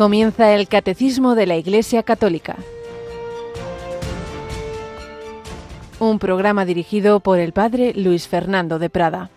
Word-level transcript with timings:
Comienza 0.00 0.54
el 0.54 0.66
Catecismo 0.66 1.34
de 1.34 1.44
la 1.44 1.58
Iglesia 1.58 2.02
Católica. 2.02 2.56
Un 5.98 6.18
programa 6.18 6.64
dirigido 6.64 7.20
por 7.20 7.38
el 7.38 7.52
Padre 7.52 7.92
Luis 7.94 8.26
Fernando 8.26 8.78
de 8.78 8.88
Prada. 8.88 9.28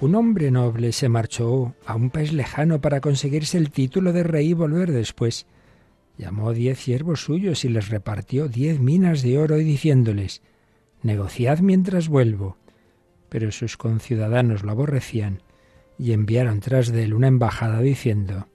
Un 0.00 0.14
hombre 0.14 0.50
noble 0.50 0.92
se 0.92 1.10
marchó 1.10 1.74
a 1.84 1.94
un 1.94 2.08
país 2.08 2.32
lejano 2.32 2.80
para 2.80 3.02
conseguirse 3.02 3.58
el 3.58 3.70
título 3.70 4.14
de 4.14 4.22
rey 4.22 4.48
y 4.48 4.54
volver 4.54 4.92
después. 4.92 5.44
Llamó 6.16 6.54
diez 6.54 6.78
siervos 6.78 7.20
suyos 7.20 7.66
y 7.66 7.68
les 7.68 7.90
repartió 7.90 8.48
diez 8.48 8.80
minas 8.80 9.20
de 9.20 9.36
oro 9.36 9.60
y 9.60 9.64
diciéndoles 9.64 10.40
negociad 11.06 11.60
mientras 11.60 12.08
vuelvo. 12.08 12.58
Pero 13.28 13.50
sus 13.52 13.76
conciudadanos 13.76 14.62
lo 14.62 14.72
aborrecían 14.72 15.42
y 15.98 16.12
enviaron 16.12 16.60
tras 16.60 16.88
de 16.92 17.04
él 17.04 17.14
una 17.14 17.28
embajada 17.28 17.80
diciendo, 17.80 18.48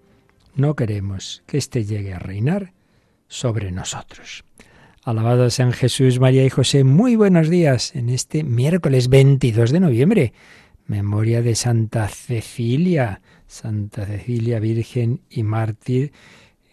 no 0.55 0.75
queremos 0.75 1.43
que 1.47 1.57
éste 1.57 1.85
llegue 1.85 2.13
a 2.13 2.19
reinar 2.19 2.73
sobre 3.27 3.71
nosotros. 3.71 4.43
Alabado 5.03 5.49
San 5.49 5.71
Jesús, 5.71 6.19
María 6.19 6.45
y 6.45 6.49
José, 6.49 6.83
muy 6.83 7.15
buenos 7.15 7.49
días 7.49 7.95
en 7.95 8.09
este 8.09 8.43
miércoles 8.43 9.09
22 9.09 9.71
de 9.71 9.79
noviembre, 9.79 10.33
memoria 10.85 11.41
de 11.41 11.55
Santa 11.55 12.07
Cecilia, 12.07 13.21
Santa 13.47 14.05
Cecilia 14.05 14.59
Virgen 14.59 15.21
y 15.29 15.41
mártir, 15.41 16.11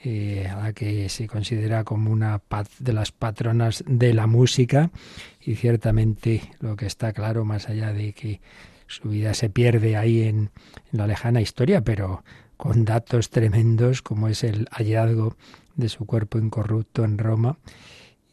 eh, 0.05 0.47
a 0.47 0.63
la 0.63 0.73
que 0.73 1.09
se 1.09 1.27
considera 1.27 1.83
como 1.83 2.13
una 2.13 2.41
de 2.79 2.93
las 2.93 3.11
patronas 3.11 3.83
de 3.85 4.15
la 4.15 4.29
música. 4.29 4.93
Y 5.41 5.57
ciertamente 5.57 6.43
lo 6.61 6.77
que 6.77 6.87
está 6.87 7.13
claro, 7.13 7.45
más 7.45 7.69
allá 7.69 7.93
de 7.93 8.13
que 8.13 8.41
su 8.87 9.09
vida 9.09 9.35
se 9.35 9.51
pierde 9.51 9.97
ahí 9.97 10.23
en, 10.23 10.51
la 10.93 11.09
lejana 11.09 11.41
historia, 11.41 11.81
pero 11.83 12.23
con 12.57 12.85
datos 12.85 13.31
tremendos 13.31 14.01
como 14.01 14.29
es 14.29 14.45
el 14.45 14.69
hallazgo 14.71 15.37
de 15.75 15.89
su 15.89 16.07
cuerpo 16.07 16.39
incorrupto 16.39 17.05
en 17.05 17.19
Roma. 17.19 17.59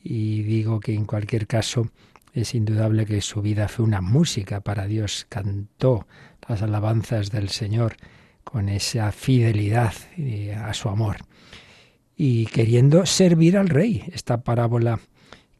Y 0.03 0.43
digo 0.43 0.80
que 0.80 0.93
en 0.93 1.05
cualquier 1.05 1.47
caso 1.47 1.89
es 2.31 2.53
indudable 2.53 3.08
que 3.08 3.21
su 3.21 3.41
vida 3.41 3.67
fue 3.69 3.86
una 3.86 4.02
música 4.02 4.61
para 4.61 4.86
Dios, 4.86 5.25
cantó 5.30 6.05
las 6.47 6.61
alabanzas 6.61 7.31
del 7.31 7.49
Señor 7.49 7.95
con 8.43 8.69
esa 8.69 9.11
fidelidad 9.11 9.93
eh, 10.16 10.53
a 10.53 10.71
su 10.75 10.89
amor 10.89 11.25
y 12.16 12.45
queriendo 12.47 13.05
servir 13.05 13.58
al 13.58 13.69
rey. 13.69 14.03
Esta 14.13 14.41
parábola 14.41 14.99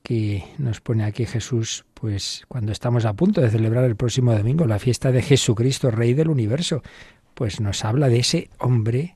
que 0.04 0.44
nos 0.58 0.82
pone 0.82 1.04
aquí 1.04 1.26
Jesús, 1.26 1.86
pues 1.94 2.44
cuando 2.48 2.72
estamos 2.72 3.06
a 3.06 3.14
punto 3.14 3.42
de 3.42 3.50
celebrar 3.50 3.84
el 3.86 3.96
próximo 3.96 4.34
domingo 4.36 4.66
la 4.66 4.80
fiesta 4.80 5.12
de 5.12 5.22
Jesucristo, 5.22 5.90
Rey 5.90 6.14
del 6.14 6.30
universo, 6.30 6.84
pues 7.34 7.60
nos 7.60 7.84
habla 7.84 8.08
de 8.08 8.20
ese 8.20 8.50
hombre 8.60 9.16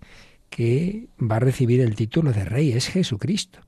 que 0.50 1.08
va 1.20 1.36
a 1.38 1.40
recibir 1.40 1.82
el 1.82 1.96
título 1.96 2.34
de 2.34 2.44
rey, 2.44 2.72
es 2.72 2.88
Jesucristo. 2.88 3.60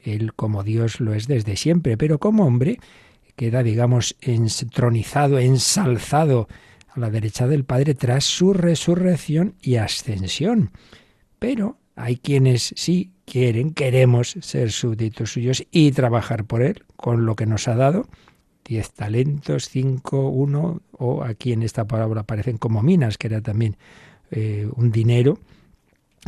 Él 0.00 0.32
como 0.34 0.64
Dios 0.64 1.00
lo 1.00 1.12
es 1.12 1.26
desde 1.26 1.56
siempre, 1.56 1.96
pero 1.96 2.18
como 2.18 2.46
hombre 2.46 2.78
queda, 3.36 3.62
digamos, 3.62 4.16
entronizado, 4.20 5.38
ensalzado 5.38 6.48
a 6.88 6.98
la 6.98 7.10
derecha 7.10 7.46
del 7.46 7.64
Padre 7.64 7.94
tras 7.94 8.24
su 8.24 8.52
resurrección 8.54 9.54
y 9.60 9.76
ascensión. 9.76 10.72
Pero 11.38 11.78
hay 11.98 12.16
quienes 12.16 12.72
sí 12.76 13.10
quieren, 13.26 13.74
queremos 13.74 14.36
ser 14.40 14.70
súbditos 14.70 15.32
suyos 15.32 15.64
y 15.72 15.90
trabajar 15.90 16.44
por 16.44 16.62
Él 16.62 16.84
con 16.96 17.26
lo 17.26 17.34
que 17.34 17.44
nos 17.44 17.66
ha 17.66 17.74
dado. 17.74 18.08
Diez 18.64 18.92
talentos, 18.92 19.68
cinco, 19.68 20.28
uno, 20.28 20.80
o 20.92 21.24
aquí 21.24 21.52
en 21.52 21.62
esta 21.62 21.86
palabra 21.86 22.20
aparecen 22.20 22.56
como 22.56 22.82
minas, 22.82 23.18
que 23.18 23.26
era 23.26 23.40
también 23.40 23.76
eh, 24.30 24.68
un 24.76 24.92
dinero, 24.92 25.38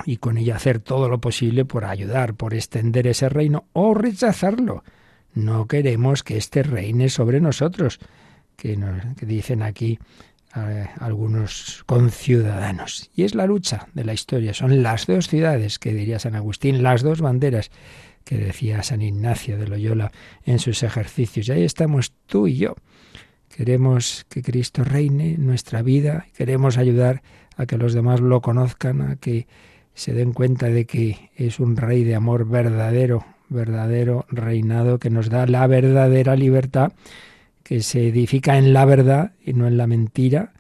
y 0.05 0.17
con 0.17 0.39
ello 0.39 0.55
hacer 0.55 0.81
todo 0.81 1.09
lo 1.09 1.21
posible 1.21 1.65
por 1.65 1.85
ayudar, 1.85 2.35
por 2.35 2.53
extender 2.55 3.07
ese 3.07 3.29
reino 3.29 3.67
o 3.73 3.95
rechazarlo. 3.95 4.83
No 5.35 5.69
queremos 5.69 6.25
que 6.25 6.37
éste 6.37 6.63
reine 6.65 7.11
sobre 7.11 7.41
nosotros, 7.41 8.01
que, 8.57 8.77
nos, 8.77 9.15
que 9.15 9.27
dicen 9.27 9.63
aquí 9.63 9.99
algunos 10.53 11.85
conciudadanos. 11.87 13.11
Y 13.15 13.23
es 13.23 13.35
la 13.35 13.47
lucha 13.47 13.89
de 13.95 14.05
la 14.05 14.13
historia. 14.13 14.55
Son 14.55 14.83
las 14.83 15.07
dos 15.07 15.29
ciudades, 15.29 15.79
que 15.79 15.95
diría 15.95 16.19
San 16.19 16.35
Agustín, 16.35 16.83
las 16.83 17.03
dos 17.03 17.21
banderas 17.21 17.71
que 18.25 18.37
decía 18.37 18.83
San 18.83 19.03
Ignacio 19.03 19.59
de 19.59 19.69
Loyola 19.69 20.13
en 20.45 20.59
sus 20.59 20.83
ejercicios. 20.83 21.49
Y 21.49 21.53
ahí 21.53 21.65
estamos 21.65 22.13
tú 22.27 22.47
y 22.47 22.57
yo. 22.57 22.75
Queremos 23.49 24.27
que 24.29 24.43
Cristo 24.43 24.85
reine 24.85 25.35
en 25.35 25.47
nuestra 25.47 25.83
vida, 25.83 26.27
queremos 26.37 26.79
ayudar 26.79 27.23
a 27.57 27.67
que 27.67 27.77
los 27.77 27.93
demás 27.93 28.21
lo 28.21 28.41
conozcan, 28.41 29.03
a 29.03 29.17
que 29.17 29.49
se 29.95 30.13
den 30.13 30.33
cuenta 30.33 30.67
de 30.69 30.87
que 30.87 31.31
es 31.35 31.59
un 31.59 31.77
rey 31.77 32.05
de 32.05 32.15
amor 32.15 32.49
verdadero, 32.49 33.25
verdadero 33.49 34.25
reinado 34.31 34.99
que 34.99 35.11
nos 35.11 35.29
da 35.29 35.47
la 35.47 35.67
verdadera 35.67 36.37
libertad 36.37 36.93
que 37.71 37.83
se 37.83 38.09
edifica 38.09 38.59
en 38.59 38.73
la 38.73 38.85
verdad 38.85 39.31
y 39.47 39.53
no 39.53 39.69
en 39.69 39.77
la 39.77 39.87
mentira, 39.87 40.55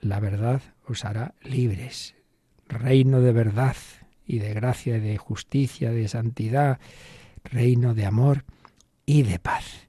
la 0.00 0.20
verdad 0.20 0.62
os 0.86 1.04
hará 1.04 1.34
libres. 1.42 2.14
Reino 2.68 3.20
de 3.20 3.32
verdad 3.32 3.74
y 4.24 4.38
de 4.38 4.54
gracia, 4.54 5.00
de 5.00 5.16
justicia, 5.16 5.90
de 5.90 6.06
santidad, 6.06 6.78
reino 7.42 7.92
de 7.92 8.06
amor 8.06 8.44
y 9.04 9.24
de 9.24 9.40
paz. 9.40 9.88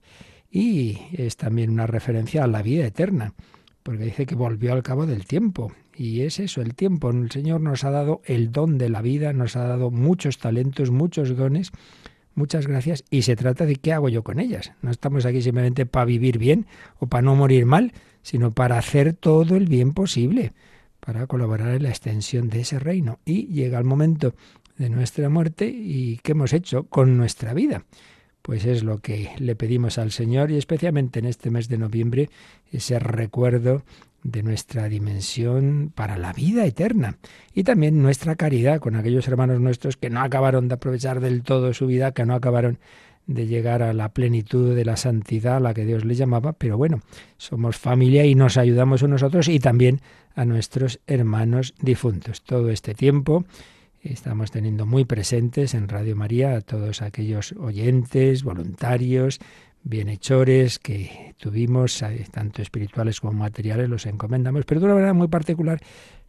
Y 0.49 0.97
es 1.13 1.37
también 1.37 1.69
una 1.69 1.85
referencia 1.85 2.45
a 2.45 2.47
la 2.47 2.63
vida 2.63 2.87
eterna, 2.87 3.35
porque 3.83 4.05
dice 4.05 4.25
que 4.25 4.33
volvió 4.33 4.73
al 4.73 4.81
cabo 4.81 5.05
del 5.05 5.25
tiempo. 5.25 5.71
Y 5.95 6.21
es 6.21 6.39
eso, 6.39 6.63
el 6.63 6.73
tiempo. 6.73 7.11
El 7.11 7.29
Señor 7.29 7.61
nos 7.61 7.83
ha 7.83 7.91
dado 7.91 8.23
el 8.25 8.51
don 8.51 8.79
de 8.79 8.89
la 8.89 9.03
vida, 9.03 9.33
nos 9.33 9.55
ha 9.55 9.67
dado 9.67 9.91
muchos 9.91 10.39
talentos, 10.39 10.89
muchos 10.89 11.37
dones, 11.37 11.71
muchas 12.35 12.67
gracias 12.67 13.03
y 13.09 13.23
se 13.23 13.35
trata 13.35 13.65
de 13.65 13.75
qué 13.75 13.93
hago 13.93 14.09
yo 14.09 14.23
con 14.23 14.39
ellas. 14.39 14.71
No 14.81 14.91
estamos 14.91 15.25
aquí 15.25 15.41
simplemente 15.41 15.85
para 15.85 16.05
vivir 16.05 16.37
bien 16.37 16.65
o 16.99 17.07
para 17.07 17.21
no 17.21 17.35
morir 17.35 17.65
mal, 17.65 17.93
sino 18.21 18.51
para 18.51 18.77
hacer 18.77 19.13
todo 19.13 19.55
el 19.55 19.67
bien 19.67 19.93
posible, 19.93 20.53
para 20.99 21.27
colaborar 21.27 21.73
en 21.75 21.83
la 21.83 21.89
extensión 21.89 22.49
de 22.49 22.61
ese 22.61 22.79
reino. 22.79 23.19
Y 23.25 23.47
llega 23.47 23.77
el 23.77 23.85
momento 23.85 24.33
de 24.77 24.89
nuestra 24.89 25.29
muerte 25.29 25.67
y 25.67 26.17
¿qué 26.23 26.31
hemos 26.31 26.53
hecho 26.53 26.83
con 26.83 27.17
nuestra 27.17 27.53
vida? 27.53 27.85
Pues 28.41 28.65
es 28.65 28.83
lo 28.83 28.99
que 28.99 29.31
le 29.37 29.55
pedimos 29.55 29.97
al 29.97 30.11
Señor 30.11 30.51
y 30.51 30.57
especialmente 30.57 31.19
en 31.19 31.25
este 31.25 31.51
mes 31.51 31.67
de 31.67 31.77
noviembre 31.77 32.29
ese 32.71 32.97
recuerdo 32.97 33.83
de 34.23 34.43
nuestra 34.43 34.89
dimensión 34.89 35.91
para 35.95 36.17
la 36.17 36.33
vida 36.33 36.65
eterna 36.65 37.17
y 37.53 37.63
también 37.63 38.01
nuestra 38.01 38.35
caridad 38.35 38.79
con 38.79 38.95
aquellos 38.95 39.27
hermanos 39.27 39.59
nuestros 39.61 39.97
que 39.97 40.09
no 40.09 40.21
acabaron 40.21 40.67
de 40.67 40.75
aprovechar 40.75 41.19
del 41.19 41.43
todo 41.43 41.73
su 41.73 41.87
vida, 41.87 42.11
que 42.11 42.25
no 42.25 42.33
acabaron 42.33 42.79
de 43.27 43.45
llegar 43.45 43.83
a 43.83 43.93
la 43.93 44.09
plenitud 44.09 44.75
de 44.75 44.85
la 44.85 44.97
santidad 44.97 45.57
a 45.57 45.59
la 45.59 45.75
que 45.75 45.85
Dios 45.85 46.03
les 46.03 46.17
llamaba, 46.17 46.53
pero 46.53 46.77
bueno, 46.77 47.01
somos 47.37 47.77
familia 47.77 48.25
y 48.25 48.33
nos 48.33 48.57
ayudamos 48.57 49.03
unos 49.03 49.21
a 49.21 49.27
otros 49.27 49.47
y 49.47 49.59
también 49.59 50.01
a 50.33 50.45
nuestros 50.45 50.99
hermanos 51.05 51.75
difuntos. 51.79 52.41
Todo 52.41 52.71
este 52.71 52.95
tiempo 52.95 53.45
estamos 54.01 54.49
teniendo 54.49 54.87
muy 54.87 55.05
presentes 55.05 55.75
en 55.75 55.89
Radio 55.89 56.15
María 56.15 56.55
a 56.55 56.61
todos 56.61 57.03
aquellos 57.03 57.53
oyentes, 57.53 58.43
voluntarios, 58.43 59.39
bienhechores 59.83 60.79
que 60.79 61.35
tuvimos, 61.37 62.03
tanto 62.31 62.61
espirituales 62.61 63.19
como 63.19 63.33
materiales, 63.33 63.89
los 63.89 64.05
encomendamos, 64.05 64.65
pero 64.65 64.79
de 64.79 64.85
una 64.85 64.95
manera 64.95 65.13
muy 65.13 65.27
particular 65.27 65.81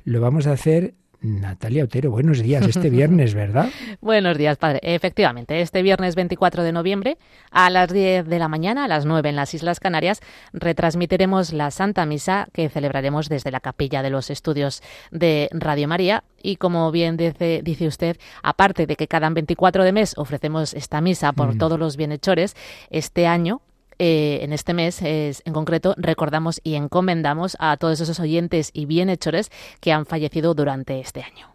lo 0.05 0.21
vamos 0.21 0.47
a 0.47 0.53
hacer 0.53 0.95
Natalia 1.23 1.85
Otero, 1.85 2.11
buenos 2.11 2.41
días, 2.41 2.67
este 2.67 2.89
viernes, 2.89 3.35
¿verdad? 3.35 3.69
buenos 4.01 4.39
días, 4.39 4.57
padre. 4.57 4.81
Efectivamente, 4.83 5.61
este 5.61 5.83
viernes 5.83 6.15
24 6.15 6.63
de 6.63 6.73
noviembre, 6.73 7.19
a 7.51 7.69
las 7.69 7.93
10 7.93 8.27
de 8.27 8.39
la 8.39 8.49
mañana, 8.49 8.85
a 8.85 8.89
las 8.89 9.05
9 9.05 9.29
en 9.29 9.37
las 9.37 9.53
Islas 9.53 9.81
Canarias, 9.81 10.21
retransmitiremos 10.55 11.53
la 11.53 11.71
Santa 11.71 12.07
Misa 12.07 12.49
que 12.53 12.71
celebraremos 12.71 13.29
desde 13.29 13.51
la 13.51 13.61
capilla 13.61 14.03
de 14.03 14.09
los 14.09 14.31
estudios 14.31 14.83
de 15.11 15.51
Radio 15.53 15.89
María. 15.89 16.25
Y 16.43 16.57
como 16.57 16.91
bien 16.91 17.19
dice, 17.19 17.61
dice 17.63 17.87
usted, 17.87 18.17
aparte 18.43 18.87
de 18.87 18.97
que 18.97 19.07
cada 19.07 19.29
24 19.29 19.85
de 19.85 19.93
mes 19.93 20.15
ofrecemos 20.17 20.73
esta 20.73 21.03
misa 21.03 21.33
por 21.35 21.55
mm. 21.55 21.59
todos 21.59 21.79
los 21.79 21.99
bienhechores, 21.99 22.57
este 22.89 23.27
año 23.27 23.61
eh, 24.03 24.39
en 24.43 24.55
este 24.55 24.73
mes 24.73 25.03
es, 25.03 25.43
en 25.45 25.53
concreto 25.53 25.95
recordamos 25.99 26.59
y 26.65 26.75
encomendamos 26.75 27.55
a 27.61 27.77
todos 27.77 28.01
esos 28.01 28.19
oyentes 28.19 28.71
y 28.73 28.87
bienhechores 28.87 29.51
que 29.81 29.93
han 29.93 30.07
fallecido 30.07 30.55
durante 30.55 31.01
este 31.01 31.23
año. 31.23 31.55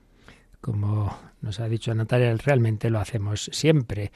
Como 0.61 1.17
nos 1.41 1.59
ha 1.59 1.67
dicho 1.67 1.93
Natalia, 1.95 2.35
realmente 2.37 2.91
lo 2.91 2.99
hacemos 2.99 3.49
siempre 3.51 4.11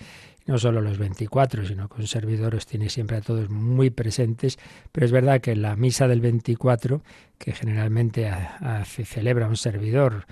no 0.46 0.60
solo 0.60 0.82
los 0.82 1.00
24, 1.00 1.66
sino 1.66 1.90
con 1.90 2.06
servidores 2.06 2.68
tiene 2.68 2.90
siempre 2.90 3.18
a 3.18 3.22
todos 3.22 3.50
muy 3.50 3.90
presentes, 3.90 4.60
pero 4.92 5.08
es 5.08 5.12
verdad 5.12 5.42
que 5.42 5.56
la 5.56 5.76
misa 5.76 6.08
del 6.08 6.22
24, 6.22 7.02
que 7.38 7.54
generalmente 7.54 8.32
celebra 9.06 9.48
un 9.48 9.58
servidor 9.58 10.26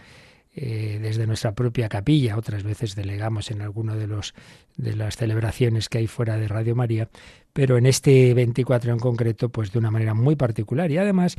eh, 0.55 0.97
desde 0.99 1.27
nuestra 1.27 1.53
propia 1.53 1.87
capilla, 1.87 2.35
otras 2.35 2.63
veces 2.63 2.95
delegamos 2.95 3.51
en 3.51 3.61
alguno 3.61 3.95
de 3.95 4.07
los 4.07 4.33
de 4.75 4.95
las 4.95 5.17
celebraciones 5.17 5.89
que 5.89 5.99
hay 5.99 6.07
fuera 6.07 6.37
de 6.37 6.47
Radio 6.47 6.75
María, 6.75 7.09
pero 7.57 7.79
en 7.79 7.87
este 7.87 8.35
24 8.35 8.93
en 8.93 8.99
concreto, 8.99 9.49
pues 9.49 9.71
de 9.71 9.79
una 9.79 9.89
manera 9.89 10.13
muy 10.13 10.35
particular 10.35 10.91
y 10.91 10.99
además 10.99 11.37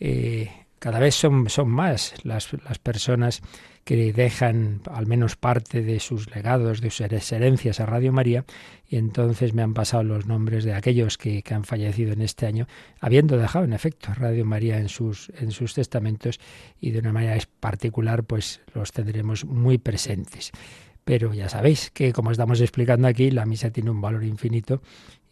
eh, 0.00 0.50
cada 0.78 0.98
vez 0.98 1.14
son, 1.14 1.50
son 1.50 1.68
más 1.68 2.14
las, 2.22 2.54
las 2.64 2.78
personas 2.78 3.42
que 3.84 4.14
dejan 4.14 4.80
al 4.90 5.06
menos 5.06 5.36
parte 5.36 5.82
de 5.82 6.00
sus 6.00 6.34
legados, 6.34 6.80
de 6.80 6.88
sus 6.88 7.32
herencias 7.32 7.80
a 7.80 7.84
Radio 7.84 8.14
María, 8.14 8.46
y 8.88 8.96
entonces 8.96 9.52
me 9.52 9.60
han 9.60 9.74
pasado 9.74 10.04
los 10.04 10.24
nombres 10.24 10.64
de 10.64 10.72
aquellos 10.72 11.18
que, 11.18 11.42
que, 11.42 11.52
han 11.52 11.64
fallecido 11.64 12.14
en 12.14 12.22
este 12.22 12.46
año, 12.46 12.66
habiendo 12.98 13.36
dejado 13.36 13.66
en 13.66 13.74
efecto 13.74 14.14
Radio 14.14 14.46
María 14.46 14.78
en 14.78 14.88
sus, 14.88 15.30
en 15.38 15.50
sus 15.50 15.74
testamentos, 15.74 16.40
y 16.80 16.92
de 16.92 17.00
una 17.00 17.12
manera 17.12 17.36
particular, 17.60 18.24
pues 18.24 18.62
los 18.72 18.92
tendremos 18.92 19.44
muy 19.44 19.76
presentes. 19.76 20.50
Pero 21.04 21.32
ya 21.32 21.48
sabéis 21.48 21.90
que, 21.90 22.12
como 22.12 22.30
estamos 22.30 22.60
explicando 22.60 23.08
aquí, 23.08 23.30
la 23.30 23.46
misa 23.46 23.70
tiene 23.70 23.90
un 23.90 24.02
valor 24.02 24.24
infinito 24.24 24.82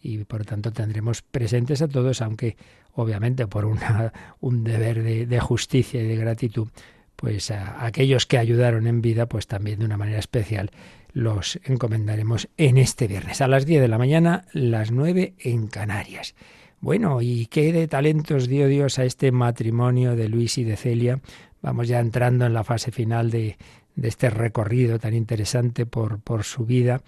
y 0.01 0.23
por 0.23 0.45
tanto 0.45 0.71
tendremos 0.71 1.21
presentes 1.21 1.81
a 1.81 1.87
todos, 1.87 2.21
aunque 2.21 2.57
obviamente 2.93 3.47
por 3.47 3.65
una, 3.65 4.13
un 4.39 4.63
deber 4.63 5.03
de, 5.03 5.39
justicia 5.39 6.01
y 6.01 6.07
de 6.07 6.15
gratitud, 6.15 6.67
pues 7.15 7.51
a 7.51 7.85
aquellos 7.85 8.25
que 8.25 8.37
ayudaron 8.37 8.87
en 8.87 9.01
vida, 9.01 9.27
pues 9.27 9.47
también 9.47 9.79
de 9.79 9.85
una 9.85 9.97
manera 9.97 10.19
especial 10.19 10.71
los 11.13 11.59
encomendaremos 11.63 12.47
en 12.57 12.77
este 12.77 13.07
viernes 13.07 13.41
a 13.41 13.47
las 13.47 13.65
10 13.65 13.81
de 13.81 13.87
la 13.87 13.97
mañana, 13.97 14.45
las 14.53 14.91
9 14.91 15.33
en 15.39 15.67
Canarias. 15.67 16.35
Bueno, 16.79 17.23
¿y 17.23 17.47
qué 17.47 17.73
de 17.73 17.87
talentos 17.87 18.47
dio 18.47 18.67
Dios 18.67 18.99
a 18.99 19.05
este 19.05 19.31
matrimonio 19.31 20.15
de 20.15 20.29
Luis 20.29 20.59
y 20.59 20.63
de 20.63 20.77
Celia? 20.77 21.19
Vamos 21.63 21.87
ya 21.87 21.99
entrando 21.99 22.45
en 22.45 22.53
la 22.53 22.63
fase 22.63 22.91
final 22.91 23.31
de, 23.31 23.57
de 23.95 24.07
este 24.07 24.29
recorrido 24.29 24.99
tan 24.99 25.13
interesante 25.13 25.85
por, 25.85 26.19
por 26.19 26.43
su 26.43 26.65
vida 26.65 27.01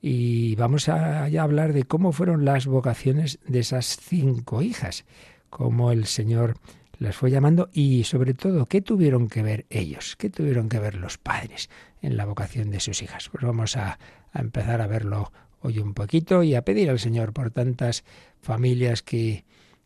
y 0.00 0.54
vamos 0.56 0.88
a, 0.88 1.24
hablar 1.24 1.72
de 1.72 1.84
cómo 1.84 2.12
fueron 2.12 2.44
las 2.44 2.66
vocaciones 2.66 3.38
de 3.46 3.60
esas 3.60 3.96
cinco 3.96 4.62
hijas, 4.62 5.04
cómo 5.50 5.92
el 5.92 6.06
Señor 6.06 6.54
las 6.98 7.16
fue 7.16 7.30
llamando 7.30 7.68
y 7.72 8.04
sobre 8.04 8.34
todo, 8.34 8.66
¿qué 8.66 8.80
tuvieron 8.80 9.28
que 9.28 9.42
ver 9.42 9.66
ellos? 9.70 10.16
¿Qué 10.16 10.30
tuvieron 10.30 10.68
que 10.68 10.78
ver 10.78 10.94
los 10.94 11.18
padres 11.18 11.70
en 12.02 12.16
la 12.16 12.24
vocación 12.24 12.70
de 12.70 12.80
sus 12.80 13.02
hijas? 13.02 13.28
Pues 13.28 13.44
vamos 13.44 13.76
a, 13.76 13.98
a 14.32 14.40
empezar 14.40 14.80
a 14.80 14.86
verlo 14.86 15.32
hoy 15.60 15.78
un 15.78 15.94
poquito 15.94 16.42
y 16.42 16.54
a 16.54 16.62
pedir 16.62 16.90
al 16.90 16.98
Señor 16.98 17.32
por 17.32 17.50
tantas 17.50 18.04
familias 18.40 19.02
que, 19.02 19.44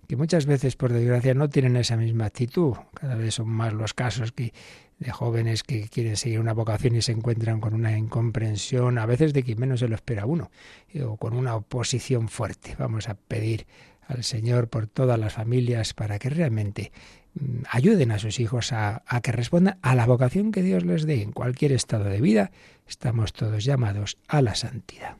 que 0.08 0.16
muchas 0.16 0.46
veces, 0.46 0.76
por 0.76 0.92
desgracia, 0.92 1.34
no 1.34 1.48
tienen 1.48 1.76
esa 1.76 1.96
misma 1.96 2.26
actitud. 2.26 2.74
Cada 2.94 3.14
vez 3.14 3.34
son 3.36 3.48
más 3.48 3.72
los 3.72 3.94
casos 3.94 4.32
que 4.32 4.52
de 5.02 5.10
jóvenes 5.10 5.62
que 5.62 5.88
quieren 5.88 6.16
seguir 6.16 6.40
una 6.40 6.52
vocación 6.52 6.94
y 6.96 7.02
se 7.02 7.12
encuentran 7.12 7.60
con 7.60 7.74
una 7.74 7.96
incomprensión, 7.98 8.98
a 8.98 9.06
veces 9.06 9.32
de 9.32 9.42
quien 9.42 9.58
menos 9.58 9.80
se 9.80 9.88
lo 9.88 9.94
espera 9.94 10.26
uno, 10.26 10.50
o 11.04 11.16
con 11.16 11.34
una 11.34 11.56
oposición 11.56 12.28
fuerte. 12.28 12.76
Vamos 12.78 13.08
a 13.08 13.14
pedir 13.14 13.66
al 14.06 14.24
Señor 14.24 14.68
por 14.68 14.86
todas 14.86 15.18
las 15.18 15.32
familias 15.32 15.94
para 15.94 16.18
que 16.18 16.30
realmente 16.30 16.92
mm, 17.34 17.62
ayuden 17.70 18.12
a 18.12 18.18
sus 18.18 18.40
hijos 18.40 18.72
a, 18.72 19.02
a, 19.06 19.20
que 19.20 19.32
respondan 19.32 19.78
a 19.82 19.94
la 19.94 20.06
vocación 20.06 20.52
que 20.52 20.62
Dios 20.62 20.84
les 20.84 21.04
dé. 21.04 21.22
En 21.22 21.32
cualquier 21.32 21.72
estado 21.72 22.04
de 22.04 22.20
vida 22.20 22.52
estamos 22.86 23.32
todos 23.32 23.64
llamados 23.64 24.18
a 24.28 24.42
la 24.42 24.54
santidad. 24.54 25.16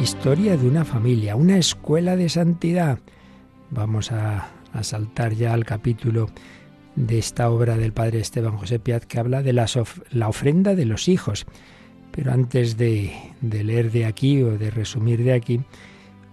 Historia 0.00 0.56
de 0.56 0.66
una 0.66 0.86
familia, 0.86 1.36
una 1.36 1.58
escuela 1.58 2.16
de 2.16 2.30
santidad. 2.30 3.00
Vamos 3.70 4.10
a, 4.12 4.48
saltar 4.80 5.34
ya 5.34 5.52
al 5.52 5.66
capítulo 5.66 6.30
de 6.96 7.18
esta 7.18 7.50
obra 7.50 7.76
del 7.76 7.92
padre 7.92 8.18
Esteban 8.20 8.56
José 8.56 8.78
Piaz 8.78 9.04
que 9.04 9.18
habla 9.18 9.42
de 9.42 9.52
la, 9.52 9.66
la 10.10 10.28
ofrenda 10.28 10.74
de 10.74 10.86
los 10.86 11.06
hijos. 11.06 11.44
Pero 12.12 12.32
antes 12.32 12.78
de, 12.78 13.12
de, 13.42 13.62
leer 13.62 13.92
de 13.92 14.06
aquí 14.06 14.42
o 14.42 14.56
de 14.56 14.70
resumir 14.70 15.22
de 15.22 15.34
aquí, 15.34 15.60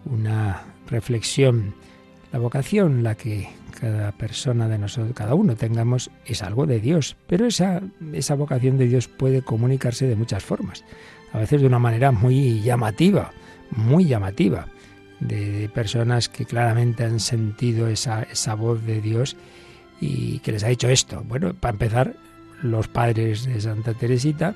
una 0.05 0.63
reflexión. 0.87 1.75
La 2.31 2.39
vocación, 2.39 3.03
la 3.03 3.15
que 3.15 3.49
cada 3.81 4.13
persona 4.13 4.69
de 4.69 4.77
nosotros, 4.77 5.13
cada 5.13 5.35
uno 5.35 5.57
tengamos, 5.57 6.09
es 6.25 6.41
algo 6.41 6.67
de 6.67 6.79
Dios. 6.79 7.17
Pero 7.27 7.45
esa, 7.45 7.81
esa 8.13 8.35
vocación 8.35 8.77
de 8.77 8.87
Dios 8.87 9.09
puede 9.09 9.41
comunicarse 9.41 10.07
de 10.07 10.15
muchas 10.15 10.45
formas. 10.45 10.85
A 11.33 11.39
veces 11.39 11.59
de 11.59 11.67
una 11.67 11.79
manera 11.79 12.13
muy 12.13 12.61
llamativa, 12.61 13.33
muy 13.71 14.05
llamativa 14.05 14.67
de 15.19 15.69
personas 15.73 16.29
que 16.29 16.45
claramente 16.45 17.03
han 17.03 17.19
sentido 17.19 17.87
esa, 17.87 18.23
esa 18.23 18.53
voz 18.53 18.85
de 18.85 19.01
Dios 19.01 19.35
y 19.99 20.39
que 20.39 20.51
les 20.51 20.63
ha 20.63 20.67
dicho 20.67 20.89
esto. 20.89 21.23
Bueno, 21.27 21.53
para 21.53 21.73
empezar, 21.73 22.15
los 22.61 22.87
padres 22.87 23.45
de 23.45 23.59
Santa 23.61 23.93
Teresita 23.93 24.55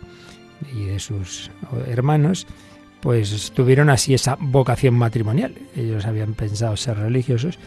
y 0.75 0.85
de 0.85 0.99
sus 0.99 1.51
hermanos, 1.87 2.47
pues 2.99 3.51
tuvieron 3.51 3.89
así 3.89 4.13
esa 4.13 4.37
vocación 4.39 4.95
matrimonial. 4.95 5.55
Ellos 5.75 6.05
habían 6.05 6.33
pensado 6.33 6.77
ser 6.77 6.97
religiosos 6.97 7.57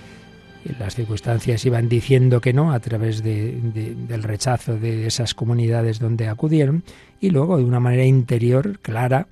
y 0.64 0.74
las 0.78 0.94
circunstancias 0.94 1.64
iban 1.66 1.88
diciendo 1.88 2.40
que 2.40 2.52
no 2.52 2.72
a 2.72 2.80
través 2.80 3.22
de, 3.22 3.60
de, 3.60 3.94
del 3.94 4.22
rechazo 4.22 4.76
de 4.76 5.06
esas 5.06 5.34
comunidades 5.34 5.98
donde 5.98 6.28
acudieron 6.28 6.84
y 7.20 7.30
luego 7.30 7.58
de 7.58 7.64
una 7.64 7.80
manera 7.80 8.04
interior 8.04 8.78
clara, 8.80 9.26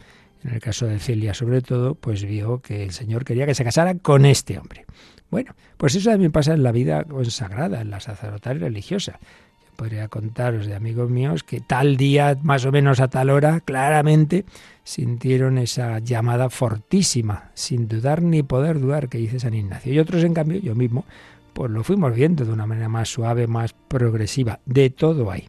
en 0.44 0.54
el 0.54 0.60
caso 0.60 0.86
de 0.86 0.98
Celia 0.98 1.34
sobre 1.34 1.62
todo, 1.62 1.94
pues 1.94 2.24
vio 2.24 2.60
que 2.60 2.82
el 2.82 2.92
Señor 2.92 3.24
quería 3.24 3.46
que 3.46 3.54
se 3.54 3.64
casara 3.64 3.94
con 3.94 4.26
este 4.26 4.58
hombre. 4.58 4.84
Bueno, 5.30 5.54
pues 5.76 5.94
eso 5.94 6.10
también 6.10 6.32
pasa 6.32 6.52
en 6.52 6.62
la 6.62 6.72
vida 6.72 7.04
consagrada, 7.04 7.80
en 7.80 7.90
la 7.90 8.00
sacerdotal 8.00 8.60
religiosa. 8.60 9.18
Yo 9.64 9.70
podría 9.76 10.08
contaros 10.08 10.66
de 10.66 10.74
amigos 10.74 11.10
míos 11.10 11.42
que 11.42 11.60
tal 11.60 11.96
día, 11.96 12.36
más 12.42 12.66
o 12.66 12.72
menos 12.72 13.00
a 13.00 13.08
tal 13.08 13.30
hora, 13.30 13.60
claramente 13.60 14.44
sintieron 14.84 15.58
esa 15.58 16.00
llamada 16.00 16.50
fortísima, 16.50 17.50
sin 17.54 17.88
dudar 17.88 18.20
ni 18.20 18.42
poder 18.42 18.80
dudar, 18.80 19.08
que 19.08 19.18
dice 19.18 19.40
San 19.40 19.54
Ignacio. 19.54 19.92
Y 19.92 19.98
otros, 19.98 20.22
en 20.24 20.34
cambio, 20.34 20.60
yo 20.60 20.74
mismo, 20.74 21.06
pues 21.54 21.70
lo 21.70 21.82
fuimos 21.82 22.14
viendo 22.14 22.44
de 22.44 22.52
una 22.52 22.66
manera 22.66 22.88
más 22.88 23.08
suave, 23.08 23.46
más 23.46 23.72
progresiva. 23.72 24.60
De 24.66 24.90
todo 24.90 25.30
hay 25.30 25.48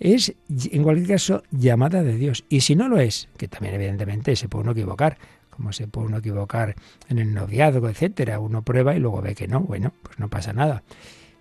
es, 0.00 0.34
en 0.48 0.82
cualquier 0.82 1.08
caso, 1.08 1.42
llamada 1.50 2.02
de 2.02 2.16
Dios. 2.16 2.44
Y 2.48 2.62
si 2.62 2.74
no 2.74 2.88
lo 2.88 2.98
es, 2.98 3.28
que 3.36 3.48
también 3.48 3.74
evidentemente 3.74 4.34
se 4.34 4.48
puede 4.48 4.62
uno 4.62 4.72
equivocar, 4.72 5.18
como 5.50 5.72
se 5.72 5.86
puede 5.86 6.08
uno 6.08 6.16
equivocar 6.18 6.74
en 7.08 7.18
el 7.18 7.34
noviazgo, 7.34 7.88
etcétera, 7.88 8.40
uno 8.40 8.62
prueba 8.62 8.96
y 8.96 8.98
luego 8.98 9.20
ve 9.20 9.34
que 9.34 9.46
no, 9.46 9.60
bueno, 9.60 9.92
pues 10.02 10.18
no 10.18 10.28
pasa 10.28 10.54
nada. 10.54 10.82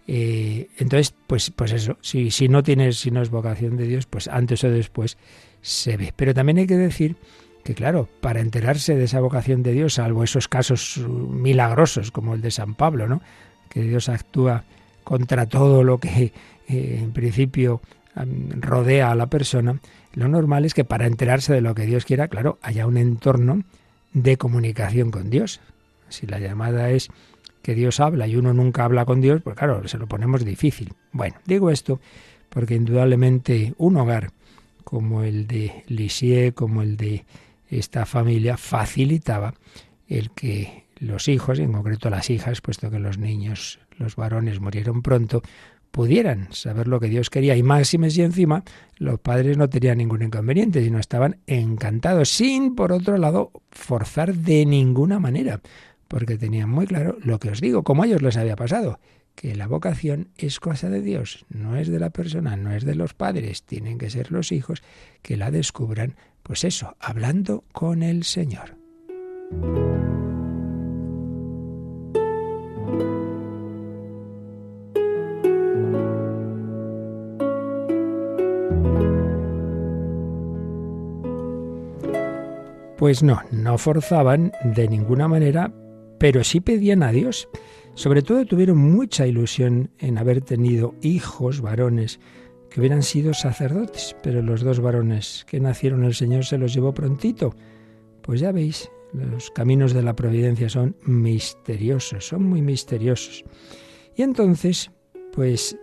Eh, 0.07 0.67
entonces, 0.77 1.15
pues, 1.25 1.51
pues 1.51 1.71
eso, 1.71 1.97
si, 2.01 2.31
si 2.31 2.49
no 2.49 2.61
tienes, 2.61 2.99
si 2.99 3.11
no 3.11 3.21
es 3.21 3.29
vocación 3.29 3.77
de 3.77 3.87
Dios, 3.87 4.07
pues 4.07 4.27
antes 4.27 4.63
o 4.63 4.69
después 4.69 5.17
se 5.61 5.95
ve. 5.95 6.13
Pero 6.15 6.33
también 6.33 6.57
hay 6.57 6.67
que 6.67 6.77
decir 6.77 7.15
que 7.63 7.75
claro, 7.75 8.09
para 8.19 8.39
enterarse 8.39 8.95
de 8.95 9.03
esa 9.05 9.19
vocación 9.21 9.63
de 9.63 9.73
Dios, 9.73 9.95
salvo 9.95 10.23
esos 10.23 10.47
casos 10.47 10.97
milagrosos 11.07 12.11
como 12.11 12.33
el 12.33 12.41
de 12.41 12.51
San 12.51 12.73
Pablo, 12.73 13.07
¿no? 13.07 13.21
Que 13.69 13.81
Dios 13.81 14.09
actúa 14.09 14.63
contra 15.03 15.45
todo 15.47 15.83
lo 15.83 15.99
que 15.99 16.33
eh, 16.67 16.99
en 17.01 17.11
principio 17.11 17.81
rodea 18.25 19.11
a 19.11 19.15
la 19.15 19.27
persona, 19.27 19.79
lo 20.13 20.27
normal 20.27 20.65
es 20.65 20.73
que 20.73 20.83
para 20.83 21.07
enterarse 21.07 21.53
de 21.53 21.61
lo 21.61 21.75
que 21.75 21.85
Dios 21.85 22.05
quiera, 22.05 22.27
claro, 22.27 22.57
haya 22.61 22.87
un 22.87 22.97
entorno 22.97 23.63
de 24.13 24.37
comunicación 24.37 25.11
con 25.11 25.29
Dios. 25.29 25.59
Si 26.09 26.25
la 26.27 26.39
llamada 26.39 26.89
es 26.89 27.09
que 27.61 27.75
Dios 27.75 27.99
habla 27.99 28.27
y 28.27 28.35
uno 28.35 28.53
nunca 28.53 28.85
habla 28.85 29.05
con 29.05 29.21
Dios, 29.21 29.41
pues 29.43 29.55
claro, 29.55 29.87
se 29.87 29.97
lo 29.97 30.07
ponemos 30.07 30.43
difícil. 30.43 30.93
Bueno, 31.11 31.35
digo 31.45 31.69
esto 31.69 31.99
porque 32.49 32.75
indudablemente 32.75 33.73
un 33.77 33.97
hogar 33.97 34.31
como 34.83 35.23
el 35.23 35.45
de 35.45 35.83
Lisieux, 35.87 36.55
como 36.55 36.81
el 36.81 36.97
de 36.97 37.25
esta 37.69 38.05
familia, 38.05 38.57
facilitaba 38.57 39.53
el 40.07 40.31
que 40.31 40.85
los 40.97 41.27
hijos, 41.27 41.59
y 41.59 41.63
en 41.63 41.73
concreto 41.73 42.09
las 42.09 42.29
hijas, 42.31 42.61
puesto 42.61 42.89
que 42.89 42.99
los 42.99 43.19
niños, 43.19 43.79
los 43.97 44.15
varones 44.15 44.59
murieron 44.59 45.01
pronto, 45.03 45.43
pudieran 45.91 46.47
saber 46.51 46.87
lo 46.87 46.99
que 46.99 47.07
Dios 47.07 47.29
quería 47.29 47.55
y 47.55 47.63
máximes 47.63 48.17
y 48.17 48.21
encima 48.21 48.63
los 48.97 49.19
padres 49.19 49.57
no 49.57 49.69
tenían 49.69 49.97
ningún 49.97 50.21
inconveniente, 50.21 50.83
sino 50.83 50.99
estaban 50.99 51.37
encantados, 51.47 52.29
sin 52.29 52.75
por 52.75 52.91
otro 52.91 53.17
lado 53.17 53.51
forzar 53.71 54.35
de 54.35 54.65
ninguna 54.65 55.19
manera, 55.19 55.61
porque 56.07 56.37
tenían 56.37 56.69
muy 56.69 56.87
claro 56.87 57.17
lo 57.23 57.39
que 57.39 57.49
os 57.49 57.61
digo, 57.61 57.83
como 57.83 58.03
a 58.03 58.05
ellos 58.05 58.21
les 58.21 58.37
había 58.37 58.55
pasado, 58.55 58.99
que 59.35 59.55
la 59.55 59.67
vocación 59.67 60.29
es 60.37 60.59
cosa 60.59 60.89
de 60.89 61.01
Dios, 61.01 61.45
no 61.49 61.77
es 61.77 61.87
de 61.87 61.99
la 61.99 62.09
persona, 62.09 62.57
no 62.57 62.73
es 62.73 62.83
de 62.83 62.95
los 62.95 63.13
padres, 63.13 63.63
tienen 63.63 63.97
que 63.97 64.09
ser 64.09 64.31
los 64.31 64.51
hijos 64.51 64.83
que 65.21 65.37
la 65.37 65.49
descubran, 65.49 66.15
pues 66.43 66.63
eso, 66.65 66.95
hablando 66.99 67.63
con 67.71 68.03
el 68.03 68.25
Señor. 68.25 68.75
Pues 82.99 83.23
no, 83.23 83.41
no 83.49 83.77
forzaban 83.77 84.51
de 84.61 84.89
ninguna 84.89 85.29
manera, 85.29 85.73
pero 86.19 86.43
sí 86.43 86.59
pedían 86.59 87.01
a 87.01 87.13
Dios. 87.13 87.47
Sobre 87.93 88.21
todo 88.21 88.45
tuvieron 88.45 88.77
mucha 88.77 89.25
ilusión 89.25 89.89
en 89.99 90.17
haber 90.17 90.41
tenido 90.41 90.93
hijos 91.01 91.61
varones 91.61 92.19
que 92.69 92.81
hubieran 92.81 93.01
sido 93.01 93.33
sacerdotes, 93.33 94.17
pero 94.21 94.41
los 94.41 94.63
dos 94.63 94.81
varones 94.81 95.45
que 95.47 95.61
nacieron 95.61 96.03
el 96.03 96.13
Señor 96.13 96.43
se 96.43 96.57
los 96.57 96.73
llevó 96.73 96.93
prontito. 96.93 97.55
Pues 98.21 98.41
ya 98.41 98.51
veis, 98.51 98.91
los 99.13 99.49
caminos 99.51 99.93
de 99.93 100.03
la 100.03 100.17
providencia 100.17 100.67
son 100.67 100.97
misteriosos, 101.03 102.27
son 102.27 102.43
muy 102.43 102.61
misteriosos. 102.61 103.45
Y 104.13 104.23
entonces, 104.23 104.91
pues 105.31 105.77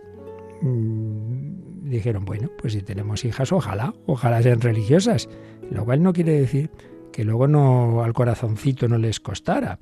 mm, 0.61 1.89
dijeron, 1.89 2.25
bueno, 2.25 2.51
pues 2.59 2.73
si 2.73 2.83
tenemos 2.83 3.25
hijas, 3.25 3.51
ojalá, 3.51 3.95
ojalá 4.05 4.43
sean 4.43 4.61
religiosas, 4.61 5.27
lo 5.71 5.83
cual 5.83 6.03
no 6.03 6.13
quiere 6.13 6.39
decir 6.39 6.69
que 7.11 7.23
luego 7.23 7.47
no 7.47 8.03
al 8.03 8.13
corazoncito 8.13 8.87
no 8.87 8.97
les 8.97 9.19
costara, 9.19 9.79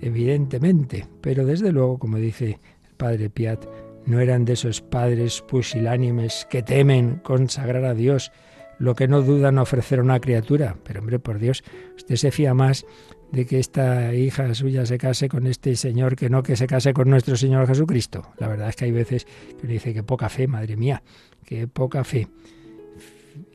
evidentemente, 0.00 1.06
pero 1.20 1.44
desde 1.44 1.72
luego, 1.72 1.98
como 1.98 2.18
dice 2.18 2.58
el 2.88 2.94
padre 2.96 3.30
Piat, 3.30 3.64
no 4.06 4.20
eran 4.20 4.44
de 4.44 4.54
esos 4.54 4.80
padres 4.80 5.42
pusilánimes 5.42 6.46
que 6.48 6.62
temen 6.62 7.16
consagrar 7.16 7.84
a 7.84 7.94
Dios 7.94 8.32
lo 8.78 8.94
que 8.94 9.08
no 9.08 9.22
dudan 9.22 9.58
ofrecer 9.58 9.98
a 9.98 10.02
una 10.02 10.20
criatura. 10.20 10.76
Pero 10.84 11.00
hombre, 11.00 11.18
por 11.18 11.38
Dios, 11.38 11.62
usted 11.96 12.16
se 12.16 12.30
fía 12.30 12.54
más 12.54 12.86
de 13.32 13.44
que 13.44 13.58
esta 13.58 14.14
hija 14.14 14.54
suya 14.54 14.86
se 14.86 14.96
case 14.96 15.28
con 15.28 15.46
este 15.46 15.76
señor 15.76 16.16
que 16.16 16.30
no 16.30 16.42
que 16.42 16.56
se 16.56 16.66
case 16.66 16.94
con 16.94 17.10
nuestro 17.10 17.36
Señor 17.36 17.66
Jesucristo. 17.66 18.32
La 18.38 18.48
verdad 18.48 18.70
es 18.70 18.76
que 18.76 18.86
hay 18.86 18.92
veces 18.92 19.24
que 19.24 19.64
uno 19.64 19.72
dice 19.72 19.92
que 19.92 20.02
poca 20.02 20.28
fe, 20.28 20.46
madre 20.46 20.76
mía, 20.76 21.02
que 21.44 21.68
poca 21.68 22.04
fe. 22.04 22.28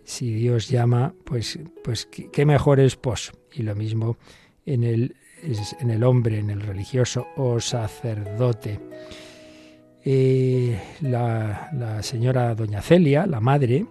Si 0.03 0.33
Dios 0.33 0.69
llama, 0.69 1.13
pues, 1.23 1.59
pues 1.83 2.05
qué 2.05 2.45
mejor 2.45 2.79
esposo. 2.79 3.33
Y 3.53 3.63
lo 3.63 3.75
mismo 3.75 4.17
en 4.65 4.83
el, 4.83 5.15
en 5.79 5.89
el 5.89 6.03
hombre, 6.03 6.39
en 6.39 6.49
el 6.49 6.61
religioso 6.61 7.27
o 7.35 7.59
sacerdote. 7.59 8.79
Eh, 10.05 10.77
la, 11.01 11.69
la 11.73 12.03
señora 12.03 12.55
doña 12.55 12.81
Celia, 12.81 13.25
la 13.25 13.39
madre, 13.39 13.85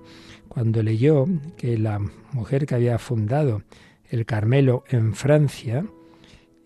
cuando 0.49 0.83
leyó 0.83 1.27
que 1.57 1.79
la 1.79 1.99
mujer 2.33 2.67
que 2.67 2.75
había 2.75 2.99
fundado 2.99 3.63
el 4.11 4.27
Carmelo 4.27 4.85
en 4.91 5.15
Francia, 5.15 5.87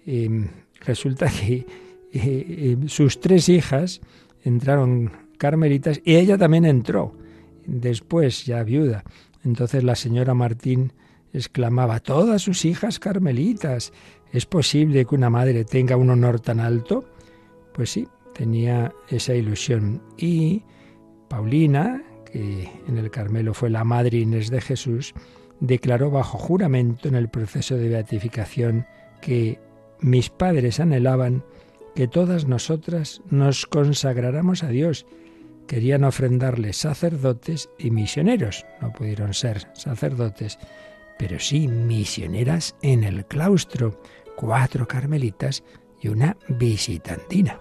em, 0.05 0.49
resulta 0.81 1.29
que 1.29 1.65
eh, 2.13 2.73
em, 2.73 2.89
sus 2.89 3.21
tres 3.21 3.49
hijas 3.49 4.01
entraron 4.43 5.13
carmelitas 5.39 6.01
y 6.05 6.17
ella 6.17 6.37
también 6.37 6.65
entró, 6.65 7.17
después 7.67 8.47
ya 8.47 8.63
viuda. 8.63 9.05
Entonces 9.45 9.85
la 9.85 9.95
señora 9.95 10.35
Martín 10.35 10.93
exclamaba, 11.33 12.01
todas 12.01 12.43
sus 12.43 12.65
hijas 12.65 12.99
carmelitas, 12.99 13.93
¿es 14.33 14.47
posible 14.47 15.05
que 15.05 15.15
una 15.15 15.31
madre 15.31 15.65
tenga 15.65 15.97
un 15.97 16.11
honor 16.11 16.41
tan 16.41 16.61
alto? 16.61 17.05
Pues 17.73 17.91
sí, 17.91 18.09
tenía 18.35 18.93
esa 19.09 19.35
ilusión. 19.35 20.03
Y 20.17 20.63
Paulina, 21.29 22.03
que 22.31 22.69
en 22.89 22.99
el 22.99 23.11
Carmelo 23.11 23.55
fue 23.55 23.71
la 23.71 23.85
madre 23.85 24.19
Inés 24.19 24.51
de 24.51 24.61
Jesús, 24.61 25.15
declaró 25.61 26.11
bajo 26.11 26.39
juramento 26.39 27.09
en 27.09 27.15
el 27.15 27.29
proceso 27.29 27.77
de 27.77 27.89
beatificación 27.89 28.87
que 29.21 29.59
mis 30.01 30.29
padres 30.31 30.81
anhelaban 30.81 31.45
que 31.95 32.09
todas 32.09 32.47
nosotras 32.47 33.23
nos 33.31 33.67
consagráramos 33.67 34.63
a 34.63 34.69
Dios. 34.69 35.07
Querían 35.67 36.05
ofrendarle 36.05 36.73
sacerdotes 36.73 37.69
y 37.79 37.91
misioneros. 37.91 38.65
No 38.81 38.93
pudieron 38.93 39.35
ser 39.35 39.69
sacerdotes, 39.75 40.59
pero 41.19 41.39
sí 41.41 41.67
misioneras 41.67 42.77
en 42.83 43.05
el 43.05 43.25
claustro, 43.27 44.01
cuatro 44.37 44.87
carmelitas 44.87 45.65
y 46.01 46.09
una 46.09 46.37
visitantina. 46.49 47.59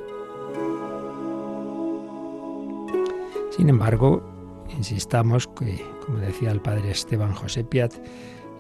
Sin 3.56 3.70
embargo, 3.70 4.66
insistamos 4.76 5.48
que, 5.48 5.82
como 6.06 6.20
decía 6.20 6.52
el 6.52 6.62
padre 6.62 6.92
Esteban 6.92 7.34
José 7.34 7.64
Piat, 7.64 7.94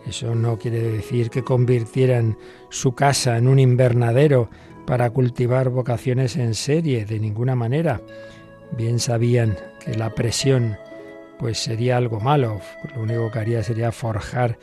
eso 0.08 0.36
no 0.36 0.58
quiere 0.58 0.82
decir 0.82 1.30
que 1.30 1.44
convirtieran 1.44 2.38
su 2.70 2.94
casa 2.94 3.38
en 3.38 3.48
un 3.48 3.60
invernadero 3.60 4.50
para 4.86 5.10
cultivar 5.10 5.70
vocaciones 5.70 6.36
en 6.38 6.54
serie, 6.54 7.06
de 7.06 7.20
ninguna 7.20 7.56
manera. 7.56 8.02
Bien 8.72 9.00
sabían 9.00 9.58
que 9.84 9.96
la 9.96 10.14
presión 10.14 10.78
pues 11.40 11.60
sería 11.60 11.98
algo 11.98 12.20
malo, 12.20 12.62
lo 12.96 13.02
único 13.02 13.32
que 13.32 13.40
haría 13.40 13.64
sería 13.64 13.92
forjar 13.92 14.58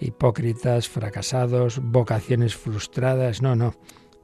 hipócritas, 0.00 0.88
fracasados, 0.88 1.80
vocaciones 1.82 2.56
frustradas. 2.56 3.42
No, 3.42 3.56
no. 3.56 3.74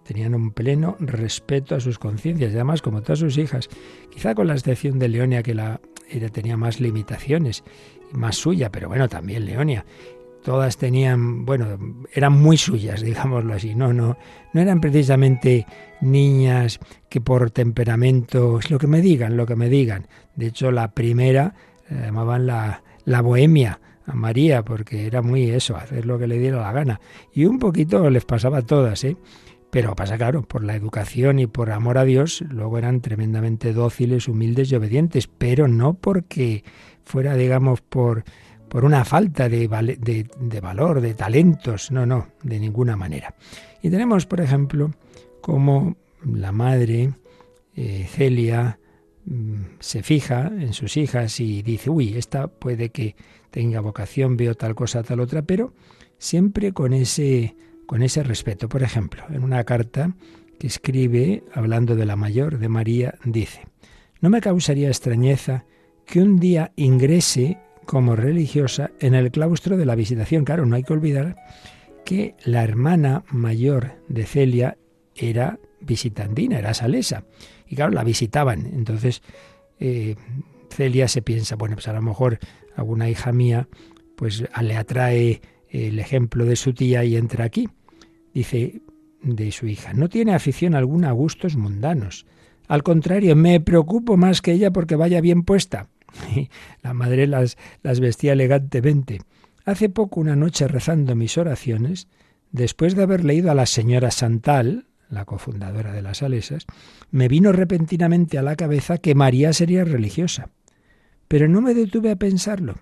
Tenían 0.05 0.35
un 0.35 0.51
pleno 0.51 0.97
respeto 0.99 1.77
a 1.77 1.81
sus 1.81 1.99
conciencias, 1.99 2.51
y 2.51 2.55
además 2.55 2.83
como 2.83 3.03
todas 3.03 3.21
sus 3.21 3.39
hijas, 3.39 3.69
quizá 4.11 4.35
con 4.35 4.49
la 4.49 4.55
excepción 4.55 4.99
de 4.99 5.09
Leonia 5.09 5.45
que 5.45 5.55
la 5.55 5.81
ella 6.11 6.29
tenía 6.29 6.57
más 6.57 6.81
limitaciones, 6.81 7.63
más 8.11 8.37
suya, 8.37 8.71
pero 8.71 8.89
bueno, 8.89 9.09
también 9.09 9.47
Leonia. 9.47 9.87
Todas 10.45 10.77
tenían, 10.77 11.45
bueno, 11.45 11.79
eran 12.13 12.33
muy 12.33 12.57
suyas, 12.57 13.01
digámoslo 13.05 13.55
así. 13.55 13.75
No, 13.75 13.93
no, 13.93 14.17
no 14.53 14.61
eran 14.61 14.81
precisamente 14.81 15.67
niñas 16.01 16.81
que 17.09 17.21
por 17.21 17.51
temperamento, 17.51 18.59
es 18.59 18.71
lo 18.71 18.79
que 18.79 18.87
me 18.87 19.01
digan, 19.01 19.37
lo 19.37 19.47
que 19.47 19.57
me 19.57 19.69
digan. 19.69 20.07
De 20.35 20.47
hecho, 20.47 20.71
la 20.71 20.93
primera 20.93 21.55
la 21.89 22.07
llamaban 22.07 22.47
la, 22.47 22.83
la 23.05 23.21
bohemia 23.21 23.81
a 24.07 24.15
María, 24.15 24.65
porque 24.65 25.07
era 25.07 25.23
muy 25.23 25.51
eso, 25.51 25.77
hacer 25.77 26.07
lo 26.07 26.19
que 26.19 26.27
le 26.27 26.39
diera 26.39 26.61
la 26.61 26.73
gana. 26.73 27.01
Y 27.33 27.45
un 27.45 27.59
poquito 27.59 28.09
les 28.11 28.25
pasaba 28.25 28.59
a 28.59 28.63
todas, 28.63 29.05
¿eh? 29.05 29.17
Pero 29.71 29.97
pasa, 29.97 30.19
claro, 30.19 30.43
por 30.43 30.65
la 30.65 30.77
educación 30.77 31.39
y 31.39 31.47
por 31.47 31.71
amor 31.71 31.97
a 31.97 32.05
Dios, 32.05 32.45
luego 32.51 32.77
eran 32.77 33.01
tremendamente 33.01 33.73
dóciles, 33.73 34.29
humildes 34.29 34.71
y 34.71 34.75
obedientes, 34.75 35.29
pero 35.29 35.67
no 35.67 35.95
porque 35.95 36.63
fuera, 37.05 37.37
digamos, 37.37 37.81
por, 37.81 38.25
por 38.73 38.87
una 38.87 39.05
falta 39.05 39.51
de, 39.51 39.69
de, 39.69 40.61
valor, 40.63 41.03
de 41.03 41.13
talentos, 41.13 41.91
no, 41.91 42.07
no, 42.07 42.29
de 42.43 42.59
ninguna 42.59 42.97
manera. 42.97 43.35
Y 43.83 43.91
tenemos, 43.91 44.25
por 44.25 44.41
ejemplo, 44.41 44.93
como 45.43 45.97
la 46.25 46.53
madre, 46.53 47.13
eh, 47.77 48.07
Celia, 48.09 48.79
mm, 49.27 49.63
se 49.79 50.03
fija 50.03 50.47
en 50.47 50.73
sus 50.73 50.97
hijas 50.97 51.39
y 51.39 51.61
dice, 51.61 51.91
uy, 51.91 52.17
esta 52.17 52.47
puede 52.47 52.89
que 52.89 53.15
tenga 53.51 53.81
vocación, 53.81 54.39
veo 54.39 54.55
tal 54.55 54.75
cosa, 54.75 55.03
tal 55.03 55.21
otra, 55.21 55.43
pero 55.43 55.75
siempre 56.17 56.73
con 56.73 56.95
ese 56.95 57.55
con 57.85 58.03
ese 58.03 58.23
respeto. 58.23 58.71
Por 58.71 58.83
ejemplo, 58.83 59.23
en 59.29 59.45
una 59.45 59.65
carta 59.65 60.15
que 60.59 60.67
escribe, 60.67 61.45
hablando 61.53 61.95
de 61.95 62.07
la 62.07 62.17
mayor, 62.17 62.59
de 62.59 62.71
María, 62.71 63.17
dice, 63.23 63.67
no 64.23 64.31
me 64.31 64.41
causaría 64.41 64.89
extrañeza 64.89 65.67
que 66.07 66.23
un 66.23 66.39
día 66.39 66.73
ingrese 66.77 67.59
como 67.85 68.17
religiosa 68.17 68.91
en 69.01 69.15
el 69.15 69.31
claustro 69.31 69.77
de 69.77 69.87
la 69.87 69.95
visitación. 69.95 70.45
Claro, 70.45 70.67
no 70.67 70.77
hay 70.77 70.83
que 70.83 70.93
olvidar 70.93 71.37
que 72.05 72.35
la 72.45 72.65
hermana 72.65 73.25
mayor 73.31 73.93
de 74.09 74.25
Celia 74.25 74.77
era 75.15 75.59
visitandina, 75.81 76.59
era 76.59 76.75
salesa. 76.75 77.25
Y 77.67 77.77
claro, 77.77 77.93
la 77.93 78.05
visitaban. 78.05 78.67
Entonces, 78.67 79.23
eh, 79.81 80.17
Celia 80.71 81.09
se 81.09 81.23
piensa, 81.23 81.57
bueno, 81.57 81.77
pues 81.77 81.89
a 81.89 81.93
lo 81.93 82.03
mejor 82.03 82.39
alguna 82.77 83.09
hija 83.09 83.33
mía, 83.33 83.69
pues 84.17 84.45
le 84.61 84.77
atrae 84.77 85.41
el 85.69 85.99
ejemplo 85.99 86.45
de 86.45 86.57
su 86.57 86.73
tía 86.73 87.05
y 87.05 87.17
entra 87.17 87.45
aquí. 87.45 87.69
Dice 88.33 88.83
de 89.23 89.53
su 89.53 89.67
hija, 89.67 89.93
no 89.93 90.09
tiene 90.09 90.35
afición 90.35 90.75
alguna 90.75 91.11
a 91.11 91.13
gustos 91.13 91.57
mundanos. 91.57 92.27
Al 92.69 92.83
contrario, 92.83 93.37
me 93.37 93.61
preocupo 93.61 94.17
más 94.17 94.41
que 94.41 94.53
ella 94.53 94.73
porque 94.73 94.97
vaya 94.97 95.21
bien 95.21 95.43
puesta. 95.43 95.89
La 96.83 96.95
madre 96.95 97.27
las, 97.27 97.57
las 97.83 98.01
vestía 98.01 98.33
elegantemente. 98.33 99.21
Hace 99.65 99.89
poco, 99.89 100.21
una 100.21 100.37
noche 100.37 100.67
rezando 100.67 101.15
mis 101.15 101.39
oraciones, 101.39 102.09
después 102.51 102.97
de 102.97 103.05
haber 103.05 103.25
leído 103.25 103.51
a 103.51 103.55
la 103.55 103.67
señora 103.67 104.11
Santal, 104.11 104.87
la 105.09 105.25
cofundadora 105.25 105.93
de 105.93 106.03
las 106.03 106.19
Salesas, 106.19 106.67
me 107.11 107.29
vino 107.29 107.53
repentinamente 107.53 108.39
a 108.39 108.43
la 108.43 108.57
cabeza 108.57 108.99
que 108.99 109.15
María 109.15 109.53
sería 109.53 109.85
religiosa. 109.85 110.49
Pero 111.29 111.49
no 111.49 111.61
me 111.61 111.75
detuve 111.75 112.11
a 112.11 112.17
pensarlo, 112.17 112.77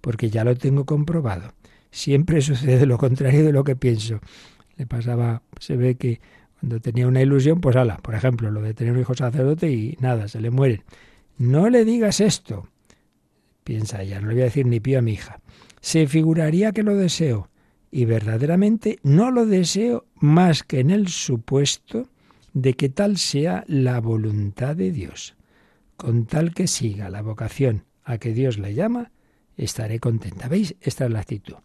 porque 0.00 0.30
ya 0.30 0.44
lo 0.44 0.56
tengo 0.56 0.86
comprobado. 0.86 1.52
Siempre 1.90 2.40
sucede 2.40 2.86
lo 2.86 2.98
contrario 2.98 3.44
de 3.44 3.52
lo 3.52 3.64
que 3.64 3.76
pienso. 3.76 4.20
Le 4.76 4.86
pasaba, 4.86 5.42
se 5.60 5.76
ve 5.76 5.96
que 5.96 6.20
cuando 6.58 6.80
tenía 6.80 7.06
una 7.06 7.20
ilusión, 7.20 7.60
pues 7.60 7.76
ala, 7.76 7.98
por 7.98 8.14
ejemplo, 8.14 8.50
lo 8.50 8.62
de 8.62 8.72
tener 8.72 8.92
un 8.92 9.00
hijo 9.00 9.14
sacerdote 9.14 9.70
y 9.70 9.96
nada, 10.00 10.28
se 10.28 10.40
le 10.40 10.50
mueren. 10.50 10.82
No 11.36 11.68
le 11.68 11.84
digas 11.84 12.20
esto, 12.20 12.68
piensa 13.64 14.02
ella, 14.02 14.20
no 14.20 14.28
le 14.28 14.34
voy 14.34 14.42
a 14.42 14.46
decir 14.46 14.66
ni 14.66 14.80
pío 14.80 14.98
a 14.98 15.02
mi 15.02 15.12
hija. 15.12 15.40
Se 15.80 16.06
figuraría 16.06 16.72
que 16.72 16.82
lo 16.82 16.96
deseo, 16.96 17.48
y 17.90 18.06
verdaderamente 18.06 18.98
no 19.02 19.30
lo 19.30 19.46
deseo 19.46 20.06
más 20.14 20.62
que 20.62 20.80
en 20.80 20.90
el 20.90 21.08
supuesto 21.08 22.08
de 22.54 22.74
que 22.74 22.88
tal 22.88 23.18
sea 23.18 23.64
la 23.66 24.00
voluntad 24.00 24.74
de 24.74 24.92
Dios. 24.92 25.36
Con 25.96 26.24
tal 26.26 26.54
que 26.54 26.66
siga 26.66 27.10
la 27.10 27.22
vocación 27.22 27.84
a 28.02 28.18
que 28.18 28.32
Dios 28.32 28.58
le 28.58 28.74
llama, 28.74 29.12
estaré 29.56 30.00
contenta. 30.00 30.48
¿Veis? 30.48 30.74
Esta 30.80 31.04
es 31.04 31.12
la 31.12 31.20
actitud. 31.20 31.56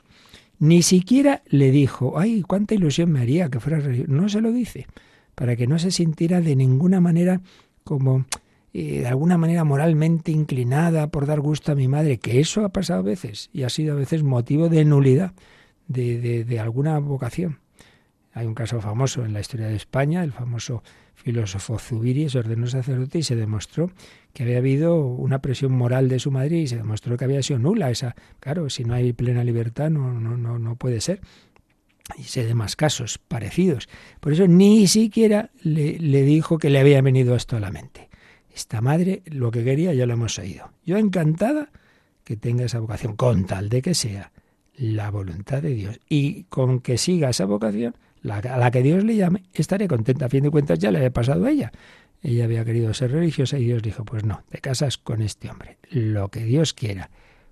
Ni 0.59 0.81
siquiera 0.81 1.43
le 1.47 1.71
dijo, 1.71 2.19
ay, 2.19 2.41
cuánta 2.41 2.75
ilusión 2.75 3.11
me 3.11 3.21
haría 3.21 3.49
que 3.49 3.59
fuera 3.59 3.79
No 4.07 4.27
se 4.27 4.41
lo 4.41 4.51
dice, 4.51 4.87
para 5.35 5.55
que 5.55 5.67
no 5.67 5.79
se 5.79 5.91
sintiera 5.91 6.41
de 6.41 6.55
ninguna 6.55 6.99
manera 6.99 7.41
como 7.83 8.25
eh, 8.73 9.01
de 9.01 9.07
alguna 9.07 9.37
manera 9.37 9.63
moralmente 9.63 10.31
inclinada 10.31 11.07
por 11.07 11.25
dar 11.25 11.39
gusto 11.39 11.71
a 11.71 11.75
mi 11.75 11.87
madre, 11.87 12.19
que 12.19 12.39
eso 12.39 12.65
ha 12.65 12.69
pasado 12.69 12.99
a 12.99 13.03
veces 13.03 13.49
y 13.53 13.63
ha 13.63 13.69
sido 13.69 13.93
a 13.93 13.97
veces 13.97 14.23
motivo 14.23 14.69
de 14.69 14.85
nulidad 14.85 15.33
de, 15.87 16.43
de, 16.43 16.59
alguna 16.59 16.99
vocación. 16.99 17.59
Hay 18.33 18.45
un 18.45 18.53
caso 18.53 18.81
famoso 18.81 19.25
en 19.25 19.33
la 19.33 19.39
historia 19.39 19.67
de 19.67 19.75
España, 19.75 20.23
el 20.23 20.31
famoso 20.31 20.83
filósofo 21.15 21.79
Zubiri 21.79 22.29
se 22.29 22.39
ordenó 22.39 22.67
sacerdote 22.67 23.19
y 23.19 23.23
se 23.23 23.35
demostró 23.35 23.91
que 24.33 24.43
había 24.43 24.59
habido 24.59 25.03
una 25.03 25.41
presión 25.41 25.71
moral 25.71 26.09
de 26.09 26.19
su 26.19 26.29
madre 26.29 26.57
y 26.57 26.67
se 26.67 26.77
demostró 26.77 27.17
que 27.17 27.25
había 27.25 27.41
sido 27.41 27.59
nula 27.59 27.89
esa. 27.89 28.15
Claro, 28.39 28.69
si 28.69 28.83
no 28.83 28.93
hay 28.93 29.13
plena 29.13 29.43
libertad 29.43 29.89
no, 29.89 30.13
no, 30.13 30.37
no, 30.37 30.59
no 30.59 30.75
puede 30.75 31.01
ser. 31.01 31.21
Y 32.17 32.23
sé 32.23 32.45
de 32.45 32.53
más 32.53 32.75
casos 32.75 33.17
parecidos. 33.17 33.89
Por 34.19 34.33
eso 34.33 34.47
ni 34.47 34.87
siquiera 34.87 35.49
le, 35.61 35.97
le 35.99 36.21
dijo 36.21 36.57
que 36.57 36.69
le 36.69 36.79
había 36.79 37.01
venido 37.01 37.35
esto 37.35 37.57
a 37.57 37.59
la 37.59 37.71
mente. 37.71 38.06
Esta 38.57 38.81
madre 38.81 39.21
lo 39.27 39.51
que 39.51 39.63
quería 39.63 39.93
ya 39.93 40.07
lo 40.07 40.13
hemos 40.13 40.39
oído. 40.39 40.71
Yo 40.83 40.97
encantada 40.97 41.69
que 42.23 42.37
tenga 42.37 42.65
esa 42.65 42.79
vocación, 42.79 43.15
con 43.15 43.45
tal 43.45 43.69
de 43.69 43.83
que 43.83 43.93
sea 43.93 44.31
la 44.75 45.11
voluntad 45.11 45.61
de 45.61 45.75
Dios. 45.75 45.99
Y 46.09 46.45
con 46.45 46.79
que 46.79 46.97
siga 46.97 47.29
esa 47.29 47.45
vocación, 47.45 47.93
a 48.27 48.57
la 48.57 48.71
que 48.71 48.81
Dios 48.81 49.03
le 49.03 49.15
llame, 49.15 49.43
estaré 49.53 49.87
contenta. 49.87 50.25
A 50.25 50.29
fin 50.29 50.41
de 50.41 50.49
cuentas 50.49 50.79
ya 50.79 50.89
le 50.89 50.97
había 50.97 51.11
pasado 51.11 51.45
a 51.45 51.51
ella. 51.51 51.71
Ella 52.23 52.45
había 52.45 52.65
querido 52.65 52.95
ser 52.95 53.11
religiosa 53.11 53.59
y 53.59 53.65
Dios 53.65 53.83
dijo, 53.83 54.03
pues 54.03 54.23
no, 54.23 54.41
te 54.49 54.57
casas 54.57 54.97
con 54.97 55.21
este 55.21 55.51
hombre. 55.51 55.77
Lo 55.91 56.29
que 56.29 56.43
Dios 56.43 56.73
quiera. 56.73 57.11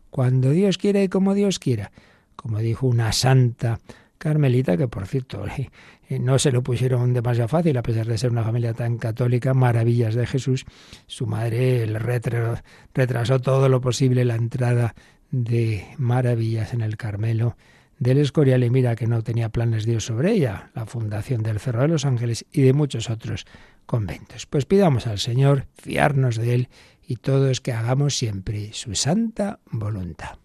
Cuando 0.09 0.49
Dios 0.49 0.79
quiera 0.79 1.03
y 1.03 1.07
como 1.07 1.35
Dios 1.35 1.59
quiera. 1.59 1.91
Como 2.35 2.57
dijo 2.57 2.87
una 2.87 3.11
santa 3.11 3.79
carmelita, 4.25 4.75
que 4.75 4.87
por 4.87 5.05
cierto 5.05 5.45
eh, 6.09 6.19
no 6.19 6.39
se 6.39 6.51
lo 6.51 6.63
pusieron 6.63 7.13
demasiado 7.13 7.47
fácil, 7.47 7.77
a 7.77 7.83
pesar 7.83 8.07
de 8.07 8.17
ser 8.17 8.31
una 8.31 8.43
familia 8.43 8.73
tan 8.73 8.97
católica, 8.97 9.53
maravillas 9.53 10.15
de 10.15 10.25
Jesús. 10.25 10.65
Su 11.05 11.27
madre 11.27 11.85
le 11.85 11.99
retrasó 11.99 13.39
todo 13.39 13.69
lo 13.69 13.81
posible 13.81 14.25
la 14.25 14.33
entrada 14.33 14.95
de 15.29 15.85
maravillas 15.99 16.73
en 16.73 16.81
el 16.81 16.97
Carmelo 16.97 17.55
del 17.99 18.17
Escorial 18.17 18.63
y 18.63 18.71
mira 18.71 18.95
que 18.95 19.05
no 19.05 19.21
tenía 19.21 19.49
planes 19.49 19.85
Dios 19.85 20.05
sobre 20.05 20.31
ella, 20.31 20.71
la 20.73 20.87
fundación 20.87 21.43
del 21.43 21.59
Cerro 21.59 21.83
de 21.83 21.89
los 21.89 22.05
Ángeles 22.05 22.45
y 22.51 22.63
de 22.63 22.73
muchos 22.73 23.11
otros 23.11 23.45
conventos. 23.85 24.47
Pues 24.47 24.65
pidamos 24.65 25.05
al 25.05 25.19
Señor 25.19 25.67
fiarnos 25.75 26.37
de 26.37 26.55
Él 26.55 26.69
y 27.07 27.17
todos 27.17 27.61
que 27.61 27.73
hagamos 27.73 28.17
siempre 28.17 28.73
su 28.73 28.95
santa 28.95 29.59
voluntad. 29.69 30.39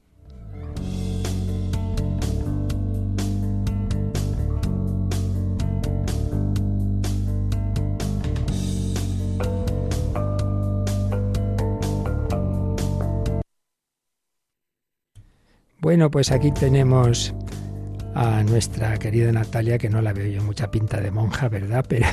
Bueno, 15.80 16.10
pues 16.10 16.30
aquí 16.30 16.52
tenemos 16.52 17.34
a 18.14 18.42
nuestra 18.42 18.98
querida 18.98 19.32
Natalia, 19.32 19.78
que 19.78 19.88
no 19.88 20.02
la 20.02 20.12
veo 20.12 20.26
yo 20.26 20.42
mucha 20.42 20.70
pinta 20.70 21.00
de 21.00 21.10
monja, 21.10 21.48
¿verdad? 21.48 21.86
Pero, 21.88 22.06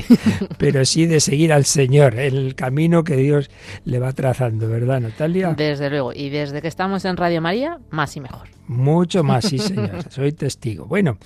pero 0.58 0.84
sí 0.86 1.04
de 1.04 1.20
seguir 1.20 1.52
al 1.52 1.66
Señor, 1.66 2.18
el 2.18 2.54
camino 2.54 3.04
que 3.04 3.16
Dios 3.16 3.50
le 3.84 3.98
va 3.98 4.14
trazando, 4.14 4.68
¿verdad, 4.68 5.00
Natalia? 5.00 5.52
Desde 5.54 5.90
luego, 5.90 6.14
y 6.14 6.30
desde 6.30 6.62
que 6.62 6.68
estamos 6.68 7.04
en 7.04 7.18
Radio 7.18 7.42
María, 7.42 7.78
más 7.90 8.16
y 8.16 8.20
mejor. 8.20 8.48
Mucho 8.68 9.22
más, 9.22 9.44
sí, 9.44 9.58
señor, 9.58 10.04
soy 10.08 10.32
testigo. 10.32 10.86
Bueno, 10.86 11.18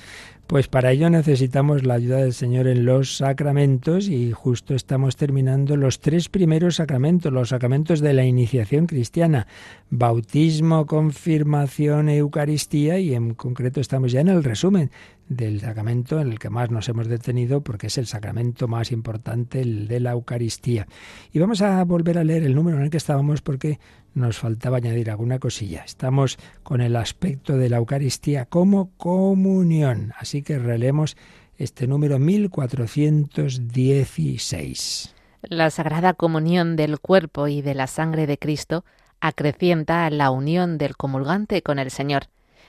pues 0.47 0.69
para 0.69 0.93
ello 0.93 1.09
necesitamos 1.09 1.85
la 1.85 1.95
ayuda 1.95 2.19
del 2.19 2.35
Señor 2.35 2.67
en 2.67 2.85
los 2.85 3.17
sacramentos 3.17 4.09
y 4.09 4.33
justo 4.33 4.75
estamos 4.75 5.17
terminando 5.17 5.77
los 5.77 6.01
tres 6.01 6.29
primeros 6.29 6.77
sacramentos, 6.77 7.33
los 7.33 7.49
sacramentos 7.49 8.01
de 8.01 8.13
la 8.13 8.25
iniciación 8.25 8.87
cristiana, 8.87 9.47
bautismo, 9.91 10.87
confirmación, 10.87 12.09
Eucaristía 12.09 12.99
y 12.99 13.15
en 13.15 13.35
concreto 13.35 13.81
estamos 13.81 14.13
ya 14.13 14.21
en 14.21 14.29
el 14.29 14.45
resumen 14.45 14.91
del 15.29 15.61
sacramento 15.61 16.21
en 16.21 16.33
el 16.33 16.39
que 16.39 16.51
más 16.51 16.71
nos 16.71 16.89
hemos 16.89 17.09
detenido 17.09 17.63
porque 17.63 17.89
es 17.89 17.99
el 17.99 18.07
sacramento 18.07 18.69
más 18.69 18.93
importante, 18.93 19.61
el 19.61 19.89
de 19.89 19.99
la 20.01 20.13
Eucaristía. 20.13 20.87
Y 21.33 21.39
vamos 21.39 21.61
a 21.63 21.83
volver 21.85 22.19
a 22.19 22.25
leer 22.25 22.45
el 22.45 22.55
número 22.55 22.79
en 22.79 22.85
el 22.85 22.91
que 22.91 22.99
estábamos 22.99 23.43
porque 23.43 23.79
nos 24.15 24.39
faltaba 24.39 24.79
añadir 24.79 25.11
alguna 25.11 25.39
cosilla. 25.39 25.85
Estamos 25.85 26.39
con 26.63 26.81
el 26.81 26.97
aspecto 26.97 27.57
de 27.57 27.69
la 27.69 27.77
Eucaristía 27.79 28.47
como 28.47 28.91
comunión. 28.97 30.13
Así 30.19 30.43
que 30.43 30.59
releemos 30.59 31.17
este 31.59 31.87
número 31.87 32.19
1416. 32.19 35.15
La 35.43 35.71
Sagrada 35.71 36.15
Comunión 36.15 36.75
del 36.77 36.99
cuerpo 37.01 37.49
y 37.49 37.61
de 37.61 37.75
la 37.75 37.87
sangre 37.87 38.27
de 38.27 38.39
Cristo 38.39 38.87
acrecienta 39.21 40.09
la 40.11 40.31
unión 40.31 40.79
del 40.79 40.97
comulgante 40.97 41.61
con 41.63 41.79
el 41.79 41.91
Señor 41.91 42.29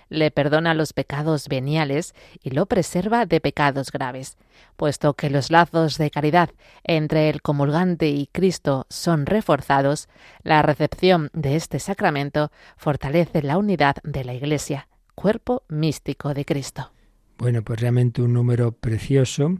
le 0.09 0.31
perdona 0.31 0.73
los 0.73 0.93
pecados 0.93 1.47
veniales 1.47 2.13
y 2.43 2.51
lo 2.51 2.65
preserva 2.65 3.25
de 3.25 3.41
pecados 3.41 3.91
graves, 3.91 4.37
puesto 4.75 5.13
que 5.13 5.29
los 5.29 5.51
lazos 5.51 5.97
de 5.97 6.11
caridad 6.11 6.49
entre 6.83 7.29
el 7.29 7.41
comulgante 7.41 8.09
y 8.09 8.27
Cristo 8.27 8.85
son 8.89 9.25
reforzados, 9.25 10.07
la 10.43 10.61
recepción 10.61 11.29
de 11.33 11.55
este 11.55 11.79
sacramento 11.79 12.51
fortalece 12.77 13.41
la 13.41 13.57
unidad 13.57 13.95
de 14.03 14.23
la 14.23 14.33
Iglesia, 14.33 14.87
cuerpo 15.15 15.63
místico 15.69 16.33
de 16.33 16.45
Cristo. 16.45 16.91
Bueno, 17.37 17.63
pues 17.63 17.81
realmente 17.81 18.21
un 18.21 18.33
número 18.33 18.71
precioso. 18.71 19.57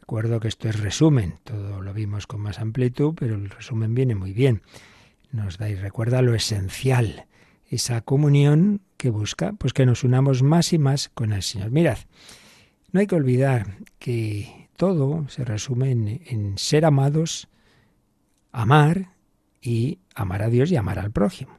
Recuerdo 0.00 0.40
que 0.40 0.48
esto 0.48 0.68
es 0.68 0.80
resumen, 0.80 1.38
todo 1.44 1.82
lo 1.82 1.92
vimos 1.92 2.26
con 2.26 2.40
más 2.40 2.60
amplitud, 2.60 3.14
pero 3.18 3.34
el 3.34 3.50
resumen 3.50 3.94
viene 3.94 4.14
muy 4.14 4.32
bien. 4.32 4.62
Nos 5.30 5.58
da 5.58 5.68
y 5.68 5.74
recuerda 5.74 6.22
lo 6.22 6.34
esencial, 6.34 7.26
esa 7.68 8.00
comunión 8.00 8.80
que 8.96 9.10
busca, 9.10 9.52
pues 9.52 9.72
que 9.72 9.86
nos 9.86 10.04
unamos 10.04 10.42
más 10.42 10.72
y 10.72 10.78
más 10.78 11.08
con 11.10 11.32
el 11.32 11.42
Señor. 11.42 11.70
Mirad, 11.70 11.98
no 12.92 13.00
hay 13.00 13.06
que 13.06 13.14
olvidar 13.14 13.76
que 13.98 14.68
todo 14.76 15.28
se 15.28 15.44
resume 15.44 15.90
en, 15.90 16.56
ser 16.56 16.84
amados, 16.84 17.48
amar 18.52 19.12
y 19.60 19.98
amar 20.14 20.42
a 20.42 20.48
Dios 20.48 20.70
y 20.70 20.76
amar 20.76 20.98
al 20.98 21.10
prójimo. 21.10 21.58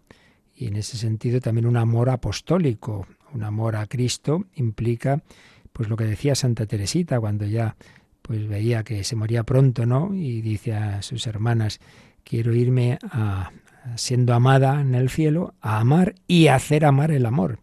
Y 0.56 0.67
en 0.67 0.76
ese 0.76 0.98
sentido 0.98 1.39
también 1.39 1.65
un 1.65 1.78
amor 1.78 2.10
apostólico, 2.10 3.08
un 3.34 3.43
amor 3.43 3.76
a 3.76 3.86
Cristo 3.86 4.45
implica 4.56 5.24
pues 5.72 5.88
lo 5.88 5.95
que 5.95 6.06
decía 6.06 6.36
Santa 6.36 6.65
Teresita 6.65 7.19
cuando 7.19 7.45
ya 7.45 7.76
pues 8.22 8.48
veía 8.48 8.84
que 8.84 9.04
se 9.04 9.15
moría 9.15 9.43
pronto, 9.43 9.86
¿no? 9.86 10.13
Y 10.13 10.41
dice 10.41 10.74
a 10.74 11.02
sus 11.02 11.26
hermanas, 11.28 11.80
quiero 12.24 12.54
irme 12.54 13.00
a, 13.02 13.52
siendo 13.96 14.34
amada 14.34 14.82
en 14.82 14.96
el 14.96 15.10
cielo, 15.10 15.54
a 15.62 15.80
amar 15.80 16.15
y 16.28 16.48
hacer 16.48 16.86
amar 16.86 17.12
el 17.12 17.26
amor. 17.26 17.60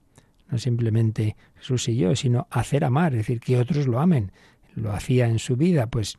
No 0.51 0.59
simplemente 0.59 1.37
Jesús 1.57 1.89
y 1.89 1.97
yo, 1.97 2.15
sino 2.15 2.47
hacer 2.51 2.85
amar, 2.85 3.13
es 3.13 3.19
decir, 3.19 3.41
que 3.41 3.59
otros 3.59 3.87
lo 3.87 4.01
amen. 4.01 4.33
Lo 4.75 4.93
hacía 4.93 5.27
en 5.27 5.39
su 5.39 5.57
vida, 5.57 5.87
pues 5.87 6.19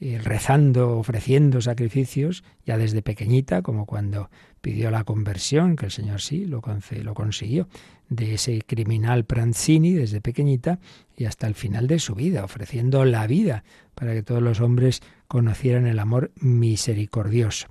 eh, 0.00 0.20
rezando, 0.22 0.98
ofreciendo 0.98 1.60
sacrificios, 1.60 2.42
ya 2.66 2.76
desde 2.76 3.02
pequeñita, 3.02 3.62
como 3.62 3.86
cuando 3.86 4.30
pidió 4.60 4.90
la 4.90 5.04
conversión, 5.04 5.76
que 5.76 5.86
el 5.86 5.92
Señor 5.92 6.20
sí 6.20 6.44
lo, 6.44 6.60
lo 7.02 7.14
consiguió, 7.14 7.68
de 8.08 8.34
ese 8.34 8.62
criminal 8.66 9.24
Pranzini 9.24 9.92
desde 9.92 10.20
pequeñita 10.20 10.80
y 11.16 11.26
hasta 11.26 11.46
el 11.46 11.54
final 11.54 11.86
de 11.86 12.00
su 12.00 12.16
vida, 12.16 12.44
ofreciendo 12.44 13.04
la 13.04 13.28
vida 13.28 13.62
para 13.94 14.12
que 14.12 14.24
todos 14.24 14.42
los 14.42 14.60
hombres 14.60 15.02
conocieran 15.28 15.86
el 15.86 16.00
amor 16.00 16.32
misericordioso. 16.34 17.68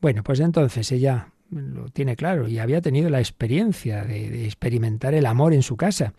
Bueno, 0.00 0.22
pues 0.22 0.40
entonces 0.40 0.90
ella 0.92 1.28
lo 1.50 1.88
tiene 1.88 2.16
claro 2.16 2.48
y 2.48 2.58
había 2.58 2.80
tenido 2.80 3.08
la 3.08 3.20
experiencia 3.20 4.04
de, 4.04 4.44
experimentar 4.44 5.14
el 5.14 5.26
amor 5.26 5.54
en 5.54 5.62
su 5.62 5.76
casa. 5.76 6.12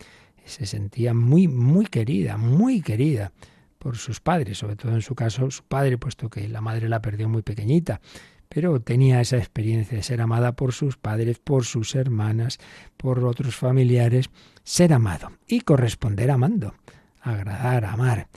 Se 0.46 0.66
sentía 0.66 1.14
muy, 1.14 1.48
muy 1.48 1.86
querida, 1.86 2.38
muy 2.38 2.82
querida 2.82 3.32
por 3.78 3.98
sus 3.98 4.20
padres, 4.20 4.58
sobre 4.58 4.76
todo 4.76 4.94
en 4.94 5.02
su 5.02 5.14
caso 5.14 5.52
su 5.52 5.64
padre, 5.64 5.98
puesto 5.98 6.30
que 6.30 6.48
la 6.48 6.62
madre 6.62 6.90
la 6.90 7.02
perdió 7.02 7.30
muy 7.30 7.42
pequeñita, 7.42 8.02
pero 8.50 8.80
tenía 8.80 9.22
esa 9.22 9.38
experiencia 9.38 9.98
de 9.98 10.04
ser 10.04 10.22
amada 10.22 10.54
por 10.54 10.74
sus 10.74 10.98
padres, 10.98 11.38
por 11.40 11.66
sus 11.66 11.94
hermanas, 11.96 12.60
por 12.96 13.24
otros 13.26 13.56
familiares, 13.56 14.30
ser 14.64 14.94
amado 14.94 15.34
y 15.48 15.62
corresponder 15.62 16.32
amando, 16.32 16.74
agradar, 17.22 17.86
amar. 17.86 18.30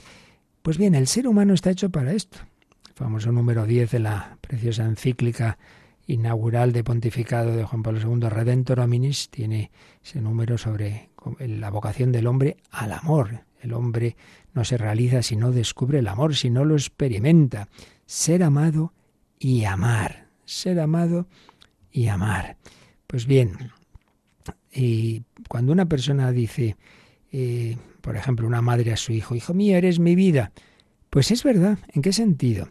Pues 0.61 0.77
bien, 0.77 0.93
el 0.93 1.07
ser 1.07 1.27
humano 1.27 1.53
está 1.53 1.71
hecho 1.71 1.89
para 1.89 2.11
esto 2.11 2.39
famoso 3.01 3.31
número 3.31 3.65
10 3.65 3.91
de 3.91 3.99
la 3.99 4.37
preciosa 4.41 4.85
encíclica 4.85 5.57
inaugural 6.05 6.71
de 6.71 6.83
pontificado 6.83 7.55
de 7.55 7.63
Juan 7.63 7.81
Pablo 7.81 7.99
II, 7.99 8.29
Redentor 8.29 8.79
Hominis, 8.79 9.29
tiene 9.29 9.71
ese 10.03 10.21
número 10.21 10.57
sobre 10.57 11.09
la 11.39 11.69
vocación 11.69 12.11
del 12.11 12.27
hombre 12.27 12.57
al 12.69 12.91
amor. 12.91 13.45
El 13.59 13.73
hombre 13.73 14.15
no 14.53 14.63
se 14.63 14.77
realiza 14.77 15.23
si 15.23 15.35
no 15.35 15.51
descubre 15.51 15.99
el 15.99 16.07
amor, 16.07 16.35
si 16.35 16.49
no 16.49 16.63
lo 16.63 16.75
experimenta. 16.75 17.69
Ser 18.05 18.43
amado 18.43 18.93
y 19.39 19.65
amar. 19.65 20.27
Ser 20.45 20.79
amado 20.79 21.27
y 21.91 22.07
amar. 22.07 22.57
Pues 23.07 23.25
bien, 23.25 23.71
y 24.71 25.23
cuando 25.47 25.71
una 25.71 25.87
persona 25.87 26.31
dice 26.31 26.77
eh, 27.31 27.77
por 28.01 28.15
ejemplo, 28.15 28.45
una 28.45 28.61
madre 28.61 28.91
a 28.91 28.97
su 28.97 29.13
hijo, 29.13 29.35
hijo 29.35 29.53
mío, 29.53 29.77
eres 29.77 29.99
mi 29.99 30.15
vida. 30.15 30.51
Pues 31.09 31.31
es 31.31 31.43
verdad, 31.43 31.77
¿en 31.93 32.01
qué 32.01 32.13
sentido? 32.13 32.69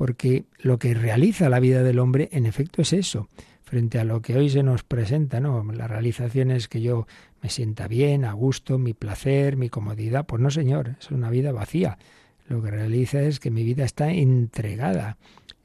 Porque 0.00 0.44
lo 0.60 0.78
que 0.78 0.94
realiza 0.94 1.50
la 1.50 1.60
vida 1.60 1.82
del 1.82 1.98
hombre, 1.98 2.30
en 2.32 2.46
efecto, 2.46 2.80
es 2.80 2.94
eso, 2.94 3.28
frente 3.64 3.98
a 3.98 4.04
lo 4.04 4.22
que 4.22 4.34
hoy 4.34 4.48
se 4.48 4.62
nos 4.62 4.82
presenta, 4.82 5.40
¿no? 5.40 5.62
La 5.74 5.88
realización 5.88 6.50
es 6.50 6.68
que 6.68 6.80
yo 6.80 7.06
me 7.42 7.50
sienta 7.50 7.86
bien, 7.86 8.24
a 8.24 8.32
gusto, 8.32 8.78
mi 8.78 8.94
placer, 8.94 9.58
mi 9.58 9.68
comodidad. 9.68 10.24
Pues 10.24 10.40
no, 10.40 10.50
señor, 10.50 10.96
es 10.98 11.10
una 11.10 11.28
vida 11.28 11.52
vacía. 11.52 11.98
Lo 12.48 12.62
que 12.62 12.70
realiza 12.70 13.20
es 13.20 13.40
que 13.40 13.50
mi 13.50 13.62
vida 13.62 13.84
está 13.84 14.10
entregada. 14.10 15.18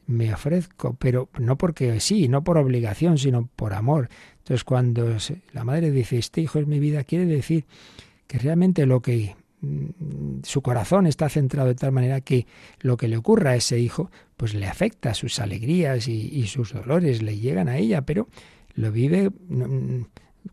Me 0.06 0.34
ofrezco, 0.34 0.98
pero 1.00 1.30
no 1.40 1.58
porque 1.58 2.02
sí, 2.02 2.28
no 2.28 2.44
por 2.44 2.58
obligación, 2.58 3.18
sino 3.18 3.48
por 3.56 3.74
amor. 3.74 4.10
Entonces, 4.40 4.66
cuando 4.66 5.16
la 5.54 5.64
madre 5.64 5.92
dice, 5.92 6.18
este 6.18 6.42
hijo 6.42 6.60
es 6.60 6.68
mi 6.68 6.82
vida, 6.82 7.06
quiere 7.06 7.26
decir 7.26 7.64
que 8.28 8.38
realmente 8.38 8.86
lo 8.86 9.02
que 9.02 9.38
su 10.44 10.62
corazón 10.62 11.08
está 11.08 11.30
centrado 11.30 11.70
de 11.70 11.76
tal 11.76 11.92
manera 11.92 12.22
que 12.22 12.46
lo 12.82 12.98
que 12.98 13.08
le 13.08 13.18
ocurra 13.18 13.52
a 13.52 13.56
ese 13.56 13.80
hijo, 13.80 14.12
pues 14.38 14.54
le 14.54 14.68
afecta, 14.68 15.14
sus 15.14 15.40
alegrías 15.40 16.08
y, 16.08 16.46
sus 16.48 16.74
dolores 16.74 17.22
le 17.22 17.38
llegan 17.38 17.68
a 17.68 17.78
ella, 17.78 18.02
pero 18.02 18.28
lo 18.76 18.92
vive 18.92 19.30
mm, 19.30 20.02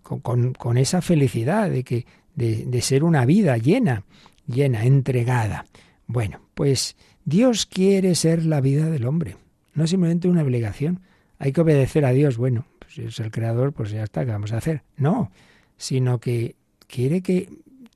con, 0.03 0.79
esa 0.79 1.03
felicidad 1.03 1.71
de 1.71 1.85
que 1.85 2.07
de, 2.35 2.65
de 2.65 2.81
ser 2.81 3.05
una 3.05 3.27
vida 3.27 3.57
llena, 3.59 4.05
llena, 4.47 4.85
entregada. 4.85 5.67
Bueno, 6.07 6.41
pues 6.55 6.97
Dios 7.25 7.67
quiere 7.67 8.15
ser 8.15 8.45
la 8.45 8.61
vida 8.61 8.89
del 8.89 9.07
hombre, 9.07 9.37
no 9.75 9.87
simplemente 9.87 10.29
una 10.29 10.43
obligación. 10.43 11.01
Hay 11.39 11.53
que 11.53 11.61
obedecer 11.61 12.05
a 12.05 12.13
Dios. 12.13 12.37
Bueno, 12.37 12.67
pues 12.79 12.95
si 12.95 13.03
es 13.03 13.19
el 13.19 13.31
creador, 13.31 13.73
pues 13.73 13.91
ya 13.91 14.05
está, 14.05 14.25
¿qué 14.25 14.31
vamos 14.31 14.53
a 14.53 14.59
hacer? 14.59 14.83
No, 14.97 15.33
sino 15.77 16.21
que 16.21 16.55
quiere 16.87 17.21
que 17.23 17.49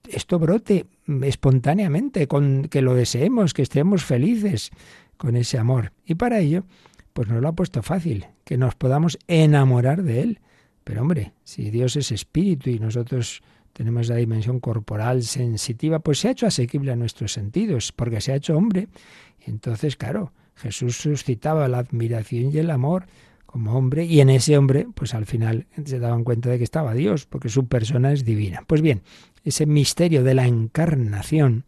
esto 0.08 0.38
brote 0.38 0.86
espontáneamente, 1.22 2.26
con 2.26 2.64
que 2.64 2.82
lo 2.82 2.94
deseemos, 2.94 3.54
que 3.54 3.62
estemos 3.62 4.04
felices 4.04 4.70
con 5.16 5.36
ese 5.36 5.58
amor. 5.58 5.92
Y 6.04 6.16
para 6.16 6.40
ello, 6.40 6.64
pues 7.12 7.28
nos 7.28 7.40
lo 7.40 7.48
ha 7.48 7.54
puesto 7.54 7.82
fácil, 7.82 8.26
que 8.44 8.58
nos 8.58 8.74
podamos 8.74 9.18
enamorar 9.26 10.02
de 10.02 10.22
Él. 10.22 10.40
Pero 10.84 11.02
hombre, 11.02 11.32
si 11.44 11.70
Dios 11.70 11.96
es 11.96 12.12
espíritu 12.12 12.70
y 12.70 12.78
nosotros 12.78 13.42
tenemos 13.72 14.08
la 14.08 14.16
dimensión 14.16 14.60
corporal 14.60 15.22
sensitiva, 15.22 15.98
pues 15.98 16.20
se 16.20 16.28
ha 16.28 16.30
hecho 16.30 16.46
asequible 16.46 16.92
a 16.92 16.96
nuestros 16.96 17.32
sentidos, 17.32 17.92
porque 17.92 18.20
se 18.20 18.32
ha 18.32 18.36
hecho 18.36 18.56
hombre. 18.56 18.88
entonces, 19.40 19.96
claro, 19.96 20.32
Jesús 20.54 20.96
suscitaba 20.96 21.68
la 21.68 21.78
admiración 21.78 22.50
y 22.52 22.58
el 22.58 22.70
amor 22.70 23.06
como 23.44 23.76
hombre, 23.76 24.04
y 24.04 24.20
en 24.20 24.28
ese 24.28 24.58
hombre, 24.58 24.86
pues 24.94 25.14
al 25.14 25.24
final 25.24 25.66
se 25.84 25.98
daban 25.98 26.24
cuenta 26.24 26.50
de 26.50 26.58
que 26.58 26.64
estaba 26.64 26.94
Dios, 26.94 27.26
porque 27.26 27.48
su 27.48 27.66
persona 27.68 28.12
es 28.12 28.24
divina. 28.24 28.64
Pues 28.66 28.82
bien, 28.82 29.02
ese 29.46 29.64
misterio 29.64 30.24
de 30.24 30.34
la 30.34 30.46
encarnación, 30.48 31.64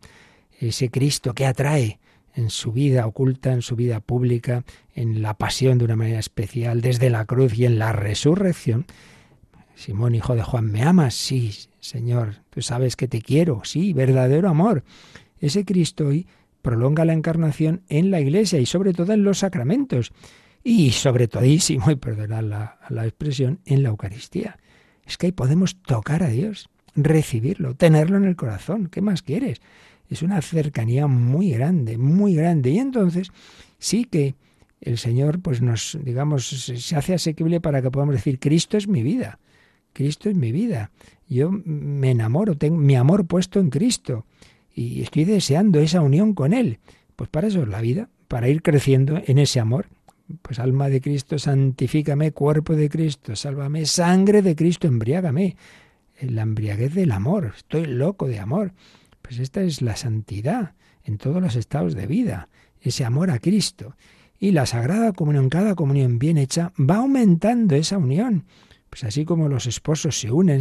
ese 0.59 0.91
Cristo 0.91 1.33
que 1.33 1.47
atrae 1.47 2.01
en 2.35 2.51
su 2.51 2.73
vida 2.73 3.07
oculta, 3.07 3.53
en 3.53 3.63
su 3.63 3.77
vida 3.77 4.01
pública, 4.01 4.65
en 4.95 5.23
la 5.23 5.35
pasión 5.35 5.79
de 5.79 5.85
una 5.85 5.95
manera 5.95 6.19
especial, 6.19 6.81
desde 6.81 7.09
la 7.09 7.25
cruz 7.25 7.57
y 7.57 7.67
en 7.67 7.79
la 7.79 7.93
resurrección. 7.93 8.85
Simón, 9.77 10.17
hijo 10.17 10.35
de 10.35 10.43
Juan, 10.43 10.73
¿me 10.73 10.83
amas? 10.83 11.15
Sí, 11.15 11.53
Señor, 11.79 12.43
tú 12.51 12.63
sabes 12.63 12.97
que 12.97 13.07
te 13.07 13.23
quiero, 13.23 13.63
sí, 13.65 13.93
verdadero 13.93 14.49
amor. 14.49 14.83
Ese 15.39 15.65
Cristo 15.65 16.09
hoy 16.09 16.27
prolonga 16.63 17.05
la 17.05 17.13
encarnación 17.13 17.83
en 17.89 18.11
la 18.11 18.21
iglesia 18.21 18.59
y 18.59 18.67
sobre 18.67 18.93
todo 18.93 19.13
en 19.13 19.23
los 19.23 19.39
sacramentos 19.39 20.13
y 20.65 20.91
sobre 20.91 21.29
todísimo, 21.29 21.93
y 21.93 21.97
perdonad 21.97 22.43
la, 22.43 22.81
la 22.89 23.07
expresión, 23.07 23.61
en 23.67 23.85
la 23.85 23.91
Eucaristía. 23.91 24.59
Es 25.07 25.17
que 25.17 25.27
ahí 25.27 25.33
podemos 25.33 25.81
tocar 25.81 26.25
a 26.25 26.29
Dios, 26.29 26.69
recibirlo, 27.05 27.75
tenerlo 27.75 28.17
en 28.17 28.25
el 28.25 28.37
corazón. 28.37 28.89
¿Qué 28.89 29.01
más 29.01 29.23
quieres? 29.23 29.61
Es 30.09 30.23
una 30.23 30.41
cercanía 30.43 31.07
muy 31.07 31.51
grande, 31.51 31.99
muy 31.99 32.35
grande. 32.35 32.71
Y 32.71 32.79
entonces 32.79 33.31
sí 33.79 34.05
que 34.05 34.35
el 34.81 34.99
Señor, 34.99 35.41
pues 35.41 35.61
nos, 35.61 35.99
digamos, 36.03 36.49
se 36.49 36.97
hace 36.97 37.15
asequible 37.15 37.61
para 37.61 37.83
que 37.83 37.91
podamos 37.91 38.15
decir, 38.15 38.39
Cristo 38.39 38.77
es 38.77 38.89
mi 38.89 39.03
vida. 39.03 39.39
Cristo 39.93 40.31
es 40.31 40.37
mi 40.37 40.53
vida. 40.53 40.91
Yo 41.29 41.51
me 41.51 42.13
enamoro, 42.13 42.57
tengo 42.57 42.77
mi 42.77 42.95
amor 42.95 43.27
puesto 43.27 43.61
en 43.61 43.71
Cristo 43.71 44.25
y 44.75 45.03
estoy 45.03 45.25
deseando 45.25 45.81
esa 45.81 46.01
unión 46.01 46.35
con 46.35 46.53
Él. 46.53 46.79
Pues 47.17 47.29
para 47.29 47.49
eso 47.49 47.63
es 47.63 47.69
la 47.69 47.81
vida, 47.81 48.09
para 48.29 48.49
ir 48.49 48.63
creciendo 48.63 49.21
en 49.27 49.39
ese 49.39 49.61
amor. 49.61 49.87
Pues 50.43 50.59
alma 50.59 50.89
de 50.89 51.01
Cristo, 51.01 51.39
santifícame, 51.39 52.33
cuerpo 52.33 52.77
de 52.77 52.89
Cristo, 52.89 53.35
sálvame, 53.35 53.87
sangre 53.87 54.41
de 54.43 54.55
Cristo, 54.55 54.87
embriágame. 54.87 55.57
La 56.21 56.43
embriaguez 56.43 56.95
del 56.95 57.13
amor, 57.13 57.53
estoy 57.57 57.87
loco 57.87 58.27
de 58.27 58.41
amor. 58.41 58.73
Pues 59.23 59.39
esta 59.39 59.63
es 59.63 59.83
la 59.83 59.97
santidad 59.97 60.75
en 61.05 61.17
todos 61.19 61.41
los 61.41 61.55
estados 61.55 61.95
de 61.95 62.07
vida, 62.07 62.49
ese 62.81 63.05
amor 63.05 63.31
a 63.31 63.39
Cristo. 63.39 63.95
Y 64.39 64.53
la 64.53 64.67
Sagrada 64.67 65.13
Comunión, 65.13 65.49
cada 65.49 65.75
comunión 65.75 66.19
bien 66.19 66.39
hecha, 66.39 66.73
va 66.79 66.97
aumentando 66.97 67.77
esa 67.77 67.99
unión. 67.99 68.45
Pues 68.91 69.05
así 69.05 69.25
como 69.25 69.49
los 69.49 69.67
esposos 69.67 70.19
se 70.19 70.31
unen, 70.31 70.61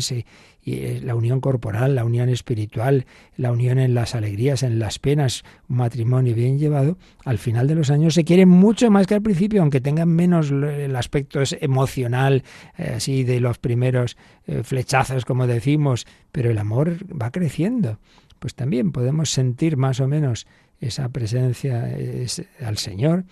y 0.62 0.74
eh, 0.74 1.02
la 1.02 1.16
unión 1.16 1.40
corporal, 1.40 1.96
la 1.96 2.04
unión 2.04 2.28
espiritual, 2.30 3.06
la 3.38 3.52
unión 3.52 3.80
en 3.80 3.94
las 3.94 4.16
alegrías, 4.16 4.64
en 4.64 4.80
las 4.80 5.00
penas, 5.00 5.44
un 5.70 5.78
matrimonio 5.78 6.36
bien 6.36 6.60
llevado, 6.60 6.98
al 7.24 7.38
final 7.38 7.68
de 7.68 7.76
los 7.76 7.90
años 7.90 8.14
se 8.14 8.26
quieren 8.26 8.50
mucho 8.50 8.92
más 8.92 9.08
que 9.08 9.16
al 9.16 9.22
principio, 9.22 9.62
aunque 9.62 9.80
tengan 9.80 10.10
menos 10.10 10.52
el 10.52 10.96
aspecto 10.96 11.40
emocional, 11.62 12.44
eh, 12.78 12.94
así 12.98 13.24
de 13.24 13.40
los 13.40 13.60
primeros 13.60 14.18
eh, 14.46 14.64
flechazos, 14.64 15.24
como 15.24 15.48
decimos, 15.48 16.06
pero 16.32 16.52
el 16.52 16.58
amor 16.58 16.98
va 17.10 17.32
creciendo. 17.32 18.00
Pues 18.40 18.54
también 18.54 18.92
podemos 18.92 19.32
sentir 19.32 19.78
más 19.78 20.00
o 20.00 20.08
menos 20.08 20.48
esa 20.80 21.10
presencia 21.10 21.90
al 22.64 22.78
Señor 22.78 23.24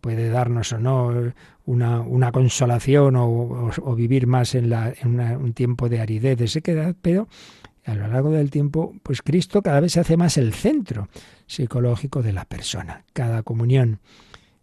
puede 0.00 0.30
darnos 0.30 0.72
o 0.72 0.78
no 0.78 1.32
una, 1.64 2.00
una 2.00 2.32
consolación 2.32 3.16
o, 3.16 3.94
vivir 3.96 4.26
más 4.26 4.54
en, 4.54 4.70
la, 4.70 4.92
en 5.00 5.20
un 5.20 5.52
tiempo 5.52 5.88
de 5.88 6.00
aridez, 6.00 6.38
de 6.38 6.48
sequedad, 6.48 6.94
pero 7.00 7.28
a 7.84 7.94
lo 7.94 8.06
largo 8.06 8.30
del 8.30 8.50
tiempo, 8.50 8.94
pues 9.02 9.22
Cristo 9.22 9.62
cada 9.62 9.80
vez 9.80 9.92
se 9.92 10.00
hace 10.00 10.16
más 10.16 10.36
el 10.36 10.54
centro 10.54 11.08
psicológico 11.46 12.22
de 12.22 12.32
la 12.32 12.44
persona. 12.44 13.04
Cada 13.12 13.42
comunión 13.42 14.00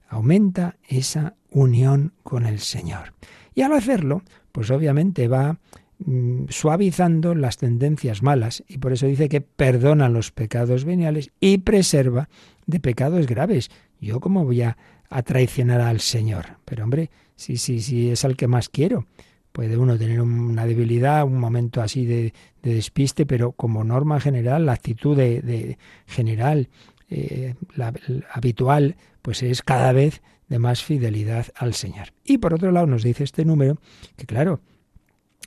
aumenta 0.07 0.77
esa 0.87 1.35
unión 1.51 2.13
con 2.23 2.45
el 2.45 2.59
Señor. 2.59 3.13
Y 3.53 3.61
al 3.61 3.73
hacerlo, 3.73 4.23
pues 4.51 4.71
obviamente 4.71 5.27
va 5.27 5.59
mm, 5.99 6.45
suavizando 6.49 7.35
las 7.35 7.57
tendencias 7.57 8.23
malas 8.23 8.63
y 8.67 8.77
por 8.77 8.93
eso 8.93 9.05
dice 9.05 9.27
que 9.29 9.41
perdona 9.41 10.09
los 10.09 10.31
pecados 10.31 10.85
veniales 10.85 11.31
y 11.39 11.59
preserva 11.59 12.29
de 12.65 12.79
pecados 12.79 13.27
graves. 13.27 13.69
Yo 13.99 14.19
cómo 14.19 14.45
voy 14.45 14.61
a 14.61 14.77
a 15.09 15.23
traicionar 15.23 15.81
al 15.81 15.99
Señor. 15.99 16.57
Pero 16.65 16.83
hombre, 16.83 17.09
sí, 17.35 17.57
sí, 17.57 17.81
sí, 17.81 18.09
es 18.09 18.25
al 18.25 18.35
que 18.35 18.47
más 18.47 18.69
quiero. 18.69 19.05
Puede 19.51 19.77
uno 19.77 19.97
tener 19.97 20.21
una 20.21 20.65
debilidad, 20.65 21.25
un 21.25 21.39
momento 21.39 21.81
así 21.81 22.05
de, 22.05 22.33
despiste, 22.61 23.25
pero 23.25 23.51
como 23.51 23.83
norma 23.83 24.19
general, 24.19 24.65
la 24.65 24.73
actitud 24.73 25.17
de, 25.17 25.77
general, 26.05 26.69
eh, 27.09 27.55
la, 27.75 27.93
habitual, 28.31 28.95
pues 29.21 29.41
es 29.41 29.63
cada 29.63 29.91
vez 29.91 30.21
de 30.47 30.59
más 30.59 30.83
fidelidad 30.83 31.47
al 31.55 31.73
Señor. 31.73 32.13
Y 32.23 32.37
por 32.37 32.53
otro 32.53 32.71
lado 32.71 32.85
nos 32.85 33.03
dice 33.03 33.23
este 33.23 33.45
número 33.45 33.79
que 34.15 34.25
claro, 34.25 34.61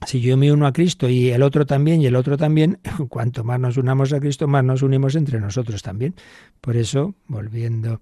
si 0.07 0.21
yo 0.21 0.37
me 0.37 0.53
uno 0.53 0.67
a 0.67 0.73
Cristo 0.73 1.09
y 1.09 1.31
el 1.31 1.43
otro 1.43 1.65
también 1.67 2.01
y 2.01 2.07
el 2.07 2.17
otro 2.17 2.37
también, 2.37 2.79
cuanto 3.09 3.45
más 3.45 3.61
nos 3.61 3.77
unamos 3.77 4.13
a 4.13 4.21
Cristo, 4.21 4.49
más 4.49 4.65
nos 4.65 4.83
unimos 4.83 5.15
entre 5.15 5.41
nosotros 5.41 5.83
también. 5.83 6.15
Por 6.61 6.77
eso, 6.77 7.15
volviendo 7.27 8.01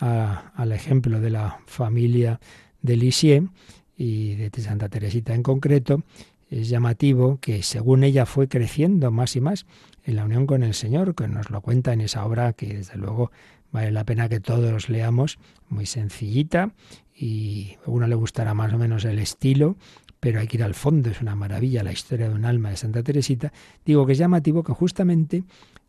al 0.00 0.72
ejemplo 0.72 1.20
de 1.20 1.30
la 1.30 1.60
familia 1.66 2.40
de 2.82 2.96
Lisieux 2.96 3.50
y 3.96 4.34
de 4.36 4.50
Santa 4.60 4.88
Teresita 4.88 5.34
en 5.34 5.42
concreto, 5.42 6.02
es 6.50 6.68
llamativo 6.68 7.38
que 7.40 7.62
según 7.62 8.04
ella 8.04 8.24
fue 8.26 8.48
creciendo 8.48 9.10
más 9.10 9.36
y 9.36 9.40
más 9.40 9.66
en 10.04 10.16
la 10.16 10.24
unión 10.24 10.46
con 10.46 10.62
el 10.62 10.74
Señor, 10.74 11.14
que 11.14 11.28
nos 11.28 11.50
lo 11.50 11.60
cuenta 11.60 11.92
en 11.92 12.00
esa 12.00 12.24
obra 12.24 12.52
que 12.54 12.74
desde 12.74 12.96
luego 12.96 13.30
vale 13.70 13.90
la 13.90 14.04
pena 14.04 14.28
que 14.28 14.40
todos 14.40 14.88
leamos, 14.88 15.38
muy 15.68 15.84
sencillita 15.86 16.72
y 17.14 17.76
a 17.84 17.90
uno 17.90 18.06
le 18.06 18.14
gustará 18.14 18.54
más 18.54 18.72
o 18.72 18.78
menos 18.78 19.04
el 19.04 19.18
estilo, 19.18 19.76
pero 20.20 20.40
hay 20.40 20.46
que 20.46 20.56
ir 20.56 20.64
al 20.64 20.74
fondo, 20.74 21.10
es 21.10 21.20
una 21.20 21.34
maravilla 21.34 21.82
la 21.82 21.92
historia 21.92 22.28
de 22.28 22.34
un 22.34 22.44
alma 22.44 22.70
de 22.70 22.76
Santa 22.76 23.02
Teresita. 23.02 23.52
Digo 23.84 24.06
que 24.06 24.12
es 24.12 24.18
llamativo 24.18 24.62
que 24.64 24.72
justamente 24.72 25.44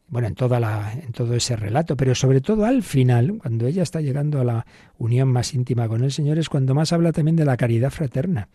bueno, 0.09 0.27
en, 0.27 0.35
toda 0.35 0.59
la, 0.59 0.93
en 0.93 1.11
todo 1.11 1.35
ese 1.35 1.55
relato, 1.55 1.95
pero 1.95 2.15
sobre 2.15 2.41
todo 2.41 2.65
al 2.65 2.83
final, 2.83 3.37
cuando 3.39 3.67
ella 3.67 3.83
está 3.83 4.01
llegando 4.01 4.39
a 4.39 4.43
la 4.43 4.65
unión 4.97 5.29
más 5.29 5.53
íntima 5.53 5.87
con 5.87 6.03
el 6.03 6.11
Señor, 6.11 6.37
es 6.37 6.49
cuando 6.49 6.73
más 6.73 6.93
habla 6.93 7.11
también 7.11 7.35
de 7.35 7.45
la 7.45 7.57
caridad 7.57 7.91
fraterna, 7.91 8.49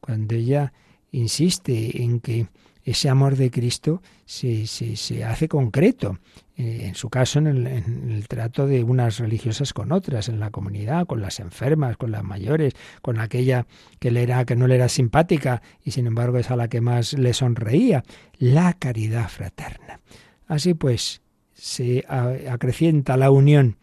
cuando 0.00 0.34
ella 0.34 0.72
insiste 1.12 2.02
en 2.02 2.20
que 2.20 2.46
ese 2.86 3.08
amor 3.08 3.36
de 3.36 3.50
Cristo 3.50 4.00
se, 4.24 4.66
se, 4.66 5.24
hace 5.24 5.48
concreto 5.48 6.18
eh, 6.56 6.82
en 6.84 6.94
su 6.94 7.10
caso, 7.10 7.40
en 7.40 7.66
el, 7.66 8.28
trato 8.28 8.66
de 8.66 8.84
unas 8.84 9.18
religiosas 9.18 9.72
con 9.72 9.90
otras, 9.90 10.28
en 10.28 10.38
la 10.38 10.50
comunidad, 10.50 11.04
con 11.06 11.20
las 11.20 11.40
enfermas, 11.40 11.96
con 11.96 12.12
las 12.12 12.22
mayores, 12.22 12.74
con 13.02 13.18
aquella 13.18 13.66
que, 13.98 14.12
le 14.12 14.22
era, 14.22 14.44
que 14.44 14.54
no 14.54 14.68
le 14.68 14.76
era 14.76 14.88
simpática 14.88 15.62
y 15.84 15.90
sin 15.90 16.06
embargo 16.06 16.38
es 16.38 16.50
a 16.50 16.56
la 16.56 16.68
que 16.68 16.80
más 16.80 17.12
le 17.14 17.34
sonreía. 17.34 18.04
La 18.38 18.72
caridad 18.72 19.28
fraterna. 19.28 20.00
Así 20.46 20.74
pues, 20.74 21.20
se 21.52 22.04
acrecienta 22.08 23.16
la 23.16 23.30
unión 23.30 23.76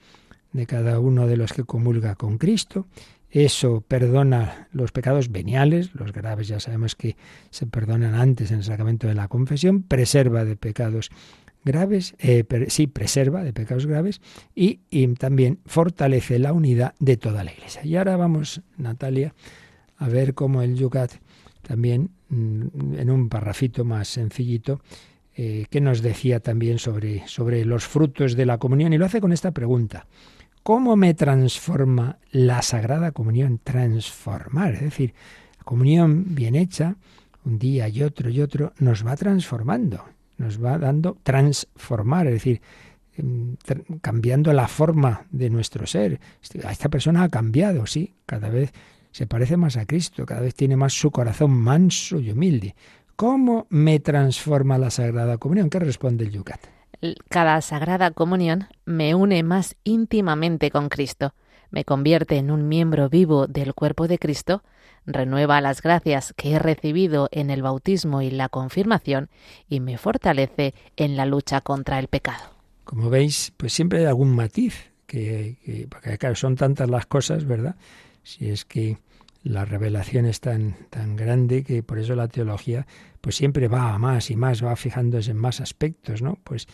de 0.52 0.68
cada 0.68 1.00
uno 1.00 1.28
de 1.28 1.38
los 1.38 1.54
que 1.54 1.64
comulga 1.64 2.16
con 2.16 2.38
Cristo. 2.38 2.88
Eso 3.30 3.82
perdona 3.82 4.68
los 4.72 4.92
pecados 4.92 5.32
veniales, 5.32 5.96
los 5.96 6.14
graves 6.14 6.48
ya 6.48 6.60
sabemos 6.60 6.96
que 6.96 7.18
se 7.50 7.66
perdonan 7.66 8.14
antes 8.14 8.52
en 8.52 8.58
el 8.58 8.64
sacramento 8.64 9.08
de 9.08 9.16
la 9.16 9.28
confesión, 9.28 9.82
preserva 9.82 10.46
de 10.46 10.56
pecados 10.56 11.10
graves, 11.66 12.14
eh, 12.20 12.44
sí, 12.68 12.88
preserva 12.88 13.44
de 13.44 13.54
pecados 13.54 13.88
graves 13.88 14.22
y, 14.54 14.82
también 15.18 15.60
fortalece 15.66 16.38
la 16.38 16.54
unidad 16.54 16.94
de 17.00 17.18
toda 17.18 17.44
la 17.44 17.54
Iglesia. 17.54 17.84
Y 17.84 17.96
ahora 17.96 18.18
vamos, 18.18 18.62
Natalia, 18.78 19.34
a 19.98 20.08
ver 20.10 20.36
cómo 20.36 20.62
el 20.62 20.76
Yucat 20.76 21.14
también, 21.64 22.12
mm, 22.30 23.00
en 23.00 23.10
un 23.10 23.30
parrafito 23.30 23.86
más 23.86 24.10
sencillito, 24.10 24.82
eh, 25.36 25.66
que 25.70 25.82
nos 25.82 26.02
decía 26.02 26.40
también 26.40 26.80
sobre, 26.80 27.28
sobre 27.28 27.66
los 27.66 27.86
frutos 27.86 28.36
de 28.36 28.46
la 28.46 28.58
comunión, 28.58 28.94
y 28.94 28.98
lo 28.98 29.06
hace 29.06 29.22
con 29.22 29.32
esta 29.32 29.52
pregunta. 29.52 30.08
¿Cómo 30.64 30.96
me 30.96 31.14
transforma 31.14 32.20
la 32.32 32.62
Sagrada 32.62 33.12
Comunión? 33.12 33.60
Transformar, 33.64 34.76
es 34.76 34.82
decir, 34.82 35.14
la 35.58 35.64
comunión 35.64 36.36
bien 36.36 36.56
hecha, 36.56 36.96
un 37.46 37.60
día 37.60 37.90
y 37.90 38.02
otro 38.02 38.30
y 38.30 38.40
otro, 38.40 38.74
nos 38.80 39.06
va 39.06 39.18
transformando 39.18 40.06
nos 40.38 40.64
va 40.64 40.78
dando 40.78 41.18
transformar, 41.24 42.28
es 42.28 42.34
decir, 42.34 42.62
em, 43.16 43.56
cambiando 44.02 44.54
la 44.54 44.68
forma 44.68 45.26
de 45.32 45.50
nuestro 45.50 45.86
ser. 45.86 46.20
Este, 46.42 46.60
esta 46.70 46.90
persona 46.90 47.24
ha 47.24 47.30
cambiado, 47.30 47.86
sí, 47.86 48.14
cada 48.26 48.50
vez 48.50 48.72
se 49.12 49.28
parece 49.28 49.58
más 49.58 49.78
a 49.78 49.86
Cristo, 49.86 50.26
cada 50.26 50.42
vez 50.42 50.56
tiene 50.56 50.76
más 50.76 50.94
su 50.94 51.12
corazón 51.12 51.52
manso 51.52 52.20
y 52.20 52.32
humilde. 52.32 52.76
¿Cómo 53.16 53.68
me 53.70 54.00
transforma 54.00 54.78
la 54.78 54.90
Sagrada 54.90 55.38
Comunión? 55.38 55.70
¿Qué 55.70 55.80
responde 55.80 56.26
el 56.26 56.32
Yucat? 56.32 56.60
Cada 57.30 57.60
Sagrada 57.62 58.12
Comunión 58.12 58.68
me 58.86 59.14
une 59.14 59.44
más 59.44 59.76
íntimamente 59.84 60.72
con 60.72 60.90
Cristo, 60.90 61.34
me 61.70 61.84
convierte 61.86 62.38
en 62.38 62.50
un 62.52 62.68
miembro 62.68 63.10
vivo 63.10 63.48
del 63.48 63.74
cuerpo 63.74 64.08
de 64.08 64.20
Cristo 64.20 64.64
renueva 65.06 65.62
las 65.62 65.82
gracias 65.82 66.34
que 66.36 66.54
he 66.54 66.60
recibido 66.60 67.30
en 67.32 67.50
el 67.50 67.62
bautismo 67.62 68.22
y 68.22 68.32
la 68.32 68.50
confirmación 68.50 69.30
y 69.68 69.80
me 69.80 69.98
fortalece 69.98 70.74
en 70.96 71.18
la 71.18 71.26
lucha 71.26 71.62
contra 71.62 72.00
el 72.00 72.08
pecado. 72.08 72.44
Como 72.84 73.10
veis, 73.10 73.54
pues 73.58 73.74
siempre 73.74 74.00
hay 74.00 74.06
algún 74.06 74.36
matiz, 74.36 74.92
que, 75.06 75.88
porque 75.90 76.18
claro, 76.18 76.36
son 76.36 76.56
tantas 76.56 76.90
las 76.90 77.06
cosas, 77.06 77.46
¿verdad? 77.46 77.76
Si 78.24 78.50
es 78.50 78.66
que 78.66 78.98
la 79.44 79.66
revelación 79.66 80.26
es 80.26 80.40
tan, 80.40 80.76
tan 80.90 81.16
grande 81.16 81.64
que 81.64 81.84
por 81.84 82.00
eso 82.00 82.16
la 82.16 82.28
teología 82.28 82.88
pues 83.22 83.36
siempre 83.36 83.68
va 83.68 83.94
a 83.94 84.00
más 84.00 84.32
y 84.32 84.36
más, 84.36 84.64
va 84.64 84.76
fijándose 84.76 85.32
en 85.32 85.38
más 85.38 85.62
aspectos, 85.62 86.22
¿no? 86.22 86.40
Pues 86.44 86.68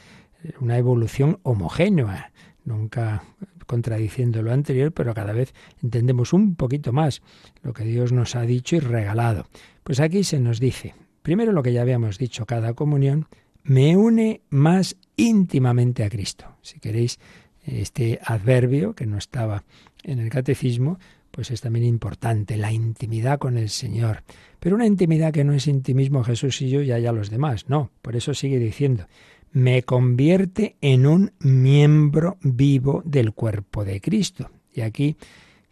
eh, 0.44 0.54
una 0.60 0.78
evolución 0.78 1.40
homogénea, 1.44 2.32
nunca 2.66 3.24
contradiciendo 3.66 4.42
lo 4.42 4.52
anterior, 4.52 4.92
pero 4.92 5.14
cada 5.14 5.34
vez 5.34 5.54
entendemos 5.84 6.34
un 6.34 6.56
poquito 6.56 6.92
más 6.92 7.22
lo 7.62 7.74
que 7.74 7.84
Dios 7.84 8.12
nos 8.12 8.36
ha 8.36 8.42
dicho 8.42 8.76
y 8.76 8.80
regalado. 8.80 9.48
Pues 9.84 10.00
aquí 10.00 10.24
se 10.24 10.40
nos 10.40 10.60
dice, 10.60 10.96
primero 11.22 11.52
lo 11.52 11.62
que 11.62 11.74
ya 11.74 11.82
habíamos 11.82 12.18
dicho, 12.18 12.46
cada 12.46 12.74
comunión 12.74 13.28
me 13.64 13.96
une 13.96 14.42
más 14.50 14.96
íntimamente 15.16 16.04
a 16.04 16.10
Cristo. 16.10 16.58
Si 16.62 16.80
queréis, 16.80 17.20
este 17.64 18.20
adverbio 18.24 18.96
que 18.96 19.06
no 19.06 19.18
estaba 19.18 19.64
en 20.04 20.20
el 20.20 20.30
catecismo, 20.30 20.98
pues 21.32 21.52
es 21.52 21.62
también 21.62 21.86
importante, 21.86 22.58
la 22.58 22.72
intimidad 22.72 23.40
con 23.40 23.58
el 23.58 23.70
Señor. 23.70 24.24
Pero 24.60 24.76
una 24.76 24.86
intimidad 24.86 25.34
que 25.34 25.44
no 25.44 25.54
es 25.54 25.68
intimismo 25.68 26.24
Jesús 26.24 26.62
y 26.62 26.70
yo 26.70 26.82
y 26.82 26.92
allá 26.92 27.12
los 27.12 27.30
demás, 27.30 27.70
no, 27.70 27.92
por 28.02 28.16
eso 28.16 28.34
sigue 28.34 28.60
diciendo, 28.60 29.08
me 29.52 29.84
convierte 29.84 30.76
en 30.82 31.06
un 31.06 31.32
miembro 31.40 32.38
vivo 32.42 33.02
del 33.06 33.34
cuerpo 33.34 33.86
de 33.86 34.02
Cristo. 34.02 34.50
Y 34.74 34.82
aquí, 34.82 35.16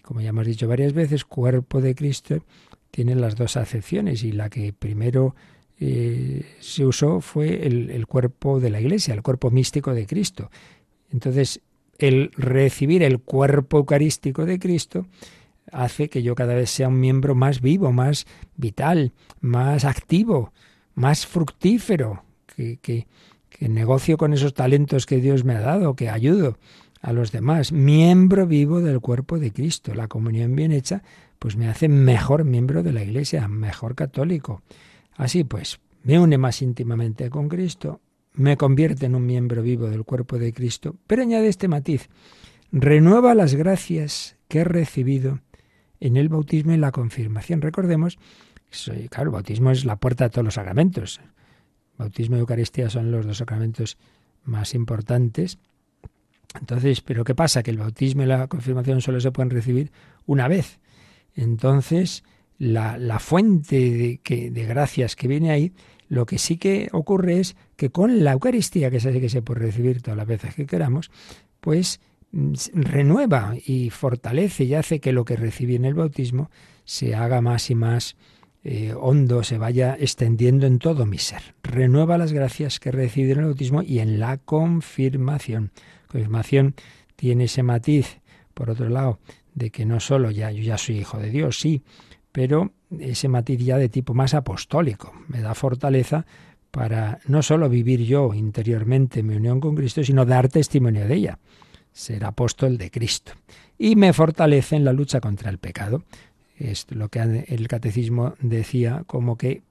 como 0.01 0.21
ya 0.21 0.29
hemos 0.29 0.47
dicho 0.47 0.67
varias 0.67 0.93
veces, 0.93 1.25
cuerpo 1.25 1.81
de 1.81 1.95
Cristo 1.95 2.43
tiene 2.91 3.15
las 3.15 3.35
dos 3.35 3.57
acepciones 3.57 4.23
y 4.23 4.31
la 4.31 4.49
que 4.49 4.73
primero 4.73 5.35
eh, 5.79 6.45
se 6.59 6.85
usó 6.85 7.21
fue 7.21 7.67
el, 7.67 7.91
el 7.91 8.07
cuerpo 8.07 8.59
de 8.59 8.69
la 8.69 8.81
Iglesia, 8.81 9.13
el 9.13 9.21
cuerpo 9.21 9.51
místico 9.51 9.93
de 9.93 10.07
Cristo. 10.07 10.49
Entonces, 11.11 11.61
el 11.99 12.31
recibir 12.35 13.03
el 13.03 13.19
cuerpo 13.19 13.77
eucarístico 13.77 14.45
de 14.45 14.59
Cristo 14.59 15.07
hace 15.71 16.09
que 16.09 16.23
yo 16.23 16.35
cada 16.35 16.55
vez 16.55 16.69
sea 16.69 16.87
un 16.87 16.99
miembro 16.99 17.35
más 17.35 17.61
vivo, 17.61 17.91
más 17.91 18.25
vital, 18.55 19.13
más 19.41 19.85
activo, 19.85 20.53
más 20.95 21.25
fructífero, 21.25 22.23
que, 22.47 23.07
negocio 23.59 24.17
con 24.17 24.33
esos 24.33 24.53
talentos 24.53 25.05
que 25.05 25.19
Dios 25.19 25.43
me 25.43 25.55
ha 25.55 25.61
dado, 25.61 25.95
que 25.95 26.09
ayudo 26.09 26.57
a 27.01 27.13
los 27.13 27.31
demás, 27.31 27.71
miembro 27.71 28.47
vivo 28.47 28.81
del 28.81 28.99
cuerpo 28.99 29.39
de 29.39 29.51
Cristo. 29.51 29.93
La 29.93 30.07
comunión 30.07 30.55
bien 30.55 30.71
hecha, 30.71 31.03
pues 31.39 31.55
me 31.55 31.67
hace 31.67 31.87
mejor 31.87 32.43
miembro 32.43 32.83
de 32.83 32.93
la 32.93 33.03
Iglesia, 33.03 33.47
mejor 33.47 33.95
católico. 33.95 34.61
Así 35.15 35.43
pues, 35.43 35.79
me 36.03 36.19
une 36.19 36.37
más 36.37 36.61
íntimamente 36.61 37.29
con 37.29 37.49
Cristo, 37.49 38.01
me 38.33 38.57
convierte 38.57 39.07
en 39.07 39.15
un 39.15 39.25
miembro 39.25 39.61
vivo 39.63 39.87
del 39.89 40.03
cuerpo 40.03 40.37
de 40.37 40.53
Cristo, 40.53 40.95
pero 41.07 41.23
añade 41.23 41.47
este 41.47 41.67
matiz, 41.67 42.09
renueva 42.71 43.33
las 43.33 43.55
gracias 43.55 44.37
que 44.47 44.59
he 44.59 44.63
recibido 44.63 45.39
en 45.99 46.17
el 46.17 46.29
bautismo 46.29 46.73
y 46.73 46.77
la 46.77 46.91
confirmación. 46.91 47.61
Recordemos, 47.61 48.17
claro, 49.09 49.29
el 49.29 49.33
bautismo 49.33 49.71
es 49.71 49.85
la 49.85 49.95
puerta 49.95 50.25
a 50.25 50.29
todos 50.29 50.45
los 50.45 50.53
sacramentos. 50.55 51.19
Bautismo 51.97 52.35
y 52.37 52.39
Eucaristía 52.39 52.89
son 52.89 53.11
los 53.11 53.25
dos 53.25 53.37
sacramentos 53.37 53.97
más 54.43 54.75
importantes. 54.75 55.57
Entonces, 56.59 57.01
¿pero 57.01 57.23
qué 57.23 57.35
pasa? 57.35 57.63
Que 57.63 57.71
el 57.71 57.77
bautismo 57.77 58.23
y 58.23 58.25
la 58.25 58.47
confirmación 58.47 59.01
solo 59.01 59.19
se 59.19 59.31
pueden 59.31 59.49
recibir 59.49 59.91
una 60.25 60.47
vez. 60.47 60.79
Entonces, 61.35 62.23
la, 62.57 62.97
la 62.97 63.19
fuente 63.19 63.75
de, 63.75 64.17
que, 64.23 64.49
de 64.51 64.65
gracias 64.65 65.15
que 65.15 65.27
viene 65.27 65.51
ahí, 65.51 65.73
lo 66.07 66.25
que 66.25 66.37
sí 66.37 66.57
que 66.57 66.89
ocurre 66.93 67.39
es 67.39 67.55
que 67.75 67.89
con 67.89 68.23
la 68.23 68.31
Eucaristía, 68.31 68.89
que 68.89 68.99
se 68.99 69.19
que 69.19 69.29
se 69.29 69.41
puede 69.41 69.61
recibir 69.61 70.01
todas 70.01 70.17
las 70.17 70.27
veces 70.27 70.55
que 70.55 70.65
queramos, 70.65 71.11
pues 71.59 71.99
renueva 72.31 73.55
y 73.65 73.89
fortalece 73.89 74.65
y 74.65 74.73
hace 74.73 74.99
que 74.99 75.13
lo 75.13 75.25
que 75.25 75.35
recibí 75.35 75.75
en 75.75 75.85
el 75.85 75.93
bautismo 75.93 76.49
se 76.83 77.15
haga 77.15 77.41
más 77.41 77.69
y 77.69 77.75
más 77.75 78.15
eh, 78.63 78.93
hondo 78.99 79.43
se 79.43 79.57
vaya 79.57 79.95
extendiendo 79.97 80.67
en 80.67 80.79
todo 80.79 81.05
mi 81.05 81.17
ser. 81.17 81.55
Renueva 81.63 82.17
las 82.17 82.33
gracias 82.33 82.79
que 82.79 82.89
he 82.89 82.91
recibido 82.91 83.33
en 83.33 83.39
el 83.39 83.45
bautismo 83.45 83.81
y 83.81 83.99
en 83.99 84.19
la 84.19 84.37
confirmación. 84.37 85.71
Confirmación 86.07 86.75
tiene 87.15 87.45
ese 87.45 87.63
matiz, 87.63 88.19
por 88.53 88.69
otro 88.69 88.89
lado, 88.89 89.19
de 89.53 89.71
que 89.71 89.85
no 89.85 89.99
solo 89.99 90.31
yo 90.31 90.49
ya 90.49 90.77
soy 90.77 90.99
hijo 90.99 91.17
de 91.17 91.29
Dios, 91.29 91.59
sí, 91.59 91.81
pero 92.31 92.73
ese 92.99 93.27
matiz 93.27 93.59
ya 93.59 93.77
de 93.77 93.89
tipo 93.89 94.13
más 94.13 94.33
apostólico. 94.33 95.13
Me 95.27 95.41
da 95.41 95.55
fortaleza 95.55 96.25
para 96.71 97.19
no 97.27 97.41
solo 97.41 97.69
vivir 97.69 98.03
yo 98.03 98.33
interiormente 98.33 99.23
mi 99.23 99.35
unión 99.35 99.59
con 99.59 99.75
Cristo, 99.75 100.03
sino 100.03 100.25
dar 100.25 100.49
testimonio 100.49 101.07
de 101.07 101.15
ella, 101.15 101.39
ser 101.97 102.25
apóstol 102.25 102.77
de 102.77 102.91
Cristo. 102.91 103.33
Y 103.77 103.95
me 103.95 104.13
fortalece 104.13 104.75
en 104.75 104.85
la 104.85 104.93
lucha 104.93 105.19
contra 105.19 105.49
el 105.49 105.57
pecado 105.57 106.03
es 106.57 106.87
lo 106.89 107.09
que 107.09 107.45
el 107.47 107.67
catecismo 107.67 108.33
decía 108.39 109.03
como 109.05 109.37
que 109.37 109.61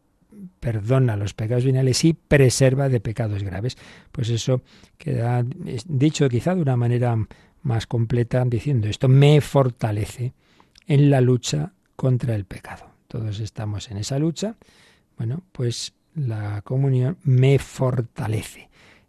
perdona 0.60 1.16
los 1.16 1.34
pecados 1.34 1.64
veniales 1.64 2.04
y 2.04 2.12
preserva 2.12 2.88
de 2.88 3.00
pecados 3.00 3.42
graves. 3.42 3.76
Pues 4.12 4.28
eso 4.28 4.62
queda 4.98 5.44
dicho 5.86 6.28
quizá 6.28 6.54
de 6.54 6.62
una 6.62 6.76
manera 6.76 7.16
más 7.62 7.86
completa 7.86 8.44
diciendo 8.44 8.86
esto 8.86 9.08
me 9.08 9.40
fortalece 9.40 10.34
en 10.86 11.10
la 11.10 11.20
lucha 11.20 11.72
contra 11.96 12.34
el 12.34 12.44
pecado. 12.44 12.90
Todos 13.08 13.40
estamos 13.40 13.90
en 13.90 13.98
esa 13.98 14.18
lucha. 14.18 14.56
Bueno, 15.16 15.42
pues 15.52 15.94
la 16.14 16.62
comunión 16.62 17.18
me 17.24 17.58
fortalece. 17.58 18.68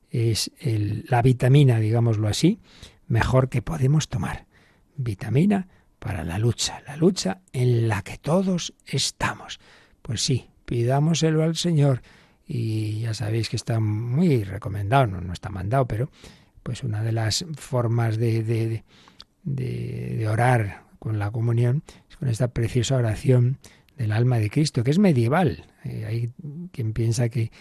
Es 0.10 0.52
la 0.62 1.22
vitamina, 1.22 1.80
digámoslo 1.80 2.28
así, 2.28 2.60
mejor 3.08 3.50
que 3.50 3.62
podemos 3.62 4.10
tomar. 4.10 4.46
Vitamina 4.96 5.68
para 6.00 6.24
la 6.24 6.38
lucha, 6.38 6.82
la 6.88 6.98
lucha 6.98 7.42
en 7.54 7.88
la 7.88 8.02
que 8.02 8.18
todos 8.18 8.74
estamos. 8.86 9.60
Pues 10.02 10.22
sí, 10.22 10.50
pidámoselo 10.66 11.44
al 11.44 11.56
Señor 11.56 12.02
y 12.46 13.02
ya 13.02 13.14
sabéis 13.14 13.50
que 13.50 13.56
está 13.56 13.80
muy 13.80 14.44
recomendado, 14.44 15.08
no, 15.08 15.34
está 15.34 15.50
mandado, 15.50 15.86
pero 15.88 16.10
pues 16.64 16.84
una 16.84 17.04
de 17.04 17.12
las 17.12 17.46
formas 17.58 18.18
de, 18.18 18.44
de, 18.44 18.84
de, 19.44 20.28
orar 20.28 20.84
con 21.00 21.20
la 21.20 21.32
comunión 21.32 21.84
es 22.10 22.18
con 22.18 22.30
esta 22.30 22.50
preciosa 22.50 22.96
oración 22.96 23.58
del 23.98 24.12
alma 24.12 24.38
de 24.38 24.50
Cristo, 24.50 24.84
que 24.84 24.92
es 24.92 25.00
medieval. 25.00 25.66
Eh, 25.84 26.06
hay 26.06 26.34
quien 26.72 26.94
piensa 26.94 27.30
que, 27.30 27.52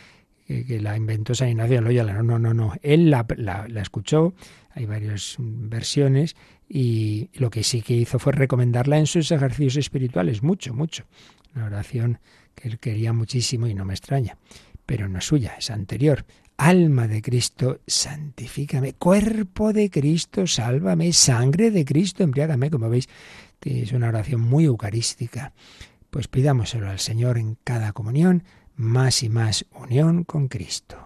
que, 0.46 0.80
la 0.80 0.96
inventó 0.96 1.34
San 1.34 1.48
Ignacio 1.48 1.76
de 1.76 1.82
Loyola. 1.82 2.12
No, 2.14 2.22
no, 2.22 2.38
no, 2.38 2.54
no. 2.54 2.72
Él 2.82 3.10
la, 3.10 3.26
la, 3.36 3.80
escuchó, 3.80 4.34
hay 4.76 4.84
varias 4.84 5.36
versiones, 5.38 6.36
y 6.68 7.30
lo 7.32 7.48
que 7.48 7.62
sí 7.62 7.80
que 7.80 7.94
hizo 7.94 8.18
fue 8.18 8.32
recomendarla 8.32 8.98
en 8.98 9.06
sus 9.06 9.32
ejercicios 9.32 9.76
espirituales, 9.76 10.42
mucho, 10.42 10.74
mucho. 10.74 11.04
Una 11.54 11.64
oración 11.64 12.20
que 12.54 12.68
él 12.68 12.78
quería 12.78 13.14
muchísimo 13.14 13.66
y 13.66 13.74
no 13.74 13.86
me 13.86 13.94
extraña, 13.94 14.36
pero 14.84 15.08
no 15.08 15.18
es 15.18 15.24
suya, 15.24 15.54
es 15.58 15.70
anterior. 15.70 16.26
Alma 16.58 17.08
de 17.08 17.22
Cristo, 17.22 17.80
santifícame. 17.86 18.92
Cuerpo 18.92 19.72
de 19.72 19.88
Cristo, 19.88 20.46
sálvame. 20.46 21.12
Sangre 21.14 21.70
de 21.70 21.84
Cristo, 21.84 22.22
embriágame. 22.22 22.70
Como 22.70 22.90
veis, 22.90 23.08
es 23.62 23.92
una 23.92 24.08
oración 24.08 24.42
muy 24.42 24.64
eucarística. 24.64 25.52
Pues 26.10 26.28
pidámoselo 26.28 26.88
al 26.88 26.98
Señor 26.98 27.38
en 27.38 27.56
cada 27.64 27.92
comunión, 27.92 28.44
más 28.74 29.22
y 29.22 29.30
más 29.30 29.66
unión 29.72 30.24
con 30.24 30.48
Cristo. 30.48 31.05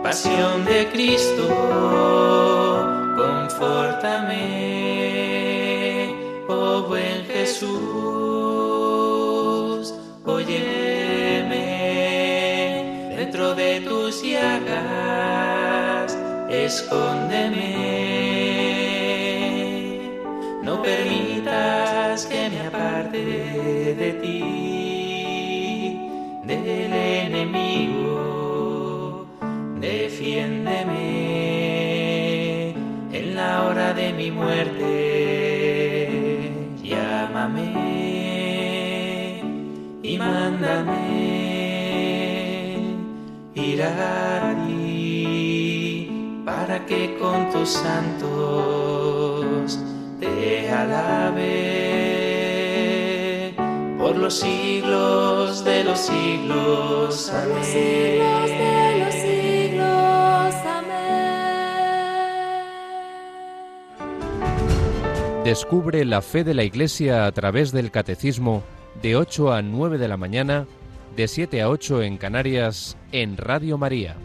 pasión 0.04 0.66
de 0.66 0.90
Cristo 0.92 1.48
confórtame, 3.16 4.44
oh 6.50 6.84
buen 6.90 7.24
Jesús, 7.28 7.72
óyeme. 10.26 11.56
Dentro 13.16 13.56
de 13.56 13.80
tus 13.82 14.22
llagas, 14.22 15.45
escóndeme, 16.66 17.76
no 20.64 20.82
permitas 20.82 22.26
que 22.26 22.50
me 22.50 22.60
aparte 22.68 23.22
de 24.02 24.12
ti, 24.22 26.00
del 26.48 26.94
enemigo, 26.94 28.18
defiéndeme 29.80 31.26
hora 33.64 33.94
de 33.94 34.14
mi 34.14 34.32
muerte, 34.32 34.92
llámame 36.84 37.68
y 40.04 40.18
mándame. 40.18 41.06
Ir 43.56 43.84
a 43.84 44.56
ti 44.66 44.85
para 46.66 46.84
que 46.88 47.16
con 47.20 47.52
tus 47.52 47.70
santos 47.70 48.26
te 50.20 50.68
alabe 50.68 51.44
por 54.00 54.18
los 54.18 54.40
siglos 54.40 55.64
de 55.64 55.84
los 55.84 56.00
siglos. 56.00 57.32
Amén. 57.32 57.62
Descubre 65.44 66.04
la 66.04 66.24
fe 66.24 66.44
de 66.44 66.56
la 66.56 66.64
Iglesia 66.64 67.28
a 67.28 67.32
través 67.32 67.72
del 67.72 67.92
Catecismo 67.92 68.64
de 69.04 69.16
8 69.16 69.54
a 69.54 69.62
9 69.62 70.00
de 70.00 70.08
la 70.08 70.18
mañana, 70.18 70.66
de 71.16 71.28
7 71.28 71.62
a 71.62 71.70
8 71.70 72.02
en 72.02 72.18
Canarias, 72.18 72.98
en 73.12 73.38
Radio 73.38 73.78
María. 73.78 74.16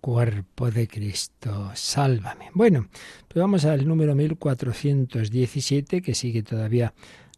Cuerpo 0.00 0.70
de 0.70 0.88
Cristo, 0.88 1.70
sálvame. 1.74 2.50
Bueno, 2.54 2.88
pues 3.28 3.40
vamos 3.40 3.64
al 3.64 3.86
número 3.86 4.14
1417, 4.14 6.02
que 6.02 6.14
sigue 6.14 6.42
todavía 6.42 6.94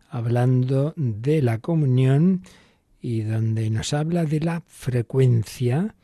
hablando 0.08 0.94
de 0.96 1.42
la 1.42 1.58
comunión 1.58 2.42
y 3.00 3.22
donde 3.22 3.68
nos 3.70 3.92
habla 3.92 4.24
de 4.24 4.40
la 4.40 4.62
frecuencia 4.66 5.94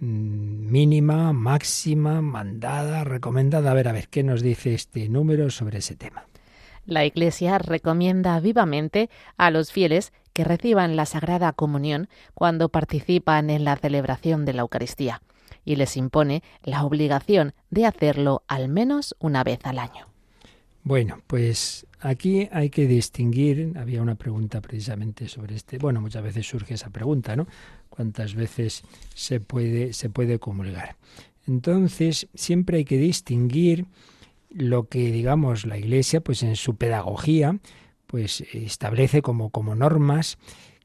Mm, 0.00 0.70
mínima, 0.70 1.32
máxima, 1.32 2.22
mandada, 2.22 3.02
recomendada. 3.02 3.72
A 3.72 3.74
ver, 3.74 3.88
a 3.88 3.92
ver, 3.92 4.08
¿qué 4.08 4.22
nos 4.22 4.42
dice 4.42 4.72
este 4.74 5.08
número 5.08 5.50
sobre 5.50 5.78
ese 5.78 5.96
tema? 5.96 6.24
La 6.86 7.04
Iglesia 7.04 7.58
recomienda 7.58 8.38
vivamente 8.38 9.10
a 9.36 9.50
los 9.50 9.72
fieles 9.72 10.12
que 10.32 10.44
reciban 10.44 10.94
la 10.94 11.04
Sagrada 11.04 11.52
Comunión 11.52 12.08
cuando 12.34 12.68
participan 12.68 13.50
en 13.50 13.64
la 13.64 13.76
celebración 13.76 14.44
de 14.44 14.52
la 14.52 14.62
Eucaristía 14.62 15.20
y 15.68 15.76
les 15.76 15.98
impone 15.98 16.42
la 16.62 16.82
obligación 16.82 17.52
de 17.68 17.84
hacerlo 17.84 18.42
al 18.48 18.70
menos 18.70 19.14
una 19.18 19.44
vez 19.44 19.60
al 19.64 19.78
año. 19.78 20.06
Bueno, 20.82 21.20
pues 21.26 21.86
aquí 22.00 22.48
hay 22.50 22.70
que 22.70 22.86
distinguir, 22.86 23.74
había 23.76 24.00
una 24.00 24.14
pregunta 24.14 24.62
precisamente 24.62 25.28
sobre 25.28 25.56
este, 25.56 25.76
bueno, 25.76 26.00
muchas 26.00 26.22
veces 26.22 26.46
surge 26.46 26.72
esa 26.72 26.88
pregunta, 26.88 27.36
¿no? 27.36 27.46
¿Cuántas 27.90 28.34
veces 28.34 28.82
se 29.14 29.40
puede, 29.40 29.92
se 29.92 30.08
puede 30.08 30.38
comulgar? 30.38 30.96
Entonces, 31.46 32.28
siempre 32.32 32.78
hay 32.78 32.84
que 32.86 32.96
distinguir 32.96 33.84
lo 34.48 34.88
que, 34.88 35.12
digamos, 35.12 35.66
la 35.66 35.76
Iglesia, 35.76 36.22
pues 36.22 36.42
en 36.42 36.56
su 36.56 36.76
pedagogía, 36.76 37.58
pues 38.06 38.42
establece 38.54 39.20
como, 39.20 39.50
como 39.50 39.74
normas 39.74 40.38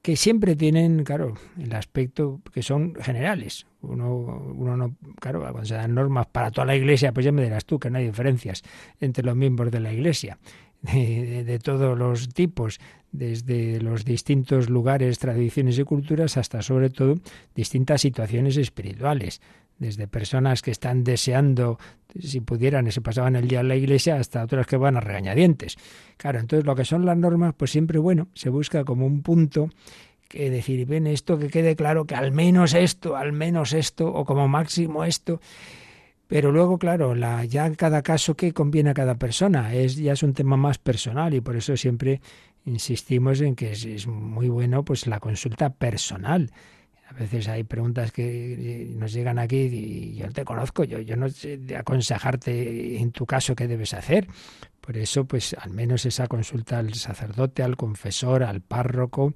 que 0.04 0.18
siempre 0.18 0.58
tienen, 0.58 1.06
claro, 1.06 1.36
el 1.58 1.74
aspecto 1.74 2.42
que 2.54 2.62
son 2.62 2.94
generales. 2.96 3.66
Uno, 3.82 4.14
uno 4.54 4.76
no, 4.76 4.96
claro, 5.20 5.40
cuando 5.40 5.64
se 5.64 5.76
dan 5.76 5.96
normas 5.96 6.28
para 6.28 6.52
toda 6.52 6.66
la 6.66 6.76
iglesia, 6.76 7.14
pues 7.14 7.26
ya 7.26 7.32
me 7.32 7.42
dirás 7.42 7.64
tú 7.66 7.80
que 7.80 7.90
no 7.90 7.98
hay 8.00 8.08
diferencias 8.08 8.64
entre 9.00 9.24
los 9.24 9.36
miembros 9.38 9.72
de 9.72 9.80
la 9.80 9.94
iglesia, 9.94 10.38
de, 10.82 11.46
de 11.46 11.60
todos 11.60 11.98
los 11.98 12.28
tipos, 12.34 12.82
desde 13.14 13.80
los 13.80 14.04
distintos 14.04 14.70
lugares, 14.70 15.20
tradiciones 15.20 15.80
y 15.80 15.86
culturas, 15.86 16.36
hasta 16.36 16.62
sobre 16.62 16.90
todo 16.90 17.16
distintas 17.56 18.02
situaciones 18.02 18.58
espirituales 18.58 19.40
desde 19.78 20.08
personas 20.08 20.62
que 20.62 20.72
están 20.72 21.04
deseando, 21.04 21.78
si 22.20 22.42
pudieran, 22.42 22.88
y 22.88 22.92
se 22.92 23.02
pasaban 23.02 23.36
el 23.36 23.48
día 23.48 23.62
en 23.62 23.68
la 23.68 23.76
iglesia, 23.76 24.16
hasta 24.16 24.44
otras 24.44 24.68
que 24.68 24.78
van 24.78 24.98
a 24.98 25.02
regañadientes. 25.02 25.78
Claro, 26.18 26.40
entonces 26.40 26.66
lo 26.66 26.76
que 26.76 26.86
son 26.86 27.06
las 27.06 27.18
normas, 27.18 27.54
pues 27.58 27.72
siempre, 27.72 28.00
bueno, 28.00 28.28
se 28.34 28.50
busca 28.50 28.86
como 28.86 29.06
un 29.06 29.22
punto 29.22 29.70
que 30.28 30.50
decir, 30.50 30.86
ven 30.86 31.08
esto, 31.08 31.38
que 31.38 31.50
quede 31.50 31.76
claro 31.76 32.06
que 32.06 32.16
al 32.16 32.32
menos 32.32 32.74
esto, 32.74 33.16
al 33.16 33.34
menos 33.34 33.74
esto, 33.74 34.08
o 34.08 34.26
como 34.26 34.48
máximo 34.48 35.04
esto. 35.04 35.40
Pero 36.28 36.52
luego, 36.52 36.80
claro, 36.80 37.14
la, 37.14 37.46
ya 37.46 37.68
en 37.68 37.76
cada 37.76 38.02
caso 38.02 38.36
que 38.36 38.54
conviene 38.54 38.92
a 38.92 38.94
cada 38.94 39.16
persona, 39.16 39.74
es, 39.76 39.98
ya 39.98 40.14
es 40.14 40.24
un 40.24 40.34
tema 40.34 40.58
más 40.58 40.80
personal 40.80 41.34
y 41.34 41.42
por 41.42 41.56
eso 41.56 41.78
siempre 41.78 42.22
insistimos 42.66 43.42
en 43.42 43.56
que 43.56 43.74
es, 43.74 43.86
es 43.86 44.08
muy 44.08 44.50
bueno 44.50 44.84
pues 44.84 45.06
la 45.06 45.20
consulta 45.20 45.70
personal 45.70 46.50
a 47.16 47.20
veces 47.20 47.48
hay 47.48 47.64
preguntas 47.64 48.12
que 48.12 48.54
eh, 48.54 48.88
nos 48.96 49.14
llegan 49.14 49.40
aquí 49.40 49.58
y 49.58 50.16
yo 50.16 50.30
te 50.32 50.44
conozco, 50.44 50.84
yo, 50.84 51.00
yo 51.00 51.16
no 51.16 51.30
sé 51.30 51.58
de 51.58 51.76
aconsejarte 51.76 52.98
en 52.98 53.12
tu 53.12 53.26
caso 53.26 53.56
qué 53.56 53.68
debes 53.68 53.94
hacer. 53.94 54.28
Por 54.82 54.98
eso, 54.98 55.26
pues 55.26 55.56
al 55.60 55.72
menos 55.72 56.06
esa 56.06 56.28
consulta 56.28 56.80
al 56.80 56.94
sacerdote, 56.96 57.64
al 57.64 57.78
confesor, 57.78 58.44
al 58.44 58.62
párroco 58.62 59.34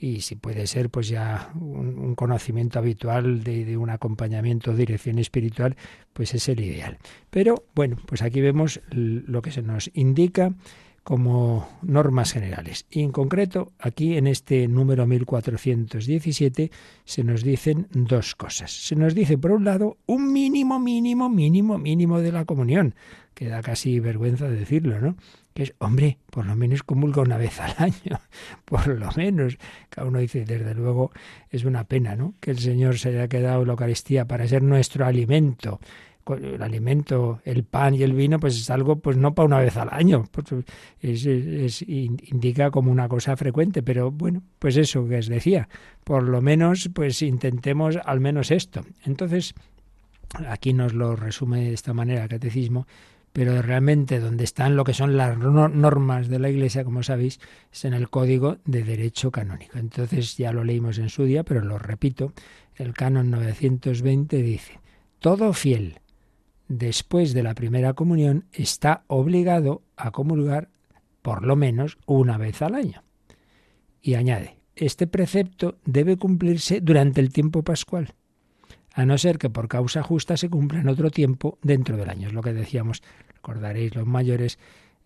y 0.00 0.22
si 0.22 0.34
puede 0.34 0.66
ser 0.66 0.88
pues 0.88 1.08
ya 1.08 1.50
un, 1.54 2.14
conocimiento 2.14 2.78
habitual 2.78 3.44
de, 3.44 3.66
de, 3.66 3.76
un 3.76 3.90
acompañamiento 3.90 4.74
dirección 4.74 5.18
espiritual 5.18 5.76
pues 6.14 6.32
es 6.32 6.48
el 6.48 6.60
ideal 6.60 6.96
pero 7.28 7.66
bueno 7.74 7.98
pues 8.06 8.22
aquí 8.22 8.40
vemos 8.40 8.80
lo 8.90 9.42
que 9.42 9.50
se 9.50 9.60
nos 9.60 9.90
indica 9.92 10.54
como 11.02 11.68
normas 11.82 12.32
generales. 12.32 12.86
Y 12.90 13.02
en 13.02 13.12
concreto, 13.12 13.72
aquí 13.78 14.16
en 14.16 14.26
este 14.26 14.68
número 14.68 15.06
1417 15.06 16.70
se 17.04 17.24
nos 17.24 17.42
dicen 17.42 17.86
dos 17.90 18.34
cosas. 18.34 18.70
Se 18.70 18.96
nos 18.96 19.14
dice, 19.14 19.38
por 19.38 19.52
un 19.52 19.64
lado, 19.64 19.96
un 20.06 20.32
mínimo, 20.32 20.78
mínimo, 20.78 21.28
mínimo, 21.28 21.78
mínimo 21.78 22.20
de 22.20 22.32
la 22.32 22.44
comunión, 22.44 22.94
que 23.34 23.48
da 23.48 23.62
casi 23.62 24.00
vergüenza 24.00 24.48
decirlo, 24.48 25.00
¿no? 25.00 25.16
Que 25.54 25.64
es, 25.64 25.74
hombre, 25.78 26.18
por 26.30 26.46
lo 26.46 26.54
menos 26.54 26.82
comulga 26.82 27.22
una 27.22 27.38
vez 27.38 27.58
al 27.60 27.74
año, 27.78 28.20
por 28.64 28.86
lo 28.86 29.10
menos. 29.16 29.56
Cada 29.88 30.06
uno 30.06 30.18
dice, 30.18 30.44
desde 30.44 30.74
luego, 30.74 31.10
es 31.50 31.64
una 31.64 31.84
pena, 31.84 32.14
¿no? 32.14 32.34
Que 32.40 32.50
el 32.50 32.58
Señor 32.58 32.98
se 32.98 33.08
haya 33.08 33.28
quedado 33.28 33.64
la 33.64 33.72
Eucaristía 33.72 34.26
para 34.26 34.46
ser 34.46 34.62
nuestro 34.62 35.06
alimento 35.06 35.80
el 36.34 36.62
alimento, 36.62 37.40
el 37.44 37.64
pan 37.64 37.94
y 37.94 38.02
el 38.02 38.12
vino, 38.12 38.38
pues 38.38 38.56
es 38.58 38.70
algo, 38.70 38.96
pues 38.96 39.16
no 39.16 39.34
para 39.34 39.46
una 39.46 39.58
vez 39.58 39.76
al 39.76 39.88
año, 39.90 40.24
pues 40.30 40.46
es, 41.00 41.82
indica 41.82 42.70
como 42.70 42.90
una 42.90 43.08
cosa 43.08 43.36
frecuente, 43.36 43.82
pero 43.82 44.10
bueno, 44.10 44.42
pues 44.58 44.76
eso 44.76 45.06
que 45.06 45.18
os 45.18 45.26
decía, 45.26 45.68
por 46.04 46.22
lo 46.22 46.40
menos, 46.40 46.90
pues 46.92 47.22
intentemos 47.22 47.96
al 48.04 48.20
menos 48.20 48.50
esto. 48.50 48.82
Entonces, 49.04 49.54
aquí 50.48 50.72
nos 50.72 50.94
lo 50.94 51.16
resume 51.16 51.64
de 51.64 51.74
esta 51.74 51.92
manera 51.92 52.22
el 52.22 52.28
catecismo, 52.28 52.86
pero 53.32 53.62
realmente 53.62 54.18
donde 54.18 54.44
están 54.44 54.76
lo 54.76 54.84
que 54.84 54.94
son 54.94 55.16
las 55.16 55.38
normas 55.38 56.28
de 56.28 56.38
la 56.38 56.50
Iglesia, 56.50 56.84
como 56.84 57.02
sabéis, 57.02 57.38
es 57.72 57.84
en 57.84 57.94
el 57.94 58.10
Código 58.10 58.58
de 58.64 58.82
Derecho 58.82 59.30
Canónico. 59.30 59.78
Entonces 59.78 60.36
ya 60.36 60.52
lo 60.52 60.64
leímos 60.64 60.98
en 60.98 61.08
su 61.08 61.24
día, 61.24 61.44
pero 61.44 61.62
lo 61.62 61.78
repito, 61.78 62.32
el 62.74 62.92
canon 62.92 63.30
920 63.30 64.42
dice, 64.42 64.80
todo 65.20 65.52
fiel 65.52 66.00
después 66.70 67.34
de 67.34 67.42
la 67.42 67.54
primera 67.54 67.94
comunión 67.94 68.44
está 68.52 69.02
obligado 69.08 69.82
a 69.96 70.12
comulgar 70.12 70.70
por 71.20 71.44
lo 71.44 71.56
menos 71.56 71.98
una 72.06 72.38
vez 72.38 72.62
al 72.62 72.76
año. 72.76 73.02
Y 74.00 74.14
añade, 74.14 74.56
este 74.76 75.08
precepto 75.08 75.78
debe 75.84 76.16
cumplirse 76.16 76.80
durante 76.80 77.20
el 77.20 77.32
tiempo 77.32 77.64
pascual, 77.64 78.14
a 78.94 79.04
no 79.04 79.18
ser 79.18 79.38
que 79.38 79.50
por 79.50 79.66
causa 79.66 80.04
justa 80.04 80.36
se 80.36 80.48
cumpla 80.48 80.80
en 80.80 80.88
otro 80.88 81.10
tiempo 81.10 81.58
dentro 81.60 81.96
del 81.96 82.08
año. 82.08 82.28
Es 82.28 82.34
lo 82.34 82.40
que 82.40 82.52
decíamos, 82.52 83.02
recordaréis 83.34 83.96
los 83.96 84.06
mayores, 84.06 84.60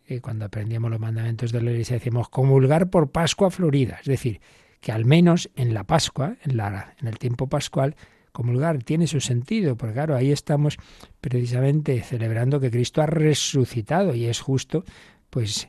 eh, 0.07 0.21
cuando 0.21 0.45
aprendíamos 0.45 0.91
los 0.91 1.01
mandamientos 1.01 1.51
de 1.51 1.63
la 1.63 1.71
iglesia, 1.71 1.97
decíamos 1.97 2.29
comulgar 2.29 2.91
por 2.91 3.11
Pascua 3.11 3.51
Florida, 3.51 3.97
es 4.01 4.07
decir, 4.07 4.43
que 4.83 4.93
al 4.93 5.07
menos 5.07 5.51
en 5.57 5.73
la 5.73 5.85
Pascua, 5.85 6.37
en, 6.43 6.59
la, 6.59 6.95
en 7.01 7.09
el 7.09 7.19
tiempo 7.19 7.49
pascual, 7.49 7.97
comulgar 8.35 8.83
tiene 8.83 9.07
su 9.07 9.21
sentido, 9.21 9.77
porque 9.77 9.95
claro, 9.95 10.17
ahí 10.17 10.33
estamos 10.33 10.77
precisamente 11.21 12.03
celebrando 12.03 12.59
que 12.59 12.69
Cristo 12.69 13.01
ha 13.01 13.07
resucitado 13.07 14.13
y 14.13 14.25
es 14.25 14.41
justo, 14.41 14.85
pues 15.31 15.69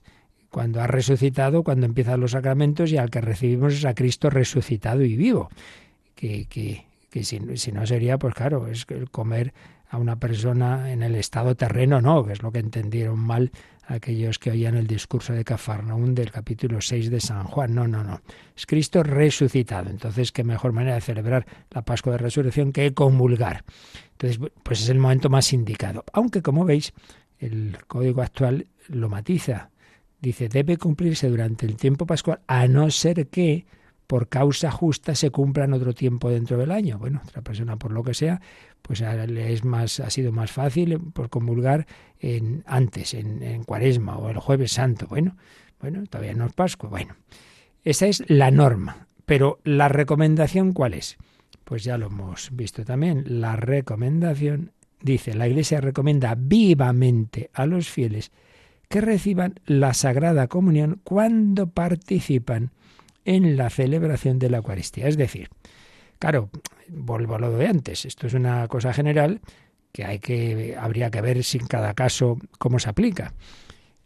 cuando 0.49 0.82
ha 0.82 0.88
resucitado, 0.88 1.61
cuando 1.61 1.86
empiezan 1.86 2.20
los 2.20 2.32
sacramentos 2.32 2.91
y 2.91 2.97
al 2.97 3.11
que 3.11 3.22
recibimos 3.22 3.76
es 3.76 3.86
a 3.86 3.93
Cristo 3.93 4.32
resucitado 4.32 5.03
y 5.03 5.16
vivo, 5.16 5.49
que, 6.16 6.47
si, 7.22 7.39
si, 7.55 7.72
no 7.72 7.86
sería, 7.86 8.18
pues 8.18 8.34
claro, 8.34 8.66
es 8.66 8.88
el 8.89 9.11
comer 9.11 9.53
a 9.88 9.97
una 9.99 10.16
persona 10.16 10.91
en 10.91 11.03
el 11.03 11.13
estado 11.13 11.53
terreno, 11.53 12.01
no, 12.01 12.26
que 12.26 12.34
es 12.34 12.41
lo 12.41 12.51
que 12.51 12.59
entendieron 12.59 13.20
mal 13.20 13.51
aquellos 13.88 14.39
que 14.39 14.51
oían 14.51 14.75
el 14.75 14.88
discurso 14.88 15.33
de 15.33 15.43
Cafarnaún 15.43 16.15
del 16.15 16.31
capítulo 16.31 16.81
6 16.81 17.09
de 17.09 17.19
San 17.19 17.43
Juan. 17.45 17.73
No, 17.73 17.88
no, 17.88 18.03
no. 18.03 18.21
Es 18.55 18.65
Cristo 18.65 19.03
resucitado. 19.03 19.89
Entonces, 19.89 20.31
qué 20.31 20.43
mejor 20.43 20.71
manera 20.71 20.95
de 20.95 21.01
celebrar 21.01 21.45
la 21.71 21.83
Pascua 21.83 22.13
de 22.13 22.19
Resurrección 22.19 22.71
que 22.71 22.93
comulgar. 22.93 23.63
Entonces, 24.11 24.39
pues 24.63 24.81
es 24.81 24.89
el 24.89 24.99
momento 24.99 25.29
más 25.29 25.53
indicado. 25.53 26.03
Aunque, 26.13 26.41
como 26.41 26.65
veis, 26.65 26.93
el 27.39 27.77
código 27.88 28.21
actual 28.21 28.67
lo 28.88 29.09
matiza. 29.09 29.69
Dice, 30.19 30.49
debe 30.49 30.77
cumplirse 30.77 31.29
durante 31.29 31.65
el 31.65 31.75
tiempo 31.75 32.05
pascual, 32.05 32.39
a 32.47 32.67
no 32.67 32.89
ser 32.89 33.27
que 33.27 33.65
por 34.08 34.30
causa 34.30 34.72
justa 34.72 35.16
se 35.16 35.32
cumpla 35.32 35.66
en 35.66 35.74
otro 35.74 35.93
tiempo 35.93 36.30
dentro 36.30 36.58
del 36.58 36.72
año. 36.72 36.97
Bueno, 36.97 37.22
otra 37.28 37.41
persona 37.41 37.78
por 37.78 37.91
lo 37.91 38.03
que 38.03 38.14
sea, 38.14 38.41
pues 38.82 39.01
es 39.01 39.66
más, 39.66 39.99
ha 39.99 40.10
sido 40.10 40.32
más 40.32 40.51
fácil 40.51 40.99
por 41.14 41.30
comulgar 41.30 41.88
en, 42.20 42.64
antes, 42.66 43.14
en, 43.14 43.41
en 43.41 43.64
Cuaresma 43.64 44.18
o 44.18 44.30
el 44.30 44.38
Jueves 44.38 44.74
Santo. 44.74 45.08
Bueno, 45.08 45.36
bueno, 45.80 46.03
todavía 46.08 46.34
no 46.34 46.45
es 46.45 46.53
Pascua. 46.53 46.89
Bueno, 46.89 47.16
esa 47.84 48.08
es 48.08 48.24
la 48.28 48.51
norma. 48.51 49.08
Pero 49.26 49.60
la 49.64 49.89
recomendación, 49.89 50.74
¿cuál 50.74 50.93
es? 50.93 51.18
Pues 51.64 51.84
ya 51.84 51.97
lo 51.97 52.08
hemos 52.08 52.49
visto 52.53 52.86
también. 52.86 53.24
La 53.26 53.56
recomendación 53.56 54.72
dice, 55.01 55.34
la 55.34 55.47
Iglesia 55.47 55.82
recomienda 55.82 56.36
vivamente 56.38 57.49
a 57.53 57.66
los 57.66 57.89
fieles 57.89 58.32
que 58.88 59.01
reciban 59.01 59.60
la 59.66 59.93
Sagrada 59.93 60.47
Comunión 60.47 61.01
cuando 61.03 61.68
participan 61.68 62.72
en 63.26 63.57
la 63.57 63.69
celebración 63.69 64.39
de 64.39 64.49
la 64.49 64.57
Eucaristía. 64.57 65.07
Es 65.07 65.17
decir, 65.17 65.49
claro, 66.19 66.49
vuelvo 66.88 67.36
a 67.36 67.39
lo 67.39 67.51
de 67.51 67.67
antes, 67.67 68.05
esto 68.05 68.28
es 68.28 68.34
una 68.34 68.67
cosa 68.67 68.93
general 68.93 69.41
que 69.91 70.05
hay 70.05 70.19
que 70.19 70.76
habría 70.78 71.09
que 71.09 71.21
ver 71.21 71.43
sin 71.43 71.67
cada 71.67 71.93
caso 71.93 72.38
cómo 72.57 72.80
se 72.80 72.89
aplica. 72.89 73.34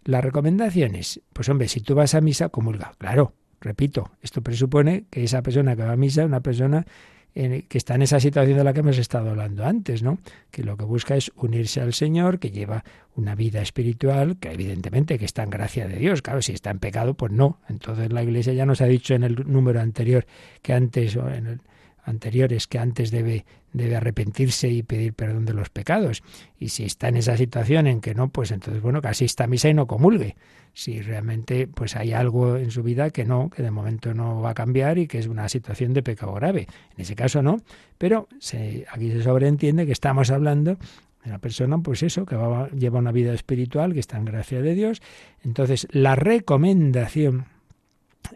Las 0.03 0.23
recomendaciones, 0.23 1.21
pues 1.33 1.49
hombre, 1.49 1.67
si 1.67 1.81
tú 1.81 1.95
vas 1.95 2.15
a 2.15 2.21
misa, 2.21 2.49
comulga. 2.49 2.93
Claro, 2.97 3.33
repito, 3.59 4.11
esto 4.21 4.41
presupone 4.41 5.05
que 5.09 5.23
esa 5.23 5.41
persona 5.41 5.75
que 5.75 5.83
va 5.83 5.93
a 5.93 5.97
misa 5.97 6.21
es 6.21 6.27
una 6.27 6.41
persona 6.41 6.85
que 7.33 7.77
está 7.77 7.95
en 7.95 8.01
esa 8.01 8.19
situación 8.19 8.57
de 8.57 8.63
la 8.63 8.73
que 8.73 8.81
hemos 8.81 8.97
estado 8.97 9.29
hablando 9.29 9.65
antes, 9.65 10.03
¿no? 10.03 10.19
Que 10.51 10.63
lo 10.63 10.75
que 10.77 10.83
busca 10.83 11.15
es 11.15 11.31
unirse 11.35 11.79
al 11.81 11.93
Señor, 11.93 12.39
que 12.39 12.51
lleva 12.51 12.83
una 13.15 13.35
vida 13.35 13.61
espiritual, 13.61 14.37
que 14.37 14.51
evidentemente 14.51 15.17
que 15.17 15.25
está 15.25 15.43
en 15.43 15.49
gracia 15.49 15.87
de 15.87 15.95
Dios. 15.97 16.21
Claro, 16.21 16.41
si 16.41 16.53
está 16.53 16.71
en 16.71 16.79
pecado, 16.79 17.13
pues 17.13 17.31
no. 17.31 17.59
Entonces 17.69 18.11
la 18.11 18.23
Iglesia 18.23 18.53
ya 18.53 18.65
nos 18.65 18.81
ha 18.81 18.85
dicho 18.85 19.13
en 19.13 19.23
el 19.23 19.35
número 19.45 19.79
anterior 19.79 20.25
que 20.61 20.73
antes, 20.73 21.15
o 21.15 21.29
en 21.29 21.47
el 21.47 21.61
anteriores 22.09 22.67
que 22.67 22.79
antes 22.79 23.11
debe, 23.11 23.45
debe 23.71 23.95
arrepentirse 23.95 24.67
y 24.69 24.83
pedir 24.83 25.13
perdón 25.13 25.45
de 25.45 25.53
los 25.53 25.69
pecados. 25.69 26.23
Y 26.59 26.69
si 26.69 26.83
está 26.83 27.07
en 27.07 27.17
esa 27.17 27.37
situación 27.37 27.87
en 27.87 28.01
que 28.01 28.15
no, 28.15 28.29
pues 28.29 28.51
entonces, 28.51 28.81
bueno, 28.81 29.01
que 29.01 29.07
asista 29.07 29.43
a 29.43 29.47
misa 29.47 29.69
y 29.69 29.73
no 29.73 29.87
comulgue. 29.87 30.35
Si 30.73 31.01
realmente 31.01 31.67
pues 31.67 31.95
hay 31.95 32.13
algo 32.13 32.57
en 32.57 32.71
su 32.71 32.83
vida 32.83 33.09
que 33.09 33.25
no, 33.25 33.49
que 33.49 33.63
de 33.63 33.71
momento 33.71 34.13
no 34.13 34.41
va 34.41 34.51
a 34.51 34.53
cambiar 34.53 34.97
y 34.97 35.07
que 35.07 35.19
es 35.19 35.27
una 35.27 35.47
situación 35.49 35.93
de 35.93 36.03
pecado 36.03 36.33
grave. 36.33 36.67
En 36.95 37.01
ese 37.01 37.15
caso 37.15 37.41
no, 37.41 37.61
pero 37.97 38.27
se, 38.39 38.85
aquí 38.91 39.11
se 39.11 39.23
sobreentiende 39.23 39.85
que 39.85 39.91
estamos 39.91 40.31
hablando 40.31 40.77
Una 41.25 41.39
persona, 41.39 41.77
pues 41.79 42.01
eso, 42.01 42.25
que 42.25 42.35
lleva 42.75 42.99
una 42.99 43.11
vida 43.11 43.33
espiritual, 43.33 43.93
que 43.93 43.99
está 43.99 44.17
en 44.17 44.25
gracia 44.25 44.61
de 44.61 44.73
Dios. 44.73 45.01
Entonces, 45.43 45.87
la 45.91 46.15
recomendación 46.15 47.45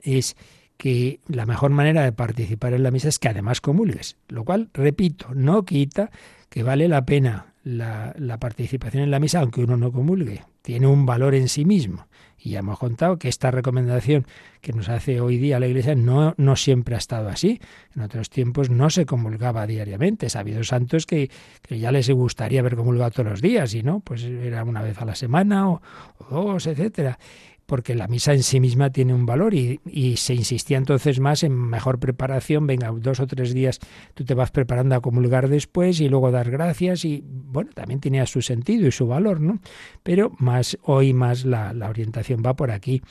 es 0.04 0.36
que 0.78 1.20
la 1.28 1.46
mejor 1.46 1.72
manera 1.72 2.04
de 2.04 2.12
participar 2.12 2.74
en 2.74 2.84
la 2.84 2.92
misa 2.92 3.10
es 3.10 3.20
que 3.20 3.30
además 3.30 3.62
comulgues, 3.62 4.18
lo 4.28 4.44
cual, 4.44 4.70
repito, 4.74 5.28
no 5.34 5.64
quita 5.66 6.12
que 6.50 6.64
vale 6.64 6.88
la 6.88 7.06
pena 7.06 7.54
la, 7.64 8.38
participación 8.40 9.04
en 9.04 9.12
la 9.12 9.20
misa 9.20 9.40
aunque 9.40 9.62
uno 9.62 9.78
no 9.78 9.92
comulgue, 9.92 10.44
tiene 10.62 10.88
un 10.88 11.06
valor 11.06 11.36
en 11.36 11.48
sí 11.48 11.66
mismo. 11.66 12.08
Y 12.38 12.52
ya 12.52 12.60
hemos 12.60 12.78
contado 12.78 13.18
que 13.18 13.30
esta 13.30 13.52
recomendación 13.52 14.26
que 14.60 14.74
nos 14.74 14.90
hace 14.90 15.22
hoy 15.22 15.38
día 15.38 15.62
la 15.62 15.68
Iglesia 15.68 15.96
no, 15.96 16.34
no 16.36 16.58
siempre 16.58 16.96
ha 16.96 16.98
estado 16.98 17.30
así. 17.30 17.62
En 17.96 18.02
otros 18.02 18.30
tiempos 18.30 18.70
no 18.70 18.90
se 18.90 19.06
comulgaba 19.06 19.66
diariamente. 19.66 20.28
Ha 20.34 20.40
habido 20.40 20.62
santos 20.66 21.06
que, 21.06 21.32
que, 21.62 21.80
ya 21.80 21.90
les 21.94 22.10
gustaría 22.10 22.60
haber 22.60 22.76
comulgado 22.76 23.12
todos 23.12 23.30
los 23.30 23.42
días 23.42 23.74
y 23.76 23.82
no, 23.82 24.02
pues 24.02 24.24
era 24.24 24.66
una 24.66 24.82
vez 24.82 25.02
a 25.02 25.06
la 25.06 25.16
semana 25.16 25.70
o, 25.70 25.82
o 26.20 26.26
dos, 26.30 26.68
etcétera 26.68 27.18
porque 27.66 27.96
la 27.96 28.08
misa 28.08 28.34
en 28.34 28.44
sí 28.44 28.60
misma 28.60 28.90
tiene 28.90 29.14
un 29.14 29.26
valor 29.26 29.54
y, 29.54 29.80
se 30.18 30.34
insistía 30.34 30.78
entonces 30.78 31.20
más 31.20 31.44
en 31.44 31.54
mejor 31.54 32.00
preparación, 32.00 32.68
venga, 32.68 32.92
dos 32.92 33.20
o 33.20 33.28
tres 33.28 33.54
días 33.54 33.80
tú 34.14 34.26
te 34.26 34.34
vas 34.34 34.52
preparando 34.52 34.96
a 34.96 35.02
comulgar 35.02 35.48
después 35.48 36.00
y 36.02 36.10
luego 36.10 36.32
dar 36.32 36.52
gracias 36.52 37.06
y 37.06 37.24
bueno, 37.26 37.72
también 37.74 38.00
tenía 38.00 38.26
su 38.26 38.42
sentido 38.42 38.88
y 38.88 38.92
su 38.92 39.08
valor, 39.08 39.40
¿no? 39.40 39.60
Pero 40.04 40.32
más 40.40 40.78
hoy 40.84 41.14
más 41.14 41.46
la, 41.46 41.74
orientación 41.88 42.44
va 42.46 42.56
por 42.56 42.72
aquí, 42.72 43.02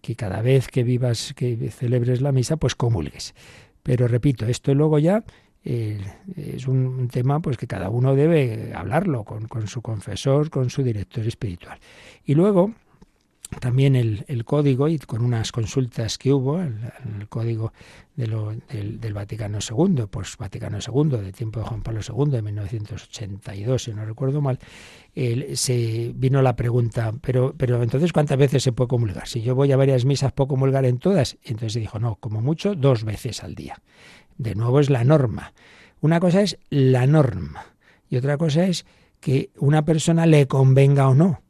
que 0.00 0.16
cada 0.16 0.42
vez 0.42 0.68
que 0.68 0.82
vivas, 0.82 1.34
que 1.34 1.70
celebres 1.70 2.20
la 2.20 2.32
misa, 2.32 2.56
pues 2.56 2.74
comulgues. 2.74 3.34
Pero 3.82 4.08
repito, 4.08 4.46
esto 4.46 4.74
luego 4.74 4.98
ya 4.98 5.24
eh, 5.64 6.00
es 6.36 6.66
un 6.66 7.08
tema 7.08 7.40
pues 7.40 7.56
que 7.56 7.66
cada 7.66 7.90
uno 7.90 8.14
debe 8.14 8.72
hablarlo 8.74 9.24
con, 9.24 9.46
con 9.46 9.66
su 9.66 9.82
confesor, 9.82 10.50
con 10.50 10.70
su 10.70 10.82
director 10.82 11.26
espiritual. 11.26 11.78
Y 12.24 12.34
luego 12.34 12.74
también 13.58 13.96
el, 13.96 14.24
el, 14.28 14.44
código 14.44 14.88
y 14.88 14.98
con 14.98 15.24
unas 15.24 15.50
consultas 15.50 16.18
que 16.18 16.32
hubo, 16.32 16.60
el, 16.60 17.28
código 17.28 17.72
de 18.14 18.28
lo, 18.28 18.52
del, 18.68 19.00
del, 19.00 19.12
Vaticano 19.12 19.58
II, 19.58 20.04
pues 20.08 20.36
Vaticano 20.36 20.78
II, 20.78 21.18
de 21.18 21.32
tiempo 21.32 21.58
de 21.60 21.66
Juan 21.66 21.82
Pablo 21.82 22.00
II, 22.06 22.30
de 22.30 22.42
1982, 22.42 23.82
si 23.82 23.92
no 23.92 24.04
recuerdo 24.04 24.40
mal, 24.40 24.60
se 25.54 26.12
vino 26.14 26.42
la 26.42 26.54
pregunta, 26.54 27.12
pero, 27.20 27.52
pero 27.56 27.82
entonces 27.82 28.12
¿cuántas 28.12 28.38
veces 28.38 28.62
se 28.62 28.72
puede 28.72 28.88
comulgar? 28.88 29.26
Si 29.26 29.42
yo 29.42 29.56
voy 29.56 29.72
a 29.72 29.76
varias 29.76 30.04
misas, 30.04 30.32
¿puedo 30.32 30.48
comulgar 30.48 30.84
en 30.84 30.98
todas? 30.98 31.36
Entonces 31.42 31.74
dijo, 31.74 31.98
no, 31.98 32.16
como 32.16 32.40
mucho, 32.40 32.76
dos 32.76 33.04
veces 33.04 33.42
al 33.42 33.56
día. 33.56 33.82
De 34.38 34.54
nuevo 34.54 34.78
es 34.78 34.90
la 34.90 35.02
norma. 35.02 35.52
Una 36.00 36.20
cosa 36.20 36.42
es 36.42 36.56
la 36.70 37.06
norma 37.06 37.66
y 38.08 38.16
otra 38.16 38.38
cosa 38.38 38.64
es 38.66 38.86
que 39.18 39.50
una 39.58 39.84
persona 39.84 40.24
le 40.24 40.46
convenga 40.46 41.08
o 41.08 41.14
no 41.14 41.42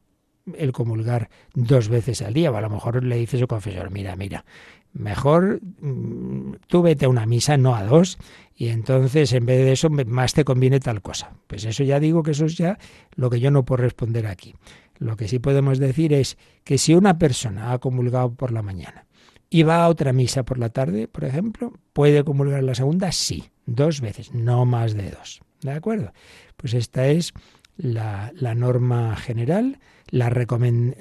el 0.55 0.72
comulgar 0.72 1.30
dos 1.55 1.88
veces 1.88 2.22
al 2.22 2.34
día. 2.34 2.51
O 2.51 2.57
a 2.57 2.61
lo 2.61 2.70
mejor 2.70 3.03
le 3.05 3.16
dice 3.16 3.38
su 3.38 3.47
confesor, 3.47 3.91
mira, 3.91 4.16
mira, 4.16 4.45
mejor 4.93 5.61
mm, 5.80 6.55
tú 6.66 6.82
vete 6.82 7.07
a 7.07 7.09
una 7.09 7.26
misa, 7.26 7.57
no 7.57 7.74
a 7.74 7.84
dos, 7.84 8.18
y 8.55 8.68
entonces 8.68 9.32
en 9.32 9.47
vez 9.47 9.64
de 9.64 9.72
eso 9.72 9.91
más 9.91 10.34
te 10.34 10.45
conviene 10.45 10.80
tal 10.80 11.03
cosa. 11.03 11.34
Pues 11.47 11.64
eso 11.64 11.82
ya 11.84 12.01
digo 12.01 12.22
que 12.22 12.32
eso 12.32 12.47
es 12.47 12.57
ya 12.57 12.78
lo 13.14 13.30
que 13.30 13.41
yo 13.41 13.51
no 13.51 13.64
puedo 13.64 13.82
responder 13.82 14.26
aquí. 14.26 14.55
Lo 14.99 15.16
que 15.16 15.28
sí 15.28 15.38
podemos 15.38 15.78
decir 15.78 16.12
es 16.12 16.36
que 16.62 16.76
si 16.76 16.95
una 16.95 17.18
persona 17.18 17.72
ha 17.72 17.78
comulgado 17.78 18.34
por 18.34 18.53
la 18.53 18.62
mañana 18.62 19.07
y 19.49 19.62
va 19.62 19.82
a 19.82 19.88
otra 19.88 20.12
misa 20.12 20.45
por 20.45 20.59
la 20.59 20.68
tarde, 20.68 21.09
por 21.09 21.24
ejemplo, 21.24 21.72
¿puede 21.93 22.22
comulgar 22.22 22.62
la 22.62 22.74
segunda? 22.74 23.11
Sí, 23.11 23.51
dos 23.64 24.01
veces, 24.01 24.34
no 24.34 24.66
más 24.66 24.95
de 24.95 25.11
dos. 25.11 25.41
¿De 25.62 25.72
acuerdo? 25.72 26.12
Pues 26.57 26.74
esta 26.74 27.07
es 27.09 27.32
la, 27.76 28.30
la 28.34 28.55
norma 28.55 29.16
general 29.16 29.78
la, 30.11 30.31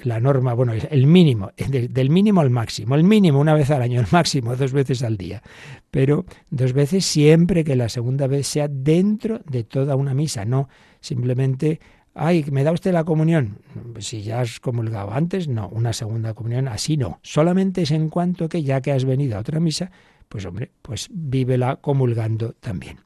la 0.04 0.20
norma, 0.20 0.54
bueno, 0.54 0.72
el 0.72 1.06
mínimo, 1.06 1.50
del 1.56 2.10
mínimo 2.10 2.40
al 2.40 2.50
máximo, 2.50 2.94
el 2.94 3.04
mínimo 3.04 3.40
una 3.40 3.54
vez 3.54 3.70
al 3.70 3.82
año, 3.82 4.00
el 4.00 4.06
máximo 4.10 4.56
dos 4.56 4.72
veces 4.72 5.02
al 5.02 5.16
día, 5.16 5.42
pero 5.90 6.24
dos 6.50 6.72
veces 6.72 7.04
siempre 7.04 7.64
que 7.64 7.76
la 7.76 7.88
segunda 7.88 8.26
vez 8.26 8.46
sea 8.46 8.68
dentro 8.68 9.40
de 9.46 9.64
toda 9.64 9.96
una 9.96 10.14
misa, 10.14 10.44
no 10.44 10.68
simplemente, 11.00 11.80
ay, 12.14 12.44
¿me 12.50 12.64
da 12.64 12.72
usted 12.72 12.92
la 12.92 13.04
comunión? 13.04 13.58
Si 13.98 14.22
ya 14.22 14.40
has 14.40 14.60
comulgado 14.60 15.12
antes, 15.12 15.48
no, 15.48 15.68
una 15.68 15.92
segunda 15.92 16.34
comunión, 16.34 16.68
así 16.68 16.96
no, 16.96 17.18
solamente 17.22 17.82
es 17.82 17.90
en 17.90 18.08
cuanto 18.08 18.48
que 18.48 18.62
ya 18.62 18.80
que 18.80 18.92
has 18.92 19.04
venido 19.04 19.36
a 19.36 19.40
otra 19.40 19.60
misa, 19.60 19.90
pues 20.28 20.46
hombre, 20.46 20.70
pues 20.82 21.08
vívela 21.10 21.76
comulgando 21.76 22.54
también. 22.60 23.00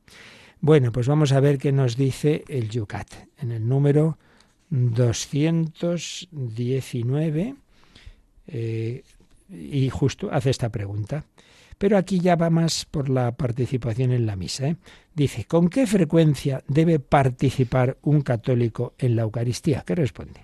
Bueno, 0.61 0.93
pues 0.93 1.09
vamos 1.09 1.33
a 1.33 1.41
ver 1.41 1.59
qué 1.59 1.73
nos 1.73 1.97
dice 1.97 2.45
el 2.49 2.69
Yucat 2.71 3.09
en 3.39 3.53
el 3.53 3.69
número 3.69 4.19
219 4.71 7.55
eh, 8.47 9.03
y 9.49 9.89
justo 9.91 10.29
hace 10.33 10.51
esta 10.51 10.71
pregunta. 10.71 11.25
Pero 11.79 11.99
aquí 11.99 12.21
ya 12.21 12.37
va 12.37 12.51
más 12.51 12.85
por 12.85 13.09
la 13.09 13.33
participación 13.33 14.13
en 14.13 14.27
la 14.27 14.37
misa. 14.37 14.69
¿eh? 14.69 14.77
Dice, 15.15 15.45
¿con 15.45 15.69
qué 15.69 15.87
frecuencia 15.87 16.63
debe 16.69 17.01
participar 17.01 17.99
un 18.03 18.23
católico 18.23 18.95
en 18.99 19.17
la 19.17 19.23
Eucaristía? 19.23 19.83
¿Qué 19.85 19.95
responde? 19.95 20.41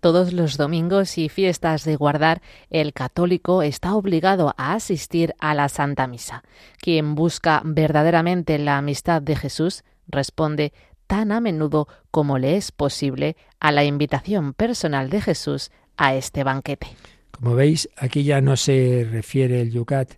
Todos 0.00 0.32
los 0.32 0.56
domingos 0.56 1.18
y 1.18 1.28
fiestas 1.28 1.84
de 1.84 1.96
guardar, 1.96 2.40
el 2.70 2.94
católico 2.94 3.62
está 3.62 3.94
obligado 3.94 4.54
a 4.56 4.72
asistir 4.72 5.34
a 5.38 5.54
la 5.54 5.68
Santa 5.68 6.06
Misa. 6.06 6.42
Quien 6.78 7.14
busca 7.14 7.60
verdaderamente 7.64 8.58
la 8.58 8.78
amistad 8.78 9.20
de 9.20 9.36
Jesús 9.36 9.84
responde 10.08 10.72
tan 11.10 11.32
a 11.32 11.40
menudo 11.40 11.88
como 12.12 12.38
le 12.38 12.56
es 12.56 12.70
posible 12.70 13.36
a 13.58 13.72
la 13.72 13.82
invitación 13.82 14.54
personal 14.54 15.10
de 15.10 15.20
Jesús 15.20 15.72
a 15.96 16.14
este 16.14 16.44
banquete. 16.44 16.86
Como 17.32 17.56
veis, 17.56 17.88
aquí 17.96 18.22
ya 18.22 18.40
no 18.40 18.56
se 18.56 19.04
refiere 19.10 19.60
el 19.60 19.72
Yucat 19.72 20.12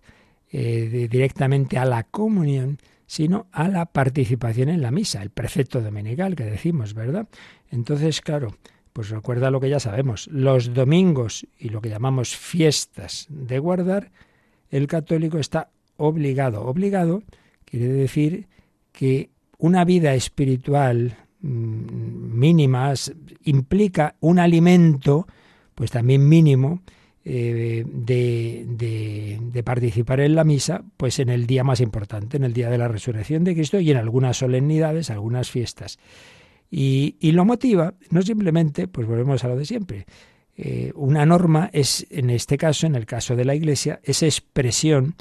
eh, 0.50 1.08
directamente 1.10 1.78
a 1.78 1.86
la 1.86 2.02
comunión, 2.02 2.76
sino 3.06 3.46
a 3.52 3.68
la 3.68 3.86
participación 3.86 4.68
en 4.68 4.82
la 4.82 4.90
misa, 4.90 5.22
el 5.22 5.30
precepto 5.30 5.80
dominical 5.80 6.36
que 6.36 6.44
decimos, 6.44 6.92
¿verdad? 6.92 7.26
Entonces, 7.70 8.20
claro, 8.20 8.54
pues 8.92 9.08
recuerda 9.08 9.50
lo 9.50 9.60
que 9.60 9.70
ya 9.70 9.80
sabemos, 9.80 10.26
los 10.26 10.74
domingos 10.74 11.46
y 11.58 11.70
lo 11.70 11.80
que 11.80 11.88
llamamos 11.88 12.36
fiestas 12.36 13.28
de 13.30 13.58
guardar, 13.58 14.12
el 14.68 14.88
católico 14.88 15.38
está 15.38 15.70
obligado. 15.96 16.66
Obligado 16.66 17.22
quiere 17.64 17.88
decir 17.88 18.46
que 18.92 19.31
una 19.62 19.84
vida 19.84 20.12
espiritual 20.14 21.16
mm, 21.40 22.38
mínima 22.38 22.92
implica 23.44 24.16
un 24.18 24.40
alimento, 24.40 25.28
pues 25.76 25.92
también 25.92 26.28
mínimo, 26.28 26.82
eh, 27.24 27.84
de, 27.86 28.66
de, 29.52 29.62
participar 29.62 30.18
en 30.18 30.34
la 30.34 30.42
misa, 30.42 30.82
pues 30.96 31.20
en 31.20 31.28
el 31.28 31.46
día 31.46 31.62
más 31.62 31.80
importante, 31.80 32.36
en 32.36 32.42
el 32.42 32.52
día 32.52 32.70
de 32.70 32.78
la 32.78 32.88
resurrección 32.88 33.44
de 33.44 33.54
Cristo 33.54 33.78
y 33.78 33.92
en 33.92 33.98
algunas 33.98 34.36
solemnidades, 34.36 35.10
algunas 35.10 35.48
fiestas. 35.48 36.00
Y, 36.68 37.14
y 37.20 37.30
lo 37.30 37.44
motiva, 37.44 37.94
no 38.10 38.22
simplemente, 38.22 38.88
pues 38.88 39.06
volvemos 39.06 39.44
a 39.44 39.48
lo 39.48 39.56
de 39.56 39.64
siempre. 39.64 40.06
Eh, 40.56 40.90
una 40.96 41.24
norma 41.24 41.70
es, 41.72 42.04
en 42.10 42.30
este 42.30 42.58
caso, 42.58 42.88
en 42.88 42.96
el 42.96 43.06
caso 43.06 43.36
de 43.36 43.44
la 43.44 43.54
Iglesia, 43.54 44.00
esa 44.02 44.26
expresión 44.26 45.14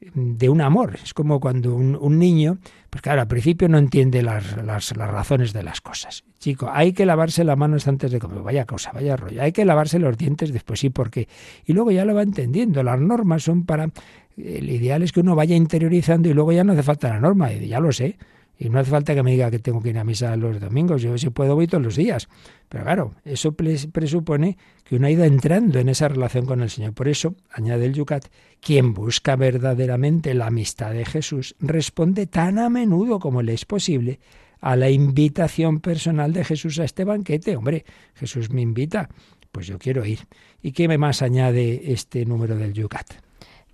de 0.00 0.48
un 0.48 0.60
amor. 0.60 0.98
Es 1.02 1.14
como 1.14 1.40
cuando 1.40 1.74
un, 1.74 2.18
niño, 2.18 2.58
pues 2.90 3.02
claro, 3.02 3.22
al 3.22 3.28
principio 3.28 3.68
no 3.68 3.78
entiende 3.78 4.22
las, 4.22 4.56
las, 4.62 4.90
razones 4.92 5.52
de 5.52 5.62
las 5.62 5.80
cosas. 5.80 6.24
Chico, 6.38 6.70
hay 6.72 6.92
que 6.92 7.06
lavarse 7.06 7.44
las 7.44 7.56
manos 7.56 7.88
antes 7.88 8.10
de 8.10 8.18
comer. 8.18 8.42
Vaya 8.42 8.64
cosa, 8.64 8.92
vaya 8.92 9.16
rollo. 9.16 9.42
Hay 9.42 9.52
que 9.52 9.64
lavarse 9.64 9.98
los 9.98 10.16
dientes 10.16 10.52
después, 10.52 10.80
sí, 10.80 10.90
porque. 10.90 11.28
Y 11.64 11.72
luego 11.72 11.90
ya 11.90 12.04
lo 12.04 12.14
va 12.14 12.22
entendiendo. 12.22 12.82
Las 12.82 13.00
normas 13.00 13.42
son 13.42 13.64
para. 13.64 13.90
El 14.36 14.68
ideal 14.68 15.02
es 15.02 15.12
que 15.12 15.20
uno 15.20 15.34
vaya 15.34 15.56
interiorizando 15.56 16.28
y 16.28 16.34
luego 16.34 16.52
ya 16.52 16.62
no 16.62 16.74
hace 16.74 16.82
falta 16.82 17.08
la 17.08 17.20
norma. 17.20 17.52
Y 17.52 17.68
ya 17.68 17.80
lo 17.80 17.92
sé. 17.92 18.18
Y 18.58 18.70
no 18.70 18.78
hace 18.78 18.90
falta 18.90 19.14
que 19.14 19.22
me 19.22 19.32
diga 19.32 19.50
que 19.50 19.58
tengo 19.58 19.82
que 19.82 19.90
ir 19.90 19.98
a 19.98 20.04
misa 20.04 20.34
los 20.36 20.58
domingos, 20.60 21.02
yo 21.02 21.16
si 21.18 21.28
puedo 21.30 21.54
voy 21.54 21.66
todos 21.66 21.84
los 21.84 21.96
días. 21.96 22.28
Pero 22.68 22.84
claro, 22.84 23.14
eso 23.24 23.54
presupone 23.54 24.56
que 24.84 24.96
uno 24.96 25.06
ha 25.06 25.10
ido 25.10 25.24
entrando 25.24 25.78
en 25.78 25.88
esa 25.90 26.08
relación 26.08 26.46
con 26.46 26.62
el 26.62 26.70
Señor. 26.70 26.94
Por 26.94 27.08
eso, 27.08 27.34
añade 27.50 27.84
el 27.84 27.92
Yucat, 27.92 28.26
quien 28.60 28.94
busca 28.94 29.36
verdaderamente 29.36 30.32
la 30.32 30.46
amistad 30.46 30.92
de 30.92 31.04
Jesús 31.04 31.54
responde 31.60 32.26
tan 32.26 32.58
a 32.58 32.70
menudo 32.70 33.18
como 33.18 33.42
le 33.42 33.52
es 33.52 33.66
posible 33.66 34.20
a 34.60 34.74
la 34.74 34.90
invitación 34.90 35.80
personal 35.80 36.32
de 36.32 36.44
Jesús 36.44 36.78
a 36.78 36.84
este 36.84 37.04
banquete. 37.04 37.56
Hombre, 37.56 37.84
Jesús 38.14 38.50
me 38.50 38.62
invita, 38.62 39.10
pues 39.52 39.66
yo 39.66 39.78
quiero 39.78 40.04
ir. 40.04 40.20
¿Y 40.62 40.72
qué 40.72 40.88
más 40.96 41.20
añade 41.20 41.92
este 41.92 42.24
número 42.24 42.56
del 42.56 42.72
Yucat? 42.72 43.25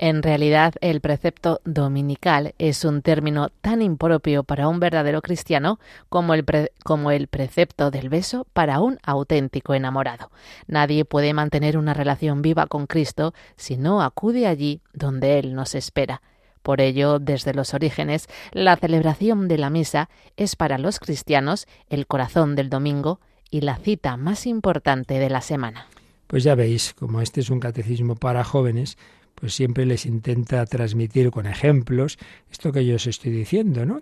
En 0.02 0.24
realidad, 0.24 0.74
el 0.80 1.00
precepto 1.00 1.60
dominical 1.64 2.56
es 2.58 2.84
un 2.84 3.02
término 3.02 3.50
tan 3.60 3.80
impropio 3.82 4.42
para 4.42 4.66
un 4.66 4.80
verdadero 4.80 5.22
cristiano 5.22 5.78
como 6.08 6.34
el, 6.34 6.44
como 6.82 7.12
el 7.12 7.28
precepto 7.28 7.92
del 7.92 8.08
beso 8.08 8.44
para 8.52 8.80
un 8.80 8.98
auténtico 9.04 9.74
enamorado. 9.74 10.32
Nadie 10.66 11.04
puede 11.04 11.34
mantener 11.34 11.78
una 11.78 11.94
relación 11.94 12.42
viva 12.42 12.66
con 12.66 12.88
Cristo 12.88 13.32
si 13.54 13.76
no 13.76 14.02
acude 14.02 14.48
allí 14.48 14.80
donde 14.92 15.38
Él 15.38 15.54
nos 15.54 15.76
espera. 15.76 16.20
Por 16.64 16.80
ello, 16.80 17.20
desde 17.20 17.54
los 17.54 17.72
orígenes, 17.72 18.26
la 18.50 18.74
celebración 18.74 19.46
de 19.46 19.58
la 19.58 19.70
misa 19.70 20.10
es 20.36 20.56
para 20.56 20.78
los 20.78 20.98
cristianos 20.98 21.68
el 21.88 22.08
corazón 22.08 22.56
del 22.56 22.70
domingo 22.70 23.20
y 23.52 23.60
la 23.60 23.76
cita 23.76 24.16
más 24.16 24.48
importante 24.48 25.20
de 25.20 25.30
la 25.30 25.42
semana. 25.42 25.86
Pues 26.26 26.42
ya 26.42 26.56
veis, 26.56 26.92
como 26.94 27.20
este 27.20 27.40
es 27.40 27.50
un 27.50 27.60
catecismo 27.60 28.16
para 28.16 28.42
jóvenes, 28.42 28.96
pues 29.42 29.54
siempre 29.54 29.84
les 29.86 30.06
intenta 30.06 30.64
transmitir 30.66 31.32
con 31.32 31.46
ejemplos 31.46 32.16
esto 32.48 32.70
que 32.70 32.86
yo 32.86 32.94
os 32.94 33.08
estoy 33.08 33.32
diciendo, 33.32 33.84
¿no? 33.84 34.00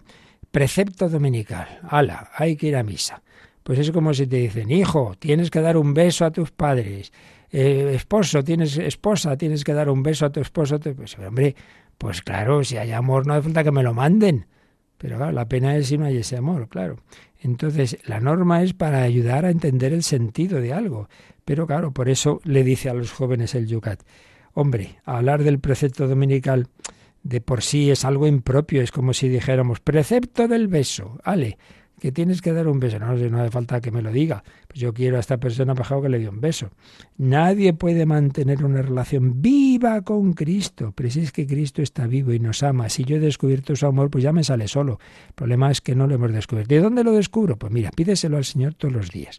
Precepto 0.50 1.08
dominical. 1.08 1.80
Ala, 1.88 2.28
hay 2.34 2.56
que 2.56 2.66
ir 2.66 2.76
a 2.76 2.82
misa. 2.82 3.22
Pues 3.62 3.78
es 3.78 3.90
como 3.90 4.12
si 4.12 4.26
te 4.26 4.36
dicen, 4.36 4.70
hijo, 4.70 5.14
tienes 5.18 5.50
que 5.50 5.62
dar 5.62 5.78
un 5.78 5.94
beso 5.94 6.26
a 6.26 6.30
tus 6.30 6.50
padres. 6.50 7.10
Eh, 7.50 7.92
esposo, 7.94 8.44
tienes 8.44 8.76
esposa, 8.76 9.38
tienes 9.38 9.64
que 9.64 9.72
dar 9.72 9.88
un 9.88 10.02
beso 10.02 10.26
a 10.26 10.30
tu 10.30 10.40
esposo. 10.40 10.78
Pues 10.78 11.18
hombre, 11.18 11.56
pues 11.96 12.20
claro, 12.20 12.62
si 12.62 12.76
hay 12.76 12.92
amor 12.92 13.26
no 13.26 13.32
hace 13.32 13.44
falta 13.44 13.64
que 13.64 13.72
me 13.72 13.82
lo 13.82 13.94
manden. 13.94 14.44
Pero 14.98 15.16
claro, 15.16 15.32
la 15.32 15.48
pena 15.48 15.74
es 15.74 15.86
si 15.86 15.96
no 15.96 16.04
hay 16.04 16.18
ese 16.18 16.36
amor, 16.36 16.68
claro. 16.68 16.98
Entonces, 17.38 17.96
la 18.04 18.20
norma 18.20 18.62
es 18.62 18.74
para 18.74 19.00
ayudar 19.00 19.46
a 19.46 19.50
entender 19.50 19.94
el 19.94 20.02
sentido 20.02 20.60
de 20.60 20.74
algo. 20.74 21.08
Pero 21.46 21.66
claro, 21.66 21.92
por 21.92 22.10
eso 22.10 22.42
le 22.44 22.62
dice 22.62 22.90
a 22.90 22.94
los 22.94 23.10
jóvenes 23.10 23.54
el 23.54 23.66
Yucat, 23.66 24.02
hombre, 24.60 24.98
hablar 25.04 25.42
del 25.42 25.58
precepto 25.58 26.06
dominical 26.06 26.68
de 27.22 27.40
por 27.40 27.62
sí 27.62 27.90
es 27.90 28.04
algo 28.04 28.26
impropio, 28.26 28.82
es 28.82 28.92
como 28.92 29.12
si 29.12 29.28
dijéramos, 29.28 29.80
precepto 29.80 30.48
del 30.48 30.68
beso, 30.68 31.18
ale, 31.24 31.58
que 32.00 32.10
tienes 32.10 32.40
que 32.40 32.52
dar 32.52 32.66
un 32.66 32.80
beso. 32.80 32.98
No, 32.98 33.12
hace 33.12 33.50
falta 33.50 33.80
que 33.80 33.90
me 33.90 34.02
lo 34.02 34.10
diga. 34.10 34.42
Pues 34.66 34.80
yo 34.80 34.92
quiero 34.92 35.18
a 35.18 35.20
esta 35.20 35.36
persona 35.36 35.74
pasado 35.74 36.02
que 36.02 36.08
le 36.08 36.18
dio 36.18 36.30
un 36.30 36.40
beso. 36.40 36.70
Nadie 37.18 37.74
puede 37.74 38.06
mantener 38.06 38.64
una 38.64 38.80
relación 38.80 39.42
viva 39.42 40.00
con 40.00 40.32
Cristo. 40.32 40.92
Pero 40.96 41.10
si 41.10 41.20
es 41.20 41.30
que 41.30 41.46
Cristo 41.46 41.82
está 41.82 42.06
vivo 42.06 42.32
y 42.32 42.40
nos 42.40 42.62
ama. 42.62 42.88
Si 42.88 43.04
yo 43.04 43.16
he 43.16 43.20
descubierto 43.20 43.76
su 43.76 43.86
amor, 43.86 44.10
pues 44.10 44.24
ya 44.24 44.32
me 44.32 44.42
sale 44.42 44.66
solo. 44.66 44.98
El 45.28 45.34
problema 45.34 45.70
es 45.70 45.82
que 45.82 45.94
no 45.94 46.06
lo 46.06 46.14
hemos 46.14 46.32
descubierto. 46.32 46.74
¿Y 46.74 46.78
dónde 46.78 47.04
lo 47.04 47.12
descubro? 47.12 47.56
Pues 47.58 47.70
mira, 47.70 47.90
pídeselo 47.90 48.38
al 48.38 48.46
Señor 48.46 48.74
todos 48.74 48.94
los 48.94 49.10
días. 49.10 49.38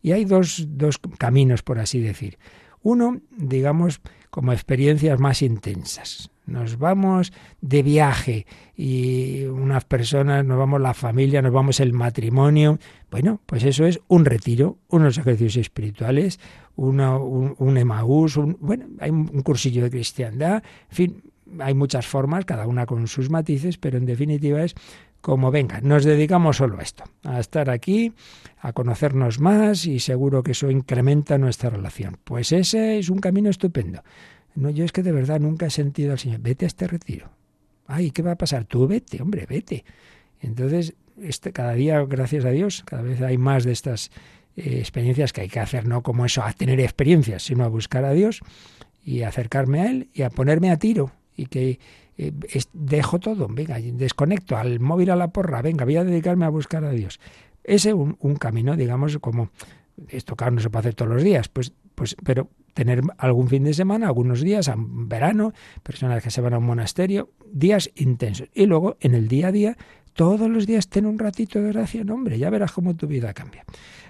Y 0.00 0.12
hay 0.12 0.24
dos, 0.24 0.64
dos 0.68 1.00
caminos, 1.18 1.64
por 1.64 1.80
así 1.80 2.00
decir. 2.00 2.38
Uno, 2.82 3.20
digamos, 3.36 4.00
como 4.30 4.52
experiencias 4.52 5.18
más 5.18 5.42
intensas. 5.42 6.30
Nos 6.46 6.78
vamos 6.78 7.32
de 7.60 7.82
viaje 7.82 8.46
y 8.76 9.44
unas 9.46 9.84
personas, 9.84 10.44
nos 10.44 10.58
vamos 10.58 10.80
la 10.80 10.94
familia, 10.94 11.42
nos 11.42 11.52
vamos 11.52 11.80
el 11.80 11.92
matrimonio. 11.92 12.78
Bueno, 13.10 13.40
pues 13.46 13.64
eso 13.64 13.84
es 13.84 14.00
un 14.06 14.24
retiro, 14.24 14.78
unos 14.88 15.18
ejercicios 15.18 15.56
espirituales, 15.56 16.38
un, 16.76 17.00
un 17.00 17.76
Emaús, 17.76 18.36
un, 18.36 18.56
bueno, 18.60 18.86
hay 19.00 19.10
un 19.10 19.42
cursillo 19.42 19.82
de 19.82 19.90
cristiandad, 19.90 20.62
en 20.90 20.96
fin, 20.96 21.22
hay 21.58 21.74
muchas 21.74 22.06
formas, 22.06 22.44
cada 22.44 22.66
una 22.66 22.86
con 22.86 23.06
sus 23.08 23.30
matices, 23.30 23.78
pero 23.78 23.98
en 23.98 24.06
definitiva 24.06 24.62
es 24.62 24.74
como 25.20 25.50
venga, 25.50 25.80
nos 25.80 26.04
dedicamos 26.04 26.58
solo 26.58 26.78
a 26.78 26.82
esto, 26.82 27.02
a 27.24 27.40
estar 27.40 27.68
aquí, 27.68 28.12
a 28.66 28.72
conocernos 28.72 29.38
más 29.38 29.86
y 29.86 30.00
seguro 30.00 30.42
que 30.42 30.50
eso 30.50 30.72
incrementa 30.72 31.38
nuestra 31.38 31.70
relación. 31.70 32.18
Pues 32.24 32.50
ese 32.50 32.98
es 32.98 33.10
un 33.10 33.18
camino 33.18 33.48
estupendo. 33.48 34.02
No, 34.56 34.70
yo 34.70 34.84
es 34.84 34.90
que 34.90 35.04
de 35.04 35.12
verdad 35.12 35.38
nunca 35.38 35.66
he 35.66 35.70
sentido 35.70 36.10
al 36.10 36.18
Señor, 36.18 36.40
vete 36.40 36.64
a 36.64 36.68
este 36.68 36.88
retiro. 36.88 37.30
Ay, 37.86 38.10
¿qué 38.10 38.22
va 38.22 38.32
a 38.32 38.36
pasar? 38.36 38.64
Tú 38.64 38.88
vete, 38.88 39.22
hombre, 39.22 39.46
vete. 39.48 39.84
Entonces, 40.40 40.94
este, 41.22 41.52
cada 41.52 41.74
día, 41.74 42.04
gracias 42.06 42.44
a 42.44 42.50
Dios, 42.50 42.82
cada 42.84 43.02
vez 43.02 43.22
hay 43.22 43.38
más 43.38 43.62
de 43.62 43.70
estas 43.70 44.10
eh, 44.56 44.78
experiencias 44.80 45.32
que 45.32 45.42
hay 45.42 45.48
que 45.48 45.60
hacer, 45.60 45.86
no 45.86 46.02
como 46.02 46.26
eso, 46.26 46.42
a 46.42 46.52
tener 46.52 46.80
experiencias, 46.80 47.44
sino 47.44 47.62
a 47.62 47.68
buscar 47.68 48.04
a 48.04 48.14
Dios 48.14 48.40
y 49.04 49.22
acercarme 49.22 49.80
a 49.82 49.90
Él 49.90 50.08
y 50.12 50.22
a 50.22 50.30
ponerme 50.30 50.72
a 50.72 50.76
tiro 50.76 51.12
y 51.36 51.46
que 51.46 51.78
eh, 52.18 52.32
dejo 52.72 53.20
todo, 53.20 53.46
venga, 53.48 53.78
desconecto 53.78 54.56
al 54.56 54.80
móvil 54.80 55.10
a 55.10 55.16
la 55.16 55.28
porra, 55.28 55.62
venga, 55.62 55.84
voy 55.84 55.98
a 55.98 56.02
dedicarme 56.02 56.46
a 56.46 56.48
buscar 56.48 56.84
a 56.84 56.90
Dios. 56.90 57.20
Ese 57.66 57.90
es 57.90 57.94
un, 57.94 58.16
un 58.20 58.36
camino, 58.36 58.76
digamos, 58.76 59.18
como 59.18 59.50
esto 60.08 60.36
claro 60.36 60.54
no 60.54 60.60
se 60.60 60.70
puede 60.70 60.80
hacer 60.80 60.94
todos 60.94 61.12
los 61.12 61.22
días, 61.22 61.48
pues, 61.48 61.72
pues, 61.94 62.16
pero 62.24 62.50
tener 62.74 63.02
algún 63.18 63.48
fin 63.48 63.64
de 63.64 63.74
semana, 63.74 64.06
algunos 64.06 64.42
días, 64.42 64.68
en 64.68 65.08
verano, 65.08 65.52
personas 65.82 66.22
que 66.22 66.30
se 66.30 66.40
van 66.40 66.54
a 66.54 66.58
un 66.58 66.66
monasterio, 66.66 67.30
días 67.50 67.90
intensos. 67.94 68.48
Y 68.54 68.66
luego, 68.66 68.96
en 69.00 69.14
el 69.14 69.28
día 69.28 69.48
a 69.48 69.52
día, 69.52 69.76
todos 70.12 70.48
los 70.50 70.66
días 70.66 70.88
ten 70.88 71.06
un 71.06 71.18
ratito 71.18 71.60
de 71.60 71.70
oración, 71.70 72.10
hombre, 72.10 72.38
ya 72.38 72.50
verás 72.50 72.72
cómo 72.72 72.94
tu 72.94 73.06
vida 73.06 73.32
cambia. 73.34 73.64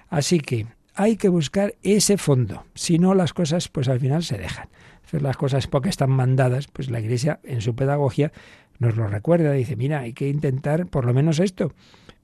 Así 0.09 0.41
que 0.41 0.67
hay 0.95 1.17
que 1.17 1.29
buscar 1.29 1.75
ese 1.83 2.17
fondo, 2.17 2.65
si 2.75 2.99
no 2.99 3.15
las 3.15 3.33
cosas 3.33 3.69
pues 3.69 3.89
al 3.89 4.01
final 4.01 4.23
se 4.23 4.39
dejan. 4.39 4.69
Hacer 5.05 5.23
las 5.23 5.37
cosas 5.37 5.67
porque 5.69 5.89
están 5.89 6.11
mandadas, 6.11 6.67
pues 6.67 6.91
la 6.91 7.01
Iglesia 7.01 7.39
en 7.45 7.61
su 7.61 7.77
pedagogía 7.77 8.33
nos 8.79 8.97
lo 8.97 9.07
recuerda, 9.07 9.53
dice, 9.53 9.77
mira, 9.77 10.01
hay 10.01 10.13
que 10.13 10.29
intentar 10.29 10.87
por 10.87 11.05
lo 11.05 11.15
menos 11.15 11.39
esto, 11.39 11.73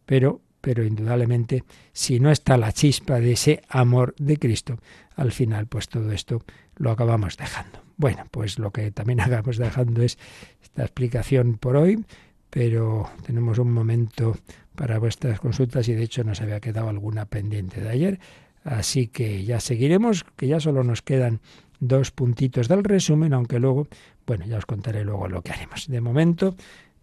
pero 0.06 0.40
pero 0.62 0.84
indudablemente 0.84 1.64
si 1.92 2.20
no 2.20 2.30
está 2.30 2.56
la 2.56 2.72
chispa 2.72 3.20
de 3.20 3.32
ese 3.32 3.62
amor 3.68 4.14
de 4.18 4.38
Cristo, 4.38 4.78
al 5.16 5.32
final 5.32 5.66
pues 5.66 5.88
todo 5.88 6.10
esto 6.12 6.42
lo 6.76 6.90
acabamos 6.90 7.36
dejando. 7.36 7.80
Bueno, 7.98 8.24
pues 8.30 8.58
lo 8.58 8.70
que 8.70 8.90
también 8.90 9.20
acabamos 9.20 9.58
dejando 9.58 10.00
es 10.00 10.16
esta 10.62 10.82
explicación 10.84 11.58
por 11.58 11.76
hoy, 11.76 12.02
pero 12.48 13.10
tenemos 13.26 13.58
un 13.58 13.72
momento 13.72 14.36
para 14.74 14.98
vuestras 14.98 15.40
consultas 15.40 15.88
y 15.88 15.94
de 15.94 16.04
hecho 16.04 16.24
nos 16.24 16.40
había 16.40 16.60
quedado 16.60 16.88
alguna 16.88 17.26
pendiente 17.26 17.80
de 17.80 17.90
ayer, 17.90 18.20
así 18.64 19.08
que 19.08 19.44
ya 19.44 19.60
seguiremos, 19.60 20.24
que 20.36 20.46
ya 20.46 20.60
solo 20.60 20.84
nos 20.84 21.02
quedan 21.02 21.40
dos 21.80 22.12
puntitos 22.12 22.68
del 22.68 22.84
resumen, 22.84 23.34
aunque 23.34 23.58
luego, 23.58 23.88
bueno, 24.26 24.46
ya 24.46 24.58
os 24.58 24.66
contaré 24.66 25.04
luego 25.04 25.28
lo 25.28 25.42
que 25.42 25.50
haremos. 25.50 25.88
De 25.88 26.00
momento, 26.00 26.54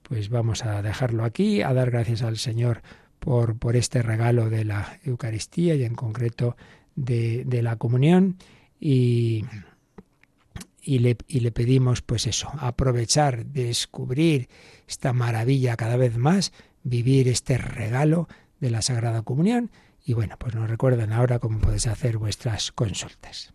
pues 0.03 0.29
vamos 0.29 0.65
a 0.65 0.81
dejarlo 0.81 1.25
aquí, 1.25 1.61
a 1.61 1.73
dar 1.73 1.91
gracias 1.91 2.21
al 2.21 2.37
Señor 2.37 2.81
por, 3.19 3.57
por 3.57 3.75
este 3.75 4.01
regalo 4.01 4.49
de 4.49 4.65
la 4.65 4.99
Eucaristía 5.03 5.75
y 5.75 5.83
en 5.83 5.95
concreto 5.95 6.55
de, 6.95 7.43
de 7.45 7.61
la 7.61 7.75
comunión. 7.75 8.37
Y, 8.79 9.45
y, 10.81 10.99
le, 10.99 11.17
y 11.27 11.41
le 11.41 11.51
pedimos 11.51 12.01
pues 12.01 12.25
eso, 12.27 12.49
aprovechar, 12.57 13.45
descubrir 13.45 14.49
esta 14.87 15.13
maravilla 15.13 15.75
cada 15.75 15.97
vez 15.97 16.17
más, 16.17 16.53
vivir 16.83 17.27
este 17.27 17.57
regalo 17.57 18.27
de 18.59 18.71
la 18.71 18.81
Sagrada 18.81 19.21
Comunión. 19.21 19.71
Y 20.05 20.13
bueno, 20.13 20.35
pues 20.39 20.55
nos 20.55 20.69
recuerdan 20.69 21.13
ahora 21.13 21.39
cómo 21.39 21.59
podéis 21.59 21.87
hacer 21.87 22.17
vuestras 22.17 22.71
consultas. 22.71 23.53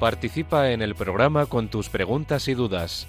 Participa 0.00 0.70
en 0.70 0.80
el 0.80 0.94
programa 0.94 1.46
con 1.46 1.68
tus 1.68 1.88
preguntas 1.88 2.46
y 2.46 2.54
dudas 2.54 3.08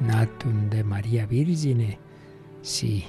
natum 0.00 0.70
de 0.70 0.84
María 0.84 1.26
Virgine. 1.26 1.98
Sí, 2.62 3.04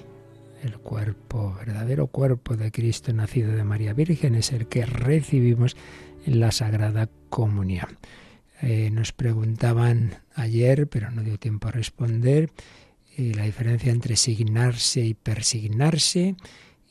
el 0.64 0.78
cuerpo, 0.80 1.56
verdadero 1.60 2.08
cuerpo 2.08 2.58
de 2.58 2.72
Cristo 2.72 3.14
nacido 3.14 3.52
de 3.52 3.64
María 3.64 3.94
Virgen 3.94 4.34
es 4.36 4.52
el 4.52 4.68
que 4.68 4.86
recibimos 4.86 5.78
en 6.26 6.40
la 6.40 6.52
Sagrada 6.52 7.08
Comunión. 7.30 8.00
Eh, 8.62 8.90
nos 8.92 9.12
preguntaban 9.12 10.18
ayer, 10.34 10.88
pero 10.88 11.12
no 11.12 11.22
dio 11.22 11.38
tiempo 11.38 11.68
a 11.68 11.72
responder, 11.72 12.50
eh, 13.16 13.34
la 13.36 13.44
diferencia 13.44 13.92
entre 13.92 14.16
signarse 14.16 15.02
y 15.02 15.14
persignarse. 15.14 16.36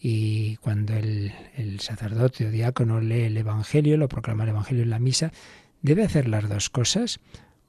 Y 0.01 0.57
cuando 0.57 0.95
el, 0.95 1.33
el 1.57 1.81
sacerdote 1.81 2.47
o 2.47 2.51
diácono 2.51 3.01
lee 3.01 3.23
el 3.23 3.37
Evangelio, 3.37 3.97
lo 3.97 4.09
proclama 4.09 4.45
el 4.45 4.51
Evangelio 4.51 4.85
en 4.85 4.91
la 4.91 4.99
misa, 5.01 5.33
debe 5.83 6.05
hacer 6.05 6.29
las 6.29 6.49
dos 6.49 6.71
cosas, 6.71 7.21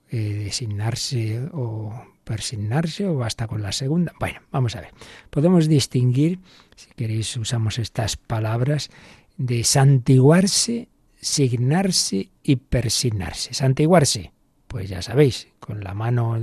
eh, 0.10 0.44
designarse 0.46 1.50
o 1.54 1.94
persignarse 2.24 3.06
o 3.06 3.16
basta 3.16 3.48
con 3.48 3.62
la 3.62 3.72
segunda. 3.72 4.14
Bueno, 4.20 4.42
vamos 4.52 4.76
a 4.76 4.82
ver. 4.82 4.92
Podemos 5.30 5.68
distinguir, 5.68 6.40
si 6.76 6.92
queréis 6.96 7.36
usamos 7.38 7.80
estas 7.80 8.18
palabras, 8.18 8.90
de 9.38 9.64
santiguarse 9.64 10.88
signarse 11.26 12.30
y 12.44 12.58
persignarse. 12.58 13.54
Santiguarse, 13.56 14.32
pues 14.68 14.90
ya 14.90 15.02
sabéis, 15.02 15.48
con 15.60 15.84
la 15.84 15.96
mano 15.96 16.40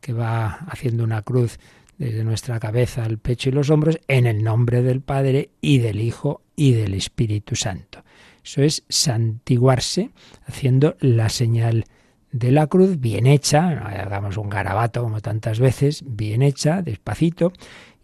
que 0.00 0.12
va 0.12 0.50
haciendo 0.68 1.02
una 1.02 1.22
cruz 1.22 1.58
desde 1.98 2.22
nuestra 2.22 2.60
cabeza 2.60 3.04
al 3.04 3.18
pecho 3.18 3.48
y 3.48 3.52
los 3.52 3.70
hombros, 3.70 3.98
en 4.06 4.26
el 4.26 4.44
nombre 4.44 4.82
del 4.82 5.00
Padre 5.00 5.50
y 5.60 5.78
del 5.78 6.00
Hijo 6.00 6.42
y 6.54 6.72
del 6.72 6.94
Espíritu 6.94 7.56
Santo. 7.56 8.04
Eso 8.44 8.62
es 8.62 8.84
santiguarse, 8.88 10.10
haciendo 10.46 10.96
la 11.00 11.28
señal 11.28 11.84
de 12.32 12.52
la 12.52 12.66
cruz 12.66 13.00
bien 13.00 13.26
hecha, 13.26 13.68
hagamos 13.68 14.36
un 14.36 14.48
garabato 14.48 15.02
como 15.02 15.20
tantas 15.20 15.58
veces, 15.58 16.04
bien 16.06 16.42
hecha, 16.42 16.82
despacito, 16.82 17.52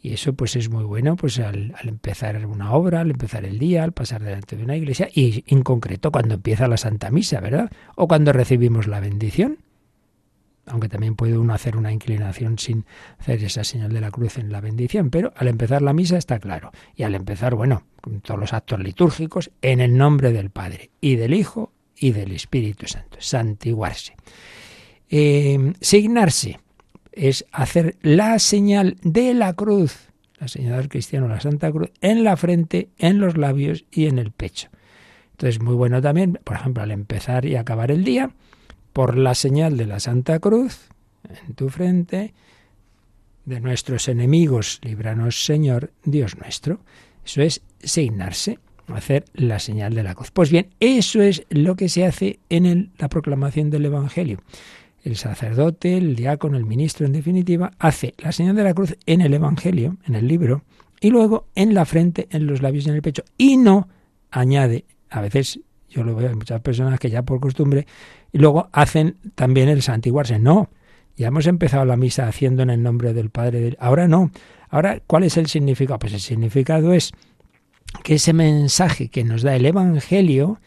y 0.07 0.13
eso 0.13 0.35
pues 0.35 0.57
es 0.57 0.71
muy 0.71 0.85
bueno 0.85 1.17
pues 1.17 1.39
al, 1.39 1.75
empezar 1.83 2.47
una 2.47 2.73
obra, 2.73 3.01
al 3.01 3.11
empezar 3.11 3.45
el 3.45 3.59
día, 3.59 3.83
al 3.83 3.93
pasar 3.93 4.23
delante 4.23 4.57
de 4.57 4.65
una 4.65 4.77
iglesia 4.77 5.09
y 5.13 5.45
en 5.49 5.63
concreto 5.63 6.13
cuando 6.13 6.35
empieza 6.35 6.69
la 6.69 6.77
Santa 6.77 7.11
Misa, 7.11 7.41
¿verdad? 7.41 7.71
O 7.97 8.07
cuando 8.07 8.33
recibimos 8.33 8.87
la 8.87 9.01
bendición. 9.01 9.59
Aunque 10.69 10.89
también 10.89 11.15
puede 11.15 11.39
uno 11.39 11.55
hacer 11.55 11.77
una 11.77 11.93
inclinación 11.93 12.59
sin 12.59 12.85
hacer 13.19 13.43
esa 13.45 13.63
señal 13.63 13.93
de 13.93 14.01
la 14.01 14.11
cruz 14.11 14.39
en 14.39 14.51
la 14.51 14.61
bendición, 14.61 15.11
pero 15.11 15.33
al 15.37 15.47
empezar 15.47 15.81
la 15.81 15.93
misa 15.93 16.19
está 16.19 16.41
claro. 16.41 16.73
Y 16.97 17.05
al 17.05 17.15
empezar, 17.15 17.55
bueno, 17.55 17.85
con 18.01 18.21
todos 18.21 18.41
los 18.41 18.53
actos 18.53 18.81
litúrgicos, 18.81 19.53
en 19.63 19.81
el 19.81 19.97
nombre 19.97 20.33
del 20.33 20.51
Padre 20.51 20.91
y 21.01 21.15
del 21.15 21.35
Hijo 21.35 21.73
y 21.99 22.13
del 22.13 22.33
Espíritu 22.33 22.87
Santo. 22.87 23.19
Santiguarse. 23.21 24.15
Eh, 25.09 25.73
signarse 25.81 26.61
es 27.13 27.47
hacer 27.53 27.97
la 28.03 28.39
señal 28.39 28.97
de 29.03 29.35
la 29.35 29.55
cruz, 29.55 30.11
la 30.39 30.49
señal 30.49 30.79
del 30.79 30.89
cristiano, 30.89 31.29
la 31.29 31.41
Santa 31.41 31.73
Cruz, 31.73 31.91
en 32.01 32.25
la 32.25 32.37
frente, 32.37 32.91
en 32.99 33.19
los 33.19 33.37
labios 33.37 33.85
y 33.91 34.07
en 34.07 34.19
el 34.19 34.33
pecho. 34.33 34.69
Entonces, 35.33 35.61
muy 35.61 35.75
bueno 35.75 36.01
también, 36.01 36.39
por 36.45 36.57
ejemplo, 36.57 36.83
al 36.83 36.91
empezar 36.91 37.47
y 37.47 37.57
acabar 37.57 37.91
el 37.91 38.05
día, 38.05 38.31
por 38.93 39.17
la 39.17 39.35
señal 39.35 39.77
de 39.77 39.87
la 39.87 40.01
Santa 40.01 40.39
Cruz, 40.39 40.89
en 41.47 41.55
tu 41.55 41.69
frente, 41.69 42.35
de 43.45 43.61
nuestros 43.61 44.09
enemigos, 44.09 44.81
líbranos 44.83 45.45
Señor, 45.45 45.93
Dios 46.05 46.37
nuestro. 46.37 46.81
Eso 47.25 47.43
es 47.43 47.63
signarse, 47.81 48.59
hacer 48.89 49.25
la 49.35 49.59
señal 49.59 49.95
de 49.95 50.03
la 50.03 50.15
cruz. 50.15 50.31
Pues 50.31 50.51
bien, 50.51 50.69
eso 50.81 51.23
es 51.23 51.45
lo 51.51 51.77
que 51.77 51.89
se 51.89 52.05
hace 52.05 52.39
en 52.49 52.93
la 52.99 53.09
proclamación 53.09 53.71
del 53.71 53.87
Evangelio 53.87 54.41
el 55.07 55.15
sacerdote, 55.15 55.97
el 55.97 56.17
diácono, 56.17 56.57
el 56.57 56.65
ministro, 56.65 57.07
en 57.07 57.13
definitiva, 57.13 57.71
hace 57.79 58.15
la 58.19 58.33
señal 58.33 58.57
de 58.57 58.65
la 58.65 58.75
cruz 58.75 58.97
en 59.07 59.21
el 59.21 59.33
Evangelio, 59.35 59.97
en 60.05 60.17
el 60.17 60.27
libro, 60.27 60.63
y 61.01 61.11
luego 61.11 61.47
en 61.55 61.75
la 61.75 61.85
frente, 61.85 62.27
en 62.33 62.49
los 62.49 62.61
labios 62.61 62.87
y 62.87 62.89
en 62.89 62.97
el 62.97 63.03
pecho, 63.03 63.23
y 63.39 63.57
no 63.57 63.89
añade, 64.33 64.85
a 65.09 65.21
veces 65.21 65.61
yo 65.89 66.03
lo 66.03 66.17
veo 66.17 66.29
en 66.29 66.39
muchas 66.39 66.61
personas 66.61 66.99
que 66.99 67.09
ya 67.09 67.23
por 67.23 67.39
costumbre, 67.39 67.87
y 68.33 68.39
luego 68.39 68.69
hacen 68.73 69.17
también 69.37 69.69
el 69.69 69.81
santiguarse. 69.81 70.41
No, 70.41 70.71
ya 71.17 71.29
hemos 71.29 71.47
empezado 71.47 71.85
la 71.85 71.97
misa 71.97 72.27
haciendo 72.27 72.65
en 72.65 72.71
el 72.71 72.83
nombre 72.83 73.15
del 73.15 73.31
Padre. 73.31 73.77
Ahora 73.79 74.09
no. 74.09 74.33
Ahora, 74.69 75.01
¿cuál 75.07 75.23
es 75.23 75.37
el 75.37 75.47
significado? 75.47 76.01
Pues 76.01 76.15
el 76.15 76.21
significado 76.21 76.93
es 76.93 77.13
que 78.03 78.15
ese 78.15 78.33
mensaje 78.33 79.09
que 79.09 79.25
nos 79.25 79.43
da 79.43 79.57
el 79.57 79.67
Evangelio 79.67 80.61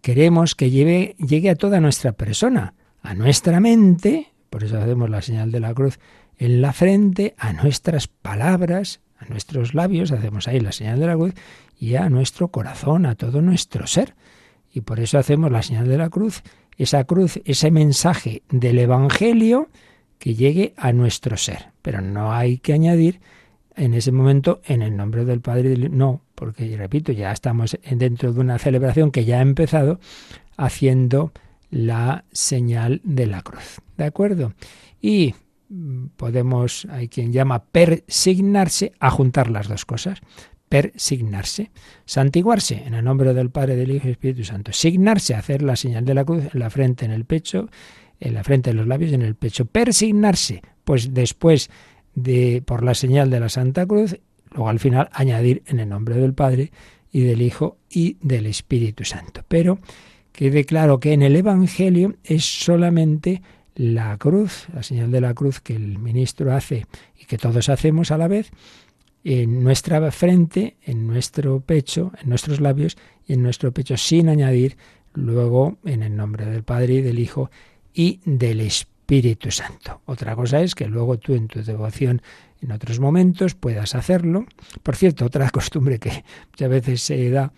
queremos 0.00 0.54
que 0.54 0.70
lleve, 0.70 1.16
llegue 1.18 1.50
a 1.50 1.56
toda 1.56 1.80
nuestra 1.80 2.12
persona 2.12 2.74
a 3.04 3.14
nuestra 3.14 3.60
mente, 3.60 4.32
por 4.50 4.64
eso 4.64 4.78
hacemos 4.78 5.10
la 5.10 5.20
señal 5.20 5.52
de 5.52 5.60
la 5.60 5.74
cruz 5.74 6.00
en 6.38 6.62
la 6.62 6.72
frente, 6.72 7.34
a 7.38 7.52
nuestras 7.52 8.08
palabras, 8.08 9.00
a 9.18 9.26
nuestros 9.26 9.74
labios, 9.74 10.10
hacemos 10.10 10.48
ahí 10.48 10.58
la 10.58 10.72
señal 10.72 10.98
de 10.98 11.06
la 11.06 11.14
cruz, 11.14 11.34
y 11.78 11.96
a 11.96 12.08
nuestro 12.08 12.48
corazón, 12.48 13.04
a 13.04 13.14
todo 13.14 13.42
nuestro 13.42 13.86
ser. 13.86 14.14
Y 14.72 14.80
por 14.80 15.00
eso 15.00 15.18
hacemos 15.18 15.52
la 15.52 15.62
señal 15.62 15.86
de 15.86 15.98
la 15.98 16.08
cruz, 16.08 16.42
esa 16.78 17.04
cruz, 17.04 17.40
ese 17.44 17.70
mensaje 17.70 18.42
del 18.48 18.78
Evangelio 18.78 19.68
que 20.18 20.34
llegue 20.34 20.72
a 20.78 20.92
nuestro 20.94 21.36
ser. 21.36 21.72
Pero 21.82 22.00
no 22.00 22.32
hay 22.32 22.56
que 22.56 22.72
añadir 22.72 23.20
en 23.76 23.92
ese 23.92 24.12
momento 24.12 24.62
en 24.64 24.80
el 24.80 24.96
nombre 24.96 25.26
del 25.26 25.42
Padre. 25.42 25.76
No, 25.90 26.22
porque, 26.34 26.76
repito, 26.76 27.12
ya 27.12 27.32
estamos 27.32 27.78
dentro 27.90 28.32
de 28.32 28.40
una 28.40 28.58
celebración 28.58 29.10
que 29.10 29.24
ya 29.24 29.38
ha 29.38 29.42
empezado 29.42 30.00
haciendo 30.56 31.32
la 31.70 32.24
señal 32.32 33.00
de 33.04 33.26
la 33.26 33.42
cruz. 33.42 33.80
¿De 33.96 34.04
acuerdo? 34.04 34.54
Y 35.00 35.34
mm, 35.68 36.06
podemos, 36.16 36.86
hay 36.90 37.08
quien 37.08 37.32
llama 37.32 37.64
persignarse, 37.64 38.92
a 39.00 39.10
juntar 39.10 39.50
las 39.50 39.68
dos 39.68 39.84
cosas. 39.84 40.20
Persignarse, 40.68 41.70
santiguarse 42.04 42.82
en 42.86 42.94
el 42.94 43.04
nombre 43.04 43.34
del 43.34 43.50
Padre, 43.50 43.76
del 43.76 43.92
Hijo 43.92 44.08
y 44.08 44.12
Espíritu 44.12 44.44
Santo. 44.44 44.72
Signarse, 44.72 45.34
hacer 45.34 45.62
la 45.62 45.76
señal 45.76 46.04
de 46.04 46.14
la 46.14 46.24
cruz 46.24 46.44
en 46.52 46.58
la 46.58 46.70
frente, 46.70 47.04
en 47.04 47.12
el 47.12 47.24
pecho, 47.24 47.68
en 48.18 48.34
la 48.34 48.42
frente, 48.42 48.70
en 48.70 48.76
los 48.76 48.86
labios 48.86 49.12
y 49.12 49.14
en 49.14 49.22
el 49.22 49.36
pecho. 49.36 49.66
Persignarse, 49.66 50.62
pues 50.84 51.12
después 51.12 51.70
de 52.14 52.62
por 52.64 52.82
la 52.82 52.94
señal 52.94 53.30
de 53.30 53.40
la 53.40 53.48
Santa 53.48 53.86
Cruz, 53.86 54.16
luego 54.54 54.68
al 54.68 54.78
final 54.80 55.10
añadir 55.12 55.62
en 55.66 55.80
el 55.80 55.88
nombre 55.88 56.16
del 56.16 56.32
Padre 56.32 56.72
y 57.12 57.20
del 57.20 57.42
Hijo 57.42 57.76
y 57.90 58.16
del 58.22 58.46
Espíritu 58.46 59.04
Santo. 59.04 59.44
Pero 59.46 59.78
quede 60.32 60.64
claro 60.64 60.98
que 60.98 61.12
en 61.12 61.22
el 61.22 61.36
Evangelio 61.36 62.14
es 62.24 62.44
solamente 62.44 63.42
la 63.74 64.16
cruz, 64.18 64.66
la 64.72 64.82
señal 64.82 65.10
de 65.10 65.20
la 65.20 65.34
cruz 65.34 65.60
que 65.60 65.74
el 65.74 65.98
ministro 65.98 66.54
hace 66.54 66.86
y 67.20 67.24
que 67.26 67.38
todos 67.38 67.68
hacemos 67.68 68.10
a 68.10 68.18
la 68.18 68.28
vez, 68.28 68.50
en 69.24 69.62
nuestra 69.62 70.10
frente, 70.12 70.76
en 70.82 71.06
nuestro 71.06 71.60
pecho, 71.60 72.12
en 72.22 72.28
nuestros 72.28 72.60
labios 72.60 72.96
y 73.26 73.32
en 73.32 73.42
nuestro 73.42 73.72
pecho, 73.72 73.96
sin 73.96 74.28
añadir 74.28 74.76
luego 75.14 75.78
en 75.84 76.02
el 76.02 76.14
nombre 76.14 76.44
del 76.44 76.62
Padre 76.62 76.94
y 76.94 77.00
del 77.00 77.18
Hijo 77.18 77.50
y 77.92 78.20
del 78.24 78.60
Espíritu 78.60 79.50
Santo. 79.50 80.02
Otra 80.04 80.36
cosa 80.36 80.60
es 80.60 80.74
que 80.74 80.88
luego 80.88 81.18
tú 81.18 81.34
en 81.34 81.48
tu 81.48 81.62
devoción 81.62 82.22
en 82.64 82.72
otros 82.72 82.98
momentos 82.98 83.54
puedas 83.54 83.94
hacerlo. 83.94 84.46
Por 84.82 84.96
cierto, 84.96 85.26
otra 85.26 85.50
costumbre 85.52 85.98
que 85.98 86.24
muchas 86.50 86.70
veces 86.70 87.02
se 87.02 87.30
da 87.30 87.52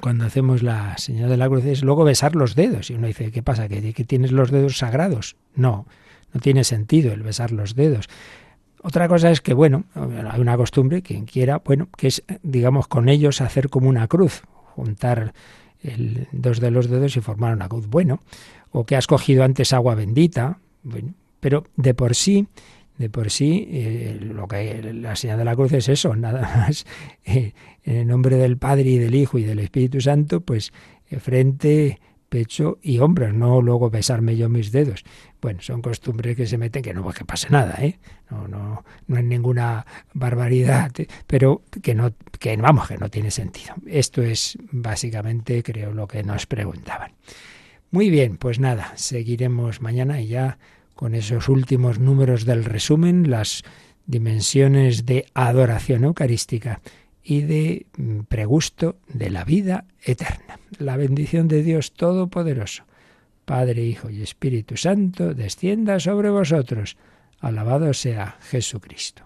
cuando 0.00 0.24
hacemos 0.24 0.62
la 0.62 0.98
señal 0.98 1.30
de 1.30 1.36
la 1.36 1.48
cruz 1.48 1.64
es 1.64 1.82
luego 1.82 2.04
besar 2.04 2.34
los 2.34 2.54
dedos. 2.54 2.90
Y 2.90 2.94
uno 2.94 3.06
dice, 3.06 3.30
¿qué 3.30 3.42
pasa? 3.42 3.68
¿Que, 3.68 3.80
tienes 4.04 4.32
los 4.32 4.50
dedos 4.50 4.78
sagrados? 4.78 5.36
No, 5.54 5.86
no 6.32 6.40
tiene 6.40 6.64
sentido 6.64 7.12
el 7.12 7.22
besar 7.22 7.52
los 7.52 7.76
dedos. 7.76 8.08
Otra 8.82 9.08
cosa 9.08 9.30
es 9.30 9.40
que, 9.40 9.54
bueno, 9.54 9.84
hay 9.94 10.40
una 10.40 10.56
costumbre, 10.56 11.02
quien 11.02 11.24
quiera, 11.24 11.62
bueno, 11.64 11.88
que 11.96 12.08
es, 12.08 12.22
digamos, 12.42 12.88
con 12.88 13.08
ellos 13.08 13.40
hacer 13.40 13.68
como 13.68 13.88
una 13.88 14.06
cruz, 14.06 14.42
juntar 14.74 15.34
el, 15.82 16.28
dos 16.32 16.60
de 16.60 16.70
los 16.70 16.88
dedos 16.88 17.16
y 17.16 17.20
formar 17.20 17.54
una 17.54 17.68
cruz. 17.68 17.86
Bueno, 17.88 18.20
o 18.72 18.84
que 18.84 18.96
has 18.96 19.06
cogido 19.06 19.44
antes 19.44 19.72
agua 19.72 19.94
bendita, 19.94 20.58
bueno, 20.82 21.14
pero 21.40 21.64
de 21.76 21.94
por 21.94 22.14
sí 22.14 22.46
de 22.98 23.10
por 23.10 23.30
sí, 23.30 23.68
eh, 23.70 24.18
lo 24.20 24.48
que 24.48 24.92
la 24.92 25.16
señal 25.16 25.38
de 25.38 25.44
la 25.44 25.56
cruz 25.56 25.72
es 25.72 25.88
eso, 25.88 26.16
nada 26.16 26.40
más. 26.42 26.86
Eh, 27.24 27.52
en 27.84 27.96
el 27.96 28.06
nombre 28.06 28.36
del 28.36 28.56
Padre 28.56 28.90
y 28.90 28.98
del 28.98 29.14
Hijo 29.14 29.38
y 29.38 29.44
del 29.44 29.58
Espíritu 29.58 30.00
Santo, 30.00 30.40
pues 30.40 30.72
eh, 31.08 31.18
frente, 31.18 32.00
pecho 32.28 32.78
y 32.82 32.98
hombros, 32.98 33.32
no 33.34 33.62
luego 33.62 33.90
besarme 33.90 34.36
yo 34.36 34.48
mis 34.48 34.72
dedos. 34.72 35.04
Bueno, 35.40 35.60
son 35.62 35.82
costumbres 35.82 36.36
que 36.36 36.46
se 36.46 36.58
meten 36.58 36.82
que 36.82 36.94
no 36.94 37.04
va 37.04 37.12
que 37.12 37.24
pase 37.24 37.48
nada, 37.50 37.76
¿eh? 37.80 37.98
No, 38.30 38.48
no, 38.48 38.84
no 39.06 39.16
es 39.16 39.24
ninguna 39.24 39.86
barbaridad, 40.12 40.90
pero 41.26 41.62
que 41.82 41.94
no, 41.94 42.12
que 42.40 42.56
vamos, 42.56 42.88
que 42.88 42.98
no 42.98 43.08
tiene 43.08 43.30
sentido. 43.30 43.74
Esto 43.86 44.22
es 44.22 44.58
básicamente, 44.72 45.62
creo, 45.62 45.92
lo 45.92 46.08
que 46.08 46.24
nos 46.24 46.46
preguntaban. 46.46 47.12
Muy 47.92 48.10
bien, 48.10 48.36
pues 48.36 48.58
nada, 48.58 48.92
seguiremos 48.96 49.80
mañana 49.80 50.20
y 50.20 50.26
ya 50.26 50.58
con 50.96 51.14
esos 51.14 51.48
últimos 51.48 52.00
números 52.00 52.44
del 52.46 52.64
resumen, 52.64 53.30
las 53.30 53.62
dimensiones 54.06 55.04
de 55.04 55.26
adoración 55.34 56.04
eucarística 56.04 56.80
y 57.22 57.42
de 57.42 57.86
mm, 57.96 58.20
pregusto 58.22 58.96
de 59.06 59.30
la 59.30 59.44
vida 59.44 59.84
eterna. 60.02 60.58
La 60.78 60.96
bendición 60.96 61.48
de 61.48 61.62
Dios 61.62 61.92
Todopoderoso, 61.92 62.84
Padre, 63.44 63.84
Hijo 63.84 64.10
y 64.10 64.22
Espíritu 64.22 64.76
Santo, 64.76 65.34
descienda 65.34 66.00
sobre 66.00 66.30
vosotros. 66.30 66.96
Alabado 67.40 67.92
sea 67.92 68.38
Jesucristo. 68.40 69.25